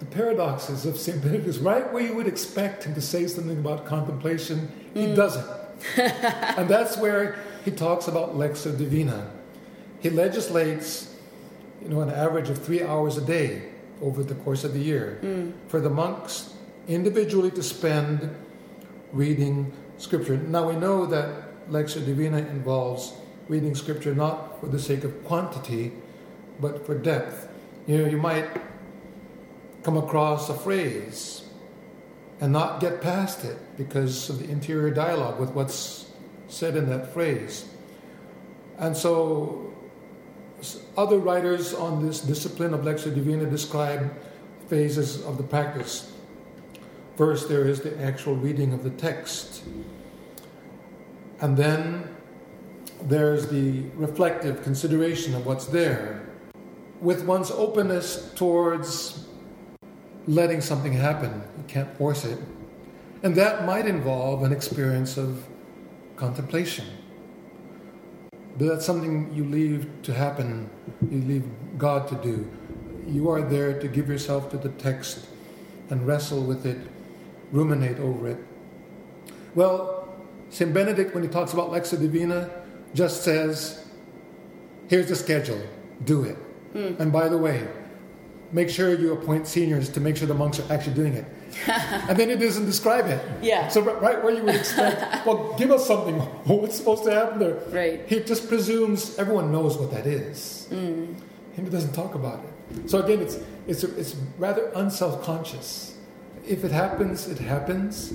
the 0.01 0.07
paradoxes 0.07 0.87
of 0.87 0.97
St. 0.97 1.21
Benedict 1.21 1.45
is 1.45 1.59
right 1.59 1.93
where 1.93 2.01
you 2.01 2.15
would 2.15 2.25
expect 2.25 2.85
him 2.85 2.95
to 2.95 3.01
say 3.01 3.27
something 3.27 3.59
about 3.59 3.85
contemplation, 3.85 4.67
he 4.95 5.05
mm. 5.05 5.15
doesn't. 5.15 5.47
and 6.57 6.67
that's 6.67 6.97
where 6.97 7.37
he 7.63 7.69
talks 7.69 8.07
about 8.07 8.33
Lectio 8.35 8.75
Divina. 8.75 9.29
He 9.99 10.09
legislates, 10.09 11.15
you 11.83 11.89
know, 11.89 12.01
an 12.01 12.09
average 12.09 12.49
of 12.49 12.57
three 12.57 12.81
hours 12.81 13.17
a 13.17 13.21
day 13.21 13.69
over 14.01 14.23
the 14.23 14.33
course 14.33 14.63
of 14.63 14.73
the 14.73 14.79
year 14.79 15.19
mm. 15.21 15.53
for 15.67 15.79
the 15.79 15.89
monks 15.89 16.55
individually 16.87 17.51
to 17.51 17.61
spend 17.61 18.35
reading 19.13 19.71
Scripture. 19.99 20.35
Now 20.35 20.67
we 20.67 20.75
know 20.77 21.05
that 21.05 21.69
Lectio 21.69 22.03
Divina 22.03 22.39
involves 22.39 23.13
reading 23.49 23.75
Scripture 23.75 24.15
not 24.15 24.59
for 24.59 24.65
the 24.65 24.79
sake 24.79 25.03
of 25.03 25.23
quantity, 25.25 25.91
but 26.59 26.87
for 26.87 26.97
depth. 26.97 27.47
You 27.85 27.99
know, 27.99 28.09
you 28.09 28.17
might 28.17 28.49
come 29.83 29.97
across 29.97 30.49
a 30.49 30.53
phrase 30.53 31.43
and 32.39 32.51
not 32.51 32.79
get 32.79 33.01
past 33.01 33.45
it 33.45 33.57
because 33.77 34.29
of 34.29 34.39
the 34.39 34.49
interior 34.49 34.91
dialogue 34.91 35.39
with 35.39 35.51
what's 35.51 36.11
said 36.47 36.75
in 36.75 36.89
that 36.89 37.13
phrase. 37.13 37.65
And 38.77 38.95
so, 38.97 39.73
other 40.97 41.17
writers 41.17 41.73
on 41.73 42.05
this 42.05 42.19
discipline 42.21 42.73
of 42.73 42.81
Lectio 42.81 43.13
Divina 43.13 43.45
describe 43.45 44.13
phases 44.67 45.23
of 45.23 45.37
the 45.37 45.43
practice. 45.43 46.11
First, 47.15 47.49
there 47.49 47.67
is 47.67 47.81
the 47.81 47.99
actual 48.01 48.35
reading 48.35 48.73
of 48.73 48.83
the 48.83 48.89
text. 48.91 49.63
And 51.39 51.57
then 51.57 52.07
there's 53.03 53.47
the 53.47 53.83
reflective 53.95 54.63
consideration 54.63 55.35
of 55.35 55.45
what's 55.45 55.65
there 55.65 56.27
with 56.99 57.25
one's 57.25 57.49
openness 57.49 58.31
towards 58.35 59.25
letting 60.27 60.61
something 60.61 60.93
happen. 60.93 61.43
You 61.57 61.63
can't 61.67 61.97
force 61.97 62.25
it. 62.25 62.39
And 63.23 63.35
that 63.35 63.65
might 63.65 63.85
involve 63.85 64.43
an 64.43 64.51
experience 64.51 65.17
of 65.17 65.45
contemplation. 66.15 66.85
But 68.57 68.67
that's 68.67 68.85
something 68.85 69.33
you 69.33 69.45
leave 69.45 69.87
to 70.03 70.13
happen, 70.13 70.69
you 71.09 71.21
leave 71.21 71.45
God 71.77 72.07
to 72.09 72.15
do. 72.15 72.49
You 73.07 73.29
are 73.29 73.41
there 73.41 73.79
to 73.79 73.87
give 73.87 74.07
yourself 74.07 74.51
to 74.51 74.57
the 74.57 74.69
text 74.69 75.25
and 75.89 76.05
wrestle 76.05 76.43
with 76.43 76.65
it, 76.65 76.77
ruminate 77.51 77.99
over 77.99 78.29
it. 78.29 78.37
Well, 79.55 80.13
St. 80.49 80.73
Benedict, 80.73 81.13
when 81.13 81.23
he 81.23 81.29
talks 81.29 81.53
about 81.53 81.71
Lectio 81.71 81.99
Divina, 81.99 82.49
just 82.93 83.23
says, 83.23 83.85
here's 84.89 85.07
the 85.07 85.15
schedule, 85.15 85.61
do 86.03 86.23
it. 86.23 86.35
Hmm. 86.73 87.01
And 87.01 87.11
by 87.11 87.29
the 87.29 87.37
way, 87.37 87.67
make 88.51 88.69
sure 88.69 88.93
you 88.93 89.13
appoint 89.13 89.47
seniors 89.47 89.89
to 89.89 89.99
make 89.99 90.17
sure 90.17 90.27
the 90.27 90.33
monks 90.33 90.59
are 90.59 90.73
actually 90.73 90.95
doing 90.95 91.13
it. 91.13 91.25
and 91.67 92.17
then 92.17 92.29
it 92.29 92.37
doesn't 92.39 92.65
describe 92.65 93.07
it. 93.07 93.21
Yeah. 93.41 93.67
So 93.67 93.81
right 93.81 94.23
where 94.23 94.33
you 94.33 94.43
would 94.43 94.55
expect, 94.55 95.25
well, 95.25 95.53
give 95.57 95.71
us 95.71 95.85
something. 95.85 96.15
What's 96.45 96.75
supposed 96.75 97.03
to 97.05 97.11
happen 97.11 97.39
there? 97.39 97.55
Right. 97.69 98.07
He 98.07 98.19
just 98.21 98.47
presumes 98.47 99.17
everyone 99.17 99.51
knows 99.51 99.77
what 99.77 99.91
that 99.91 100.05
is. 100.05 100.67
And 100.71 101.21
he 101.55 101.69
doesn't 101.69 101.93
talk 101.93 102.15
about 102.15 102.43
it. 102.43 102.89
So 102.89 103.01
again, 103.03 103.21
it's 103.21 103.37
it's 103.67 103.83
it's 103.83 104.15
rather 104.37 104.71
unself-conscious. 104.75 105.97
If 106.47 106.63
it 106.63 106.71
happens, 106.71 107.27
it 107.27 107.37
happens. 107.37 108.13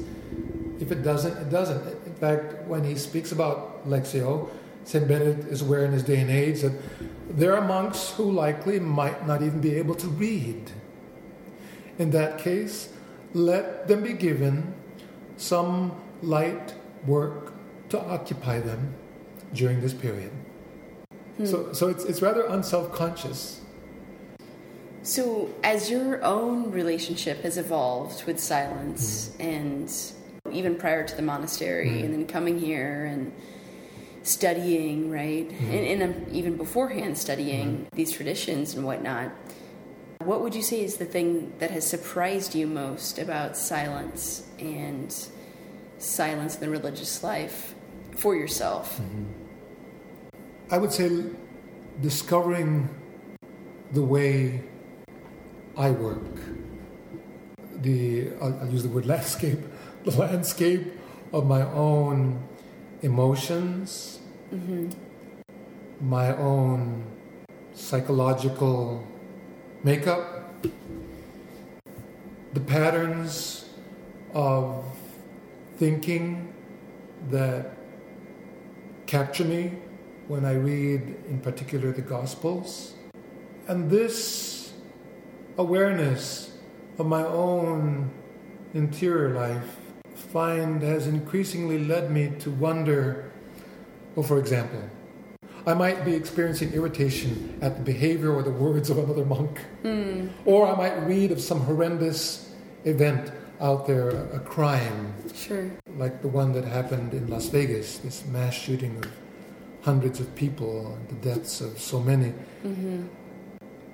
If 0.81 0.91
it 0.91 1.03
doesn't, 1.03 1.37
it 1.37 1.51
doesn't. 1.51 1.87
In 2.07 2.15
fact, 2.15 2.65
when 2.67 2.83
he 2.83 2.97
speaks 2.97 3.33
about 3.33 3.87
Lectio, 3.87 4.49
St. 4.87 5.07
Benedict 5.09 5.49
is 5.49 5.63
aware 5.63 5.85
in 5.85 5.91
his 5.91 6.05
day 6.05 6.21
and 6.21 6.31
age 6.31 6.61
that 6.61 6.73
there 7.29 7.57
are 7.57 7.61
monks 7.61 8.13
who 8.13 8.31
likely 8.31 8.79
might 8.79 9.27
not 9.27 9.43
even 9.43 9.61
be 9.61 9.75
able 9.75 9.97
to 9.97 10.07
read. 10.07 10.71
In 11.99 12.11
that 12.13 12.39
case, 12.39 12.91
let 13.35 13.89
them 13.89 14.05
be 14.05 14.13
given 14.13 14.73
some 15.37 15.93
light 16.23 16.75
work 17.05 17.53
to 17.89 18.01
occupy 18.01 18.61
them 18.61 18.95
during 19.53 19.81
this 19.81 19.93
period. 19.93 20.31
Hmm. 21.37 21.47
So, 21.47 21.73
so 21.73 21.89
it's, 21.89 22.05
it's 22.05 22.23
rather 22.23 22.47
unself-conscious. 22.47 23.63
So, 25.03 25.53
as 25.65 25.91
your 25.91 26.23
own 26.23 26.71
relationship 26.71 27.43
has 27.43 27.59
evolved 27.59 28.25
with 28.25 28.39
silence, 28.39 29.35
hmm. 29.35 29.43
and 29.43 29.95
even 30.53 30.77
prior 30.77 31.05
to 31.05 31.17
the 31.17 31.23
monastery, 31.23 31.99
hmm. 31.99 32.05
and 32.05 32.15
then 32.15 32.27
coming 32.29 32.57
here 32.61 33.07
and 33.07 33.33
studying, 34.27 35.09
right? 35.11 35.49
Mm-hmm. 35.49 35.71
And, 35.71 36.03
and 36.03 36.33
even 36.33 36.57
beforehand 36.57 37.17
studying 37.17 37.69
mm-hmm. 37.69 37.97
these 37.97 38.11
traditions 38.11 38.75
and 38.75 38.85
whatnot. 38.85 39.31
What 40.25 40.41
would 40.43 40.55
you 40.55 40.63
say 40.63 40.83
is 40.83 40.97
the 40.97 41.05
thing 41.05 41.53
that 41.61 41.71
has 41.71 41.87
surprised 41.87 42.55
you 42.55 42.67
most 42.67 43.19
about 43.19 43.57
silence 43.57 44.43
and 44.59 45.15
silence 45.99 46.57
in 46.57 46.61
the 46.61 46.71
religious 46.71 47.23
life 47.23 47.75
for 48.17 48.35
yourself? 48.35 48.99
Mm-hmm. 49.01 49.25
I 50.73 50.79
would 50.79 50.93
say 50.93 51.23
discovering 52.03 52.91
the 53.93 54.03
way 54.03 54.65
I 55.77 55.91
work. 55.93 56.35
The 57.77 58.33
I'll, 58.43 58.59
I'll 58.61 58.69
use 58.69 58.83
the 58.83 58.89
word 58.89 59.07
landscape, 59.15 59.61
the 60.05 60.11
landscape 60.11 60.93
of 61.33 61.47
my 61.47 61.63
own 61.63 62.43
emotions, 63.03 64.21
mm-hmm. 64.53 64.91
my 66.01 66.37
own 66.37 67.05
psychological 67.75 69.07
makeup, 69.83 70.55
the 72.53 72.61
patterns 72.61 73.67
of 74.33 74.85
thinking 75.77 76.53
that 77.31 77.77
capture 79.07 79.45
me 79.45 79.73
when 80.29 80.45
I 80.45 80.55
read, 80.55 81.03
in 81.29 81.41
particular, 81.41 81.93
the 81.93 82.03
Gospels. 82.03 82.95
And 83.69 83.91
this 83.91 84.73
awareness 85.59 86.57
of 86.99 87.07
my 87.07 87.25
own 87.25 88.11
interior 88.75 89.31
life 89.35 89.86
find 90.37 90.83
has 90.83 91.07
increasingly 91.07 91.79
led 91.79 92.11
me 92.11 92.25
to 92.39 92.51
wonder 92.51 93.33
well 94.15 94.27
for 94.33 94.39
example 94.39 94.83
i 95.67 95.73
might 95.73 96.05
be 96.05 96.13
experiencing 96.13 96.71
irritation 96.75 97.31
at 97.63 97.73
the 97.79 97.83
behavior 97.83 98.31
or 98.37 98.43
the 98.43 98.57
words 98.67 98.91
of 98.91 98.99
another 98.99 99.25
monk 99.25 99.55
mm. 99.83 100.29
or 100.45 100.67
i 100.67 100.75
might 100.77 100.97
read 101.13 101.33
of 101.33 101.41
some 101.41 101.61
horrendous 101.61 102.53
event 102.85 103.33
out 103.63 103.87
there 103.87 104.11
a 104.41 104.41
crime 104.41 105.15
sure 105.35 105.71
like 105.97 106.21
the 106.21 106.29
one 106.29 106.53
that 106.53 106.67
happened 106.67 107.15
in 107.15 107.27
las 107.29 107.47
vegas 107.49 107.97
this 108.05 108.27
mass 108.27 108.53
shooting 108.53 108.95
of 109.03 109.11
hundreds 109.89 110.21
of 110.21 110.29
people 110.35 110.73
and 110.95 111.09
the 111.13 111.19
deaths 111.29 111.63
of 111.63 111.81
so 111.81 111.99
many 111.99 112.31
mm-hmm. 112.63 113.07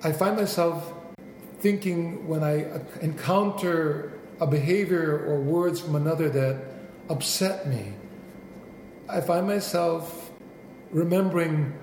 i 0.03 0.11
find 0.11 0.35
myself 0.35 0.91
thinking 1.59 2.27
when 2.27 2.43
i 2.43 2.55
encounter 2.99 4.11
a 4.43 4.47
behavior 4.47 5.25
or 5.25 5.39
words 5.39 5.79
from 5.79 5.95
another 5.95 6.27
that 6.29 6.61
upset 7.09 7.65
me, 7.65 7.93
I 9.07 9.21
find 9.21 9.47
myself 9.47 10.31
remembering 10.91 11.73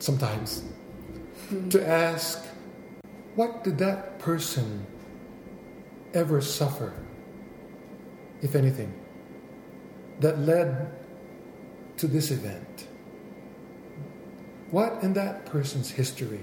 sometimes 0.00 0.64
to 1.70 1.86
ask, 1.86 2.44
what 3.36 3.62
did 3.62 3.78
that 3.78 4.18
person 4.18 4.84
ever 6.12 6.40
suffer, 6.40 6.92
if 8.42 8.56
anything, 8.56 8.92
that 10.18 10.40
led 10.40 10.92
to 11.98 12.08
this 12.08 12.32
event? 12.32 12.88
What 14.72 15.00
in 15.04 15.12
that 15.12 15.46
person's 15.46 15.90
history 15.90 16.42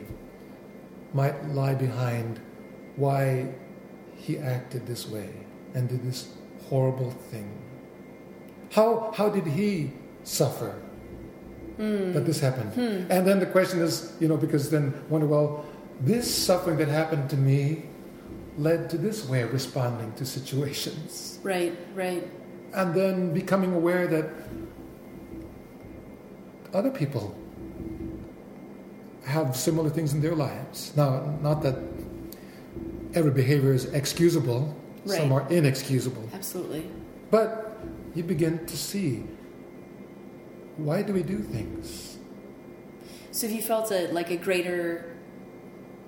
might 1.13 1.49
lie 1.49 1.76
behind 1.76 2.39
why 2.95 3.53
he 4.15 4.38
acted 4.38 4.88
this 4.88 5.09
way? 5.09 5.47
And 5.74 5.89
did 5.89 6.03
this 6.03 6.30
horrible 6.70 7.11
thing. 7.11 7.49
How, 8.72 9.11
how 9.15 9.30
did 9.30 9.45
he 9.45 9.91
suffer 10.24 10.76
mm. 11.78 12.13
that 12.13 12.26
this 12.26 12.39
happened? 12.39 12.74
Hmm. 12.74 13.11
And 13.11 13.26
then 13.26 13.39
the 13.39 13.45
question 13.45 13.80
is, 13.80 14.13
you 14.20 14.28
know, 14.28 14.38
because 14.38 14.70
then 14.70 14.93
wonder, 15.09 15.28
well, 15.28 15.65
this 16.01 16.34
suffering 16.34 16.78
that 16.78 16.89
happened 16.89 17.30
to 17.30 17.38
me 17.38 17.84
led 18.57 18.89
to 18.89 18.97
this 18.97 19.28
way 19.28 19.41
of 19.41 19.53
responding 19.53 20.11
to 20.13 20.26
situations. 20.26 21.39
Right, 21.43 21.78
right. 21.93 22.28
And 22.74 22.93
then 22.93 23.34
becoming 23.34 23.74
aware 23.74 24.07
that 24.07 24.30
other 26.74 26.91
people 26.91 27.36
have 29.26 29.55
similar 29.55 29.89
things 29.89 30.13
in 30.13 30.22
their 30.22 30.36
lives. 30.36 30.95
Now, 30.95 31.38
not 31.41 31.61
that 31.63 31.76
every 33.13 33.32
behavior 33.32 33.74
is 33.74 33.86
excusable, 33.86 34.76
Right. 35.08 35.20
Some 35.20 35.32
are 35.32 35.47
inexcusable. 35.49 36.30
Absolutely. 36.34 36.86
But 37.32 37.80
you 38.16 38.24
begin 38.24 38.66
to 38.66 38.78
see 38.78 39.24
why 40.78 41.01
do 41.01 41.14
we 41.14 41.24
do 41.24 41.39
things? 41.39 42.18
So 43.32 43.47
have 43.47 43.55
you 43.55 43.62
felt 43.62 43.91
a 43.91 44.08
like 44.12 44.30
a 44.32 44.38
greater 44.38 45.16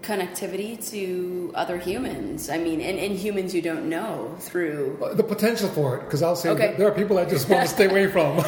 connectivity 0.02 0.90
to 0.92 1.52
other 1.56 1.78
humans? 1.78 2.50
I 2.50 2.58
mean, 2.58 2.82
and, 2.82 2.98
and 2.98 3.16
humans 3.16 3.54
you 3.54 3.62
don't 3.62 3.90
know 3.90 4.36
through 4.40 4.98
the 5.14 5.24
potential 5.24 5.70
for 5.70 5.98
it. 5.98 6.06
Because 6.06 6.22
I'll 6.22 6.36
say 6.36 6.50
okay. 6.50 6.76
there 6.78 6.88
are 6.88 6.92
people 6.92 7.18
I 7.18 7.26
just 7.26 7.50
want 7.50 7.68
to 7.68 7.74
stay 7.74 7.86
away 7.86 8.08
from. 8.08 8.42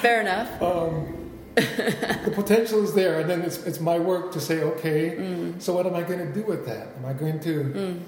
Fair 0.00 0.20
enough. 0.20 0.62
Um, 0.62 1.18
the 1.54 2.32
potential 2.34 2.82
is 2.82 2.94
there, 2.94 3.20
and 3.20 3.28
then 3.28 3.42
it's 3.42 3.58
it's 3.64 3.80
my 3.80 3.98
work 3.98 4.32
to 4.32 4.40
say, 4.40 4.62
okay, 4.62 5.16
mm. 5.16 5.60
so 5.60 5.74
what 5.74 5.86
am 5.86 5.94
I 5.94 6.02
going 6.02 6.20
to 6.20 6.32
do 6.32 6.42
with 6.42 6.64
that? 6.66 6.88
Am 6.96 7.04
I 7.04 7.12
going 7.12 7.40
to 7.40 7.64
mm 7.64 8.00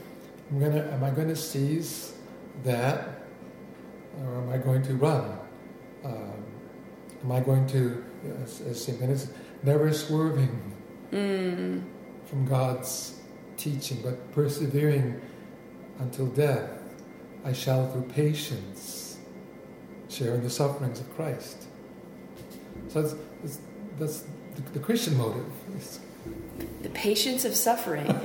I'm 0.55 0.61
gonna, 0.61 0.89
am 0.93 1.03
I 1.03 1.11
going 1.11 1.27
to 1.27 1.35
seize 1.35 2.13
that, 2.63 3.23
or 4.21 4.37
am 4.37 4.51
I 4.51 4.57
going 4.57 4.83
to 4.85 4.95
run? 4.95 5.37
Um, 6.05 6.45
am 7.25 7.33
I 7.33 7.41
going 7.41 7.67
to, 7.69 8.05
as, 8.41 8.61
as 8.61 8.85
St. 8.85 9.01
Benedict 9.01 9.33
never 9.65 9.93
swerving 9.93 10.73
mm. 11.11 11.83
from 12.27 12.47
God's 12.47 13.19
teaching, 13.57 13.99
but 14.01 14.31
persevering 14.31 15.21
until 15.99 16.27
death? 16.27 16.71
I 17.45 17.53
shall, 17.53 17.91
through 17.91 18.09
patience, 18.15 19.19
share 20.09 20.37
in 20.37 20.45
the 20.45 20.51
sufferings 20.51 21.01
of 21.01 21.13
Christ. 21.17 21.65
So 22.91 23.03
that's, 23.03 23.15
that's, 23.43 23.59
that's 23.99 24.25
the, 24.55 24.63
the 24.75 24.79
Christian 24.79 25.17
motive. 25.19 25.51
The 26.85 26.91
patience 26.91 27.47
of 27.47 27.57
suffering. 27.57 28.07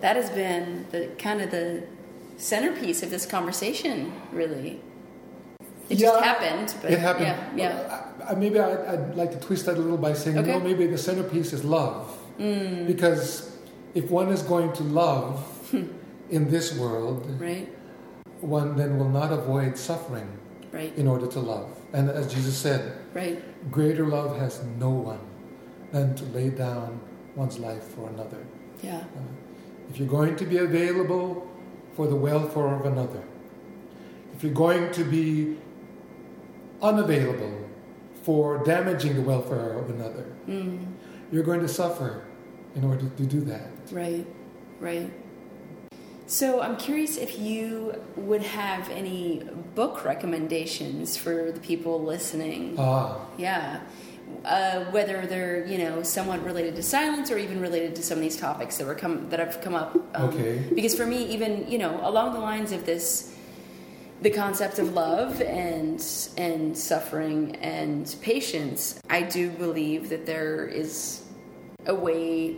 that 0.00 0.16
has 0.16 0.30
been 0.30 0.86
the 0.90 1.10
kind 1.18 1.42
of 1.42 1.50
the 1.50 1.84
centerpiece 2.38 3.02
of 3.02 3.10
this 3.10 3.26
conversation, 3.26 4.14
really. 4.32 4.80
It 5.90 5.98
yeah, 5.98 6.08
just 6.08 6.24
happened. 6.24 6.74
But 6.80 6.92
it 6.92 6.98
happened. 6.98 7.26
Yeah, 7.26 7.76
yeah. 7.76 8.04
I, 8.26 8.32
I, 8.32 8.34
maybe 8.36 8.58
I, 8.58 8.94
would 8.94 9.16
like 9.16 9.32
to 9.32 9.38
twist 9.38 9.66
that 9.66 9.76
a 9.76 9.80
little 9.80 9.98
by 9.98 10.14
saying, 10.14 10.38
okay. 10.38 10.52
no, 10.52 10.60
maybe 10.60 10.86
the 10.86 10.96
centerpiece 10.96 11.52
is 11.52 11.62
love. 11.62 12.18
Mm. 12.38 12.86
Because 12.86 13.54
if 13.94 14.10
one 14.10 14.30
is 14.30 14.40
going 14.40 14.72
to 14.72 14.82
love 14.82 15.44
in 16.30 16.50
this 16.50 16.74
world, 16.78 17.28
right. 17.38 17.68
one 18.40 18.78
then 18.78 18.98
will 18.98 19.10
not 19.10 19.30
avoid 19.30 19.76
suffering 19.76 20.38
right. 20.72 20.96
in 20.96 21.06
order 21.06 21.26
to 21.26 21.40
love. 21.40 21.68
And 21.92 22.08
as 22.08 22.32
Jesus 22.32 22.56
said, 22.56 22.96
right. 23.12 23.42
greater 23.70 24.06
love 24.06 24.38
has 24.38 24.64
no 24.78 24.88
one 24.88 25.20
than 25.92 26.14
to 26.14 26.24
lay 26.24 26.48
down 26.48 26.98
one's 27.36 27.58
life 27.58 27.84
for 27.84 28.08
another. 28.08 28.44
Yeah. 28.82 28.98
Uh, 28.98 29.20
if 29.90 29.98
you're 29.98 30.08
going 30.08 30.36
to 30.36 30.44
be 30.44 30.58
available 30.58 31.48
for 31.96 32.06
the 32.06 32.16
welfare 32.16 32.74
of 32.74 32.86
another, 32.86 33.22
if 34.34 34.44
you're 34.44 34.52
going 34.52 34.92
to 34.92 35.04
be 35.04 35.58
unavailable 36.82 37.68
for 38.22 38.62
damaging 38.64 39.16
the 39.16 39.22
welfare 39.22 39.78
of 39.78 39.90
another, 39.90 40.26
mm. 40.48 40.84
you're 41.32 41.42
going 41.42 41.60
to 41.60 41.68
suffer 41.68 42.24
in 42.74 42.84
order 42.84 43.08
to 43.08 43.24
do 43.24 43.40
that. 43.40 43.68
Right, 43.90 44.26
right. 44.78 45.10
So 46.26 46.60
I'm 46.60 46.76
curious 46.76 47.16
if 47.16 47.40
you 47.40 48.00
would 48.14 48.42
have 48.42 48.88
any 48.90 49.42
book 49.74 50.04
recommendations 50.04 51.16
for 51.16 51.50
the 51.50 51.58
people 51.58 52.00
listening. 52.04 52.76
Ah. 52.78 53.26
Yeah 53.36 53.80
uh, 54.44 54.84
whether 54.86 55.26
they're 55.26 55.66
you 55.66 55.78
know 55.78 56.02
somewhat 56.02 56.44
related 56.44 56.76
to 56.76 56.82
silence 56.82 57.30
or 57.30 57.38
even 57.38 57.60
related 57.60 57.94
to 57.96 58.02
some 58.02 58.18
of 58.18 58.22
these 58.22 58.36
topics 58.36 58.78
that 58.78 58.86
were 58.86 58.94
come 58.94 59.28
that 59.30 59.38
have 59.38 59.60
come 59.60 59.74
up. 59.74 59.94
Um, 60.14 60.30
okay. 60.30 60.64
Because 60.74 60.94
for 60.94 61.06
me, 61.06 61.24
even 61.26 61.70
you 61.70 61.78
know 61.78 62.00
along 62.02 62.34
the 62.34 62.40
lines 62.40 62.72
of 62.72 62.86
this, 62.86 63.34
the 64.22 64.30
concept 64.30 64.78
of 64.78 64.92
love 64.92 65.40
and 65.42 66.04
and 66.36 66.76
suffering 66.76 67.56
and 67.56 68.14
patience, 68.22 69.00
I 69.08 69.22
do 69.22 69.50
believe 69.50 70.08
that 70.10 70.26
there 70.26 70.66
is 70.66 71.22
a 71.86 71.94
way 71.94 72.56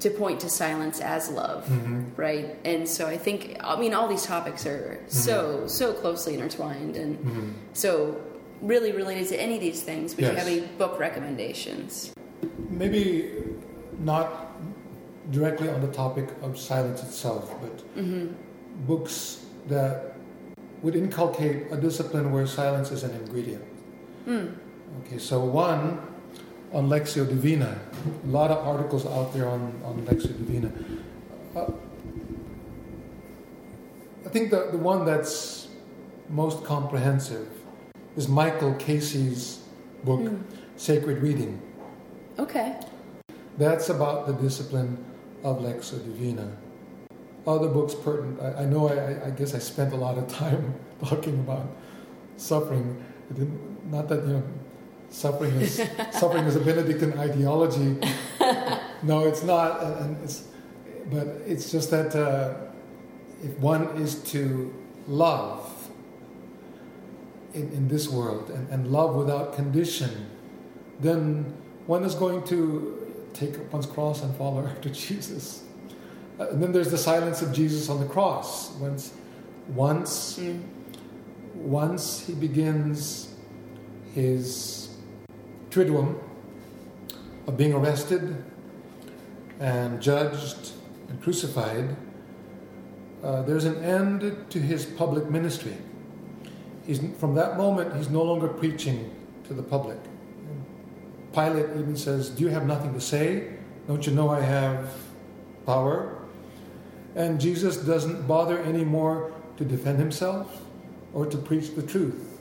to 0.00 0.10
point 0.10 0.40
to 0.40 0.50
silence 0.50 1.00
as 1.00 1.30
love, 1.30 1.64
mm-hmm. 1.64 2.14
right? 2.16 2.56
And 2.64 2.86
so 2.86 3.06
I 3.06 3.16
think 3.16 3.56
I 3.60 3.80
mean 3.80 3.94
all 3.94 4.06
these 4.06 4.26
topics 4.26 4.66
are 4.66 5.00
mm-hmm. 5.00 5.08
so 5.08 5.66
so 5.66 5.92
closely 5.94 6.34
intertwined, 6.34 6.96
and 6.96 7.18
mm-hmm. 7.18 7.50
so 7.72 8.20
really 8.64 8.92
related 8.92 9.28
to 9.28 9.40
any 9.40 9.54
of 9.54 9.60
these 9.60 9.82
things, 9.82 10.16
would 10.16 10.22
yes. 10.22 10.32
you 10.32 10.38
have 10.38 10.48
any 10.48 10.60
book 10.78 10.98
recommendations? 10.98 12.12
Maybe 12.70 13.30
not 14.00 14.52
directly 15.30 15.68
on 15.68 15.80
the 15.80 15.92
topic 15.92 16.28
of 16.42 16.58
silence 16.58 17.02
itself, 17.02 17.54
but 17.60 17.76
mm-hmm. 17.96 18.34
books 18.86 19.44
that 19.68 20.16
would 20.82 20.96
inculcate 20.96 21.70
a 21.70 21.76
discipline 21.76 22.32
where 22.32 22.46
silence 22.46 22.90
is 22.90 23.04
an 23.04 23.12
ingredient. 23.12 23.64
Mm. 24.26 24.54
Okay, 25.00 25.18
so 25.18 25.44
one 25.44 26.00
on 26.72 26.88
Lectio 26.88 27.26
Divina. 27.26 27.78
A 28.24 28.26
lot 28.26 28.50
of 28.50 28.66
articles 28.66 29.06
out 29.06 29.32
there 29.32 29.48
on, 29.48 29.80
on 29.84 30.02
Lectio 30.06 30.36
Divina. 30.36 30.72
Uh, 31.54 31.72
I 34.26 34.28
think 34.28 34.50
the, 34.50 34.68
the 34.72 34.78
one 34.78 35.04
that's 35.04 35.68
most 36.28 36.64
comprehensive 36.64 37.48
is 38.16 38.28
Michael 38.28 38.74
Casey's 38.74 39.60
book, 40.04 40.20
Mm. 40.20 40.42
Sacred 40.76 41.22
Reading. 41.22 41.60
Okay. 42.38 42.76
That's 43.58 43.88
about 43.88 44.26
the 44.26 44.32
discipline 44.34 44.98
of 45.42 45.60
Lectio 45.60 46.02
Divina. 46.04 46.50
Other 47.46 47.68
books 47.68 47.94
pertinent. 47.94 48.40
I, 48.40 48.62
I 48.62 48.64
know 48.64 48.88
I, 48.88 49.26
I 49.26 49.30
guess 49.30 49.54
I 49.54 49.58
spent 49.58 49.92
a 49.92 49.96
lot 49.96 50.18
of 50.18 50.26
time 50.28 50.74
talking 51.04 51.38
about 51.40 51.66
suffering. 52.36 53.02
I 53.30 53.34
didn't, 53.34 53.90
not 53.90 54.08
that, 54.08 54.26
you 54.26 54.32
know, 54.34 54.42
suffering 55.10 55.52
is, 55.60 55.76
suffering 56.12 56.44
is 56.44 56.56
a 56.56 56.60
Benedictine 56.60 57.18
ideology. 57.18 57.98
No, 59.04 59.26
it's 59.26 59.42
not. 59.42 59.82
And 59.82 60.16
it's, 60.24 60.44
but 61.12 61.26
it's 61.46 61.70
just 61.70 61.90
that 61.90 62.16
uh, 62.16 62.54
if 63.42 63.52
one 63.58 63.84
is 64.00 64.14
to 64.32 64.72
love 65.06 65.70
in, 67.54 67.70
in 67.72 67.88
this 67.88 68.08
world 68.08 68.50
and, 68.50 68.68
and 68.70 68.88
love 68.88 69.14
without 69.14 69.54
condition, 69.54 70.26
then 71.00 71.54
one 71.86 72.04
is 72.04 72.14
going 72.14 72.42
to 72.44 73.00
take 73.32 73.58
up 73.58 73.72
one's 73.72 73.86
cross 73.86 74.22
and 74.22 74.34
follow 74.36 74.66
after 74.66 74.88
Jesus. 74.88 75.62
Uh, 76.38 76.48
and 76.48 76.62
then 76.62 76.72
there's 76.72 76.90
the 76.90 76.98
silence 76.98 77.42
of 77.42 77.52
Jesus 77.52 77.88
on 77.88 78.00
the 78.00 78.06
cross. 78.06 78.72
Once, 78.72 79.12
once, 79.68 80.38
Mm. 80.38 80.60
once 81.54 82.26
he 82.26 82.34
begins 82.34 83.32
his 84.14 84.88
triduum 85.70 86.18
of 87.46 87.56
being 87.56 87.72
arrested 87.72 88.42
and 89.60 90.02
judged 90.02 90.72
and 91.08 91.22
crucified, 91.22 91.96
uh, 93.22 93.42
there's 93.42 93.64
an 93.64 93.82
end 93.84 94.36
to 94.50 94.58
his 94.58 94.84
public 94.84 95.30
ministry. 95.30 95.76
He's, 96.86 97.00
from 97.18 97.34
that 97.34 97.56
moment, 97.56 97.96
he's 97.96 98.10
no 98.10 98.22
longer 98.22 98.48
preaching 98.48 99.10
to 99.48 99.54
the 99.54 99.62
public. 99.62 99.98
Pilate 101.32 101.70
even 101.70 101.96
says, 101.96 102.30
Do 102.30 102.44
you 102.44 102.50
have 102.50 102.66
nothing 102.66 102.92
to 102.94 103.00
say? 103.00 103.48
Don't 103.88 104.06
you 104.06 104.12
know 104.12 104.28
I 104.30 104.40
have 104.40 104.94
power? 105.66 106.18
And 107.14 107.40
Jesus 107.40 107.76
doesn't 107.76 108.26
bother 108.26 108.58
anymore 108.62 109.32
to 109.56 109.64
defend 109.64 109.98
himself 109.98 110.62
or 111.12 111.26
to 111.26 111.36
preach 111.36 111.74
the 111.74 111.82
truth. 111.82 112.38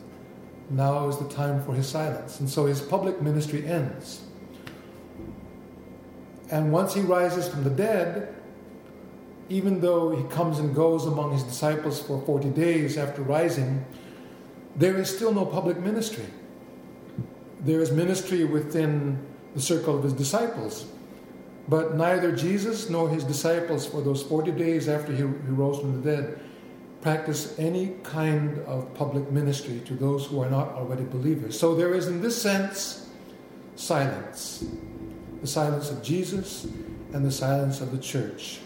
Now 0.69 1.07
is 1.07 1.17
the 1.17 1.29
time 1.29 1.63
for 1.63 1.73
his 1.73 1.87
silence. 1.87 2.39
And 2.39 2.49
so 2.49 2.65
his 2.65 2.81
public 2.81 3.21
ministry 3.21 3.65
ends. 3.65 4.21
And 6.49 6.71
once 6.71 6.93
he 6.93 7.01
rises 7.01 7.47
from 7.47 7.63
the 7.63 7.69
dead, 7.69 8.33
even 9.49 9.81
though 9.81 10.15
he 10.15 10.23
comes 10.29 10.59
and 10.59 10.73
goes 10.73 11.05
among 11.05 11.33
his 11.33 11.43
disciples 11.43 12.01
for 12.01 12.21
40 12.25 12.49
days 12.49 12.97
after 12.97 13.21
rising, 13.21 13.85
there 14.75 14.97
is 14.97 15.13
still 15.13 15.33
no 15.33 15.45
public 15.45 15.77
ministry. 15.79 16.25
There 17.61 17.79
is 17.79 17.91
ministry 17.91 18.43
within 18.43 19.19
the 19.55 19.61
circle 19.61 19.97
of 19.97 20.03
his 20.03 20.13
disciples. 20.13 20.85
But 21.69 21.95
neither 21.95 22.35
Jesus 22.35 22.89
nor 22.89 23.09
his 23.09 23.23
disciples, 23.23 23.85
for 23.85 24.01
those 24.01 24.21
40 24.23 24.51
days 24.51 24.89
after 24.89 25.11
he, 25.13 25.19
he 25.19 25.23
rose 25.23 25.79
from 25.79 26.01
the 26.01 26.11
dead, 26.11 26.39
practice 27.01 27.57
any 27.57 27.95
kind 28.03 28.59
of 28.65 28.93
public 28.93 29.29
ministry 29.31 29.81
to 29.85 29.93
those 29.93 30.25
who 30.25 30.41
are 30.41 30.49
not 30.49 30.69
already 30.69 31.03
believers. 31.03 31.57
So 31.57 31.75
there 31.75 31.93
is, 31.93 32.07
in 32.07 32.21
this 32.21 32.41
sense, 32.41 33.09
silence 33.75 34.65
the 35.43 35.47
silence 35.47 35.91
of 35.91 36.01
Jesus 36.01 36.63
and 37.11 37.25
the 37.25 37.31
silence 37.31 37.81
of 37.81 37.91
the 37.91 37.97
church. 37.97 38.59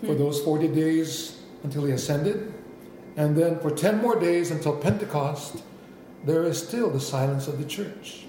For 0.00 0.12
hmm. 0.12 0.18
those 0.18 0.40
40 0.42 0.68
days 0.68 1.42
until 1.64 1.84
he 1.84 1.92
ascended, 1.92 2.54
and 3.18 3.36
then 3.36 3.58
for 3.58 3.70
10 3.72 4.00
more 4.00 4.14
days 4.14 4.52
until 4.52 4.76
Pentecost, 4.76 5.64
there 6.24 6.44
is 6.44 6.56
still 6.56 6.88
the 6.88 7.00
silence 7.00 7.48
of 7.48 7.58
the 7.58 7.64
church. 7.64 8.26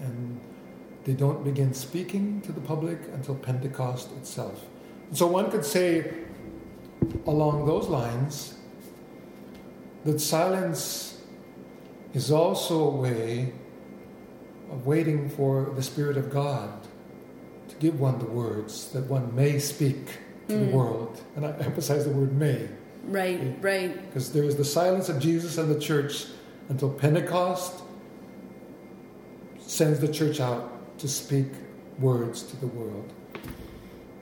And 0.00 0.40
they 1.04 1.12
don't 1.12 1.44
begin 1.44 1.72
speaking 1.72 2.40
to 2.40 2.50
the 2.50 2.60
public 2.60 2.98
until 3.14 3.36
Pentecost 3.36 4.10
itself. 4.18 4.66
So 5.12 5.28
one 5.28 5.52
could 5.52 5.64
say, 5.64 6.14
along 7.28 7.66
those 7.66 7.86
lines, 7.86 8.58
that 10.04 10.20
silence 10.20 11.22
is 12.12 12.32
also 12.32 12.82
a 12.88 12.90
way 12.90 13.52
of 14.72 14.84
waiting 14.84 15.28
for 15.28 15.70
the 15.76 15.82
Spirit 15.82 16.16
of 16.16 16.28
God 16.28 16.70
to 17.68 17.76
give 17.76 18.00
one 18.00 18.18
the 18.18 18.26
words 18.26 18.88
that 18.94 19.04
one 19.08 19.32
may 19.32 19.60
speak 19.60 20.18
to 20.48 20.58
the 20.58 20.66
Mm. 20.66 20.72
world. 20.72 21.20
And 21.36 21.46
I 21.46 21.52
emphasize 21.60 22.04
the 22.04 22.10
word 22.10 22.32
may. 22.36 22.68
Right, 23.04 23.56
right. 23.60 24.06
Because 24.06 24.32
there 24.32 24.44
is 24.44 24.56
the 24.56 24.64
silence 24.64 25.08
of 25.08 25.18
Jesus 25.18 25.58
and 25.58 25.74
the 25.74 25.78
church 25.78 26.26
until 26.68 26.90
Pentecost 26.90 27.82
sends 29.58 30.00
the 30.00 30.08
church 30.08 30.40
out 30.40 30.98
to 30.98 31.08
speak 31.08 31.46
words 31.98 32.42
to 32.44 32.56
the 32.56 32.66
world. 32.68 33.12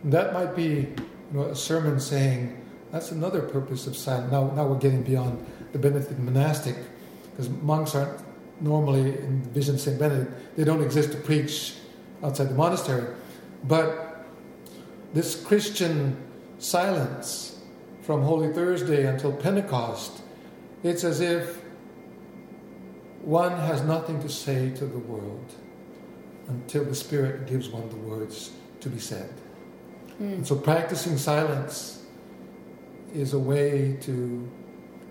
And 0.02 0.12
that 0.12 0.32
might 0.32 0.56
be 0.56 0.64
you 0.64 0.96
know, 1.32 1.42
a 1.44 1.56
sermon 1.56 2.00
saying 2.00 2.56
that's 2.90 3.12
another 3.12 3.42
purpose 3.42 3.86
of 3.86 3.96
silence. 3.96 4.32
Now, 4.32 4.50
now 4.50 4.66
we're 4.66 4.78
getting 4.78 5.02
beyond 5.02 5.44
the 5.72 5.78
Benedictine 5.78 6.24
monastic 6.24 6.76
because 7.30 7.48
monks 7.48 7.94
aren't 7.94 8.20
normally 8.60 9.16
in 9.18 9.42
the 9.42 9.48
vision 9.50 9.74
of 9.74 9.80
St. 9.80 9.98
Benedict, 9.98 10.56
they 10.56 10.64
don't 10.64 10.82
exist 10.82 11.12
to 11.12 11.18
preach 11.18 11.74
outside 12.22 12.48
the 12.50 12.54
monastery. 12.54 13.14
But 13.64 14.26
this 15.14 15.42
Christian 15.42 16.16
silence 16.58 17.49
from 18.02 18.22
Holy 18.22 18.52
Thursday 18.52 19.06
until 19.06 19.32
Pentecost, 19.32 20.22
it's 20.82 21.04
as 21.04 21.20
if 21.20 21.62
one 23.22 23.52
has 23.52 23.82
nothing 23.82 24.20
to 24.22 24.28
say 24.28 24.70
to 24.70 24.86
the 24.86 24.98
world 24.98 25.52
until 26.48 26.84
the 26.84 26.94
Spirit 26.94 27.46
gives 27.46 27.68
one 27.68 27.88
the 27.90 27.96
words 27.96 28.52
to 28.80 28.88
be 28.88 28.98
said. 28.98 29.30
Mm. 30.20 30.34
And 30.34 30.46
so 30.46 30.56
practicing 30.56 31.16
silence 31.18 32.02
is 33.14 33.34
a 33.34 33.38
way 33.38 33.96
to 34.02 34.48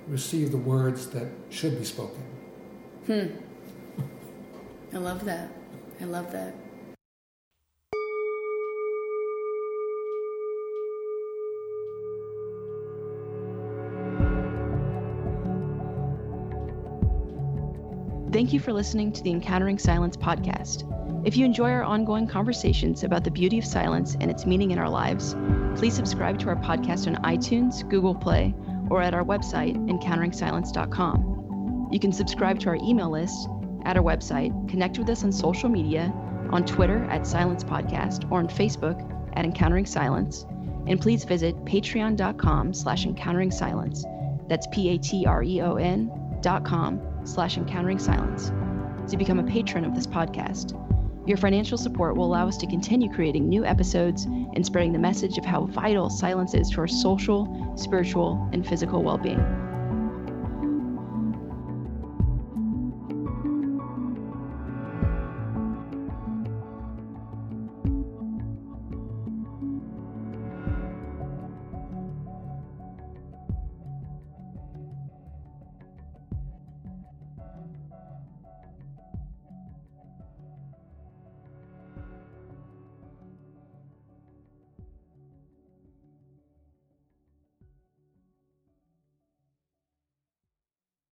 receive 0.07 0.51
the 0.51 0.57
words 0.57 1.07
that 1.09 1.27
should 1.49 1.77
be 1.77 1.85
spoken. 1.85 2.23
Hmm. 3.05 3.27
I 4.93 4.97
love 4.97 5.23
that. 5.25 5.49
I 6.01 6.05
love 6.05 6.31
that. 6.31 6.55
Thank 18.39 18.53
you 18.53 18.61
for 18.61 18.71
listening 18.71 19.11
to 19.11 19.21
the 19.21 19.31
Encountering 19.31 19.77
Silence 19.77 20.15
podcast. 20.15 20.85
If 21.27 21.35
you 21.35 21.43
enjoy 21.43 21.71
our 21.71 21.83
ongoing 21.83 22.25
conversations 22.25 23.03
about 23.03 23.25
the 23.25 23.31
beauty 23.31 23.59
of 23.59 23.65
silence 23.65 24.15
and 24.21 24.31
its 24.31 24.45
meaning 24.45 24.71
in 24.71 24.79
our 24.79 24.87
lives, 24.87 25.35
please 25.75 25.93
subscribe 25.93 26.39
to 26.39 26.47
our 26.47 26.55
podcast 26.55 27.07
on 27.07 27.21
iTunes, 27.23 27.85
Google 27.89 28.15
Play, 28.15 28.55
or 28.89 29.01
at 29.01 29.13
our 29.13 29.25
website, 29.25 29.75
encounteringsilence.com. 29.89 31.89
You 31.91 31.99
can 31.99 32.13
subscribe 32.13 32.61
to 32.61 32.69
our 32.69 32.77
email 32.77 33.09
list 33.09 33.49
at 33.83 33.97
our 33.97 34.03
website, 34.03 34.69
connect 34.69 34.97
with 34.97 35.09
us 35.09 35.25
on 35.25 35.33
social 35.33 35.67
media, 35.67 36.13
on 36.49 36.65
Twitter 36.65 37.03
at 37.09 37.27
Silence 37.27 37.65
Podcast, 37.65 38.31
or 38.31 38.39
on 38.39 38.47
Facebook 38.47 39.05
at 39.33 39.43
Encountering 39.43 39.85
Silence, 39.85 40.45
and 40.87 41.01
please 41.01 41.25
visit 41.25 41.57
patreon.com 41.65 42.73
slash 42.73 43.05
encountering 43.05 43.51
silence. 43.51 44.05
That's 44.47 44.65
P-A-T-R-E-O-N 44.71 46.39
dot 46.41 46.63
com 46.63 47.08
slash 47.33 47.57
encountering 47.57 47.99
silence 47.99 48.51
to 49.09 49.17
become 49.17 49.39
a 49.39 49.43
patron 49.43 49.85
of 49.85 49.95
this 49.95 50.07
podcast. 50.07 50.75
Your 51.27 51.37
financial 51.37 51.77
support 51.77 52.15
will 52.15 52.25
allow 52.25 52.47
us 52.47 52.57
to 52.57 52.67
continue 52.67 53.11
creating 53.13 53.47
new 53.47 53.63
episodes 53.65 54.25
and 54.25 54.65
spreading 54.65 54.93
the 54.93 54.99
message 54.99 55.37
of 55.37 55.45
how 55.45 55.65
vital 55.65 56.09
silence 56.09 56.53
is 56.53 56.69
to 56.71 56.79
our 56.79 56.87
social, 56.87 57.73
spiritual, 57.75 58.49
and 58.51 58.67
physical 58.67 59.03
well 59.03 59.17
being. 59.17 59.58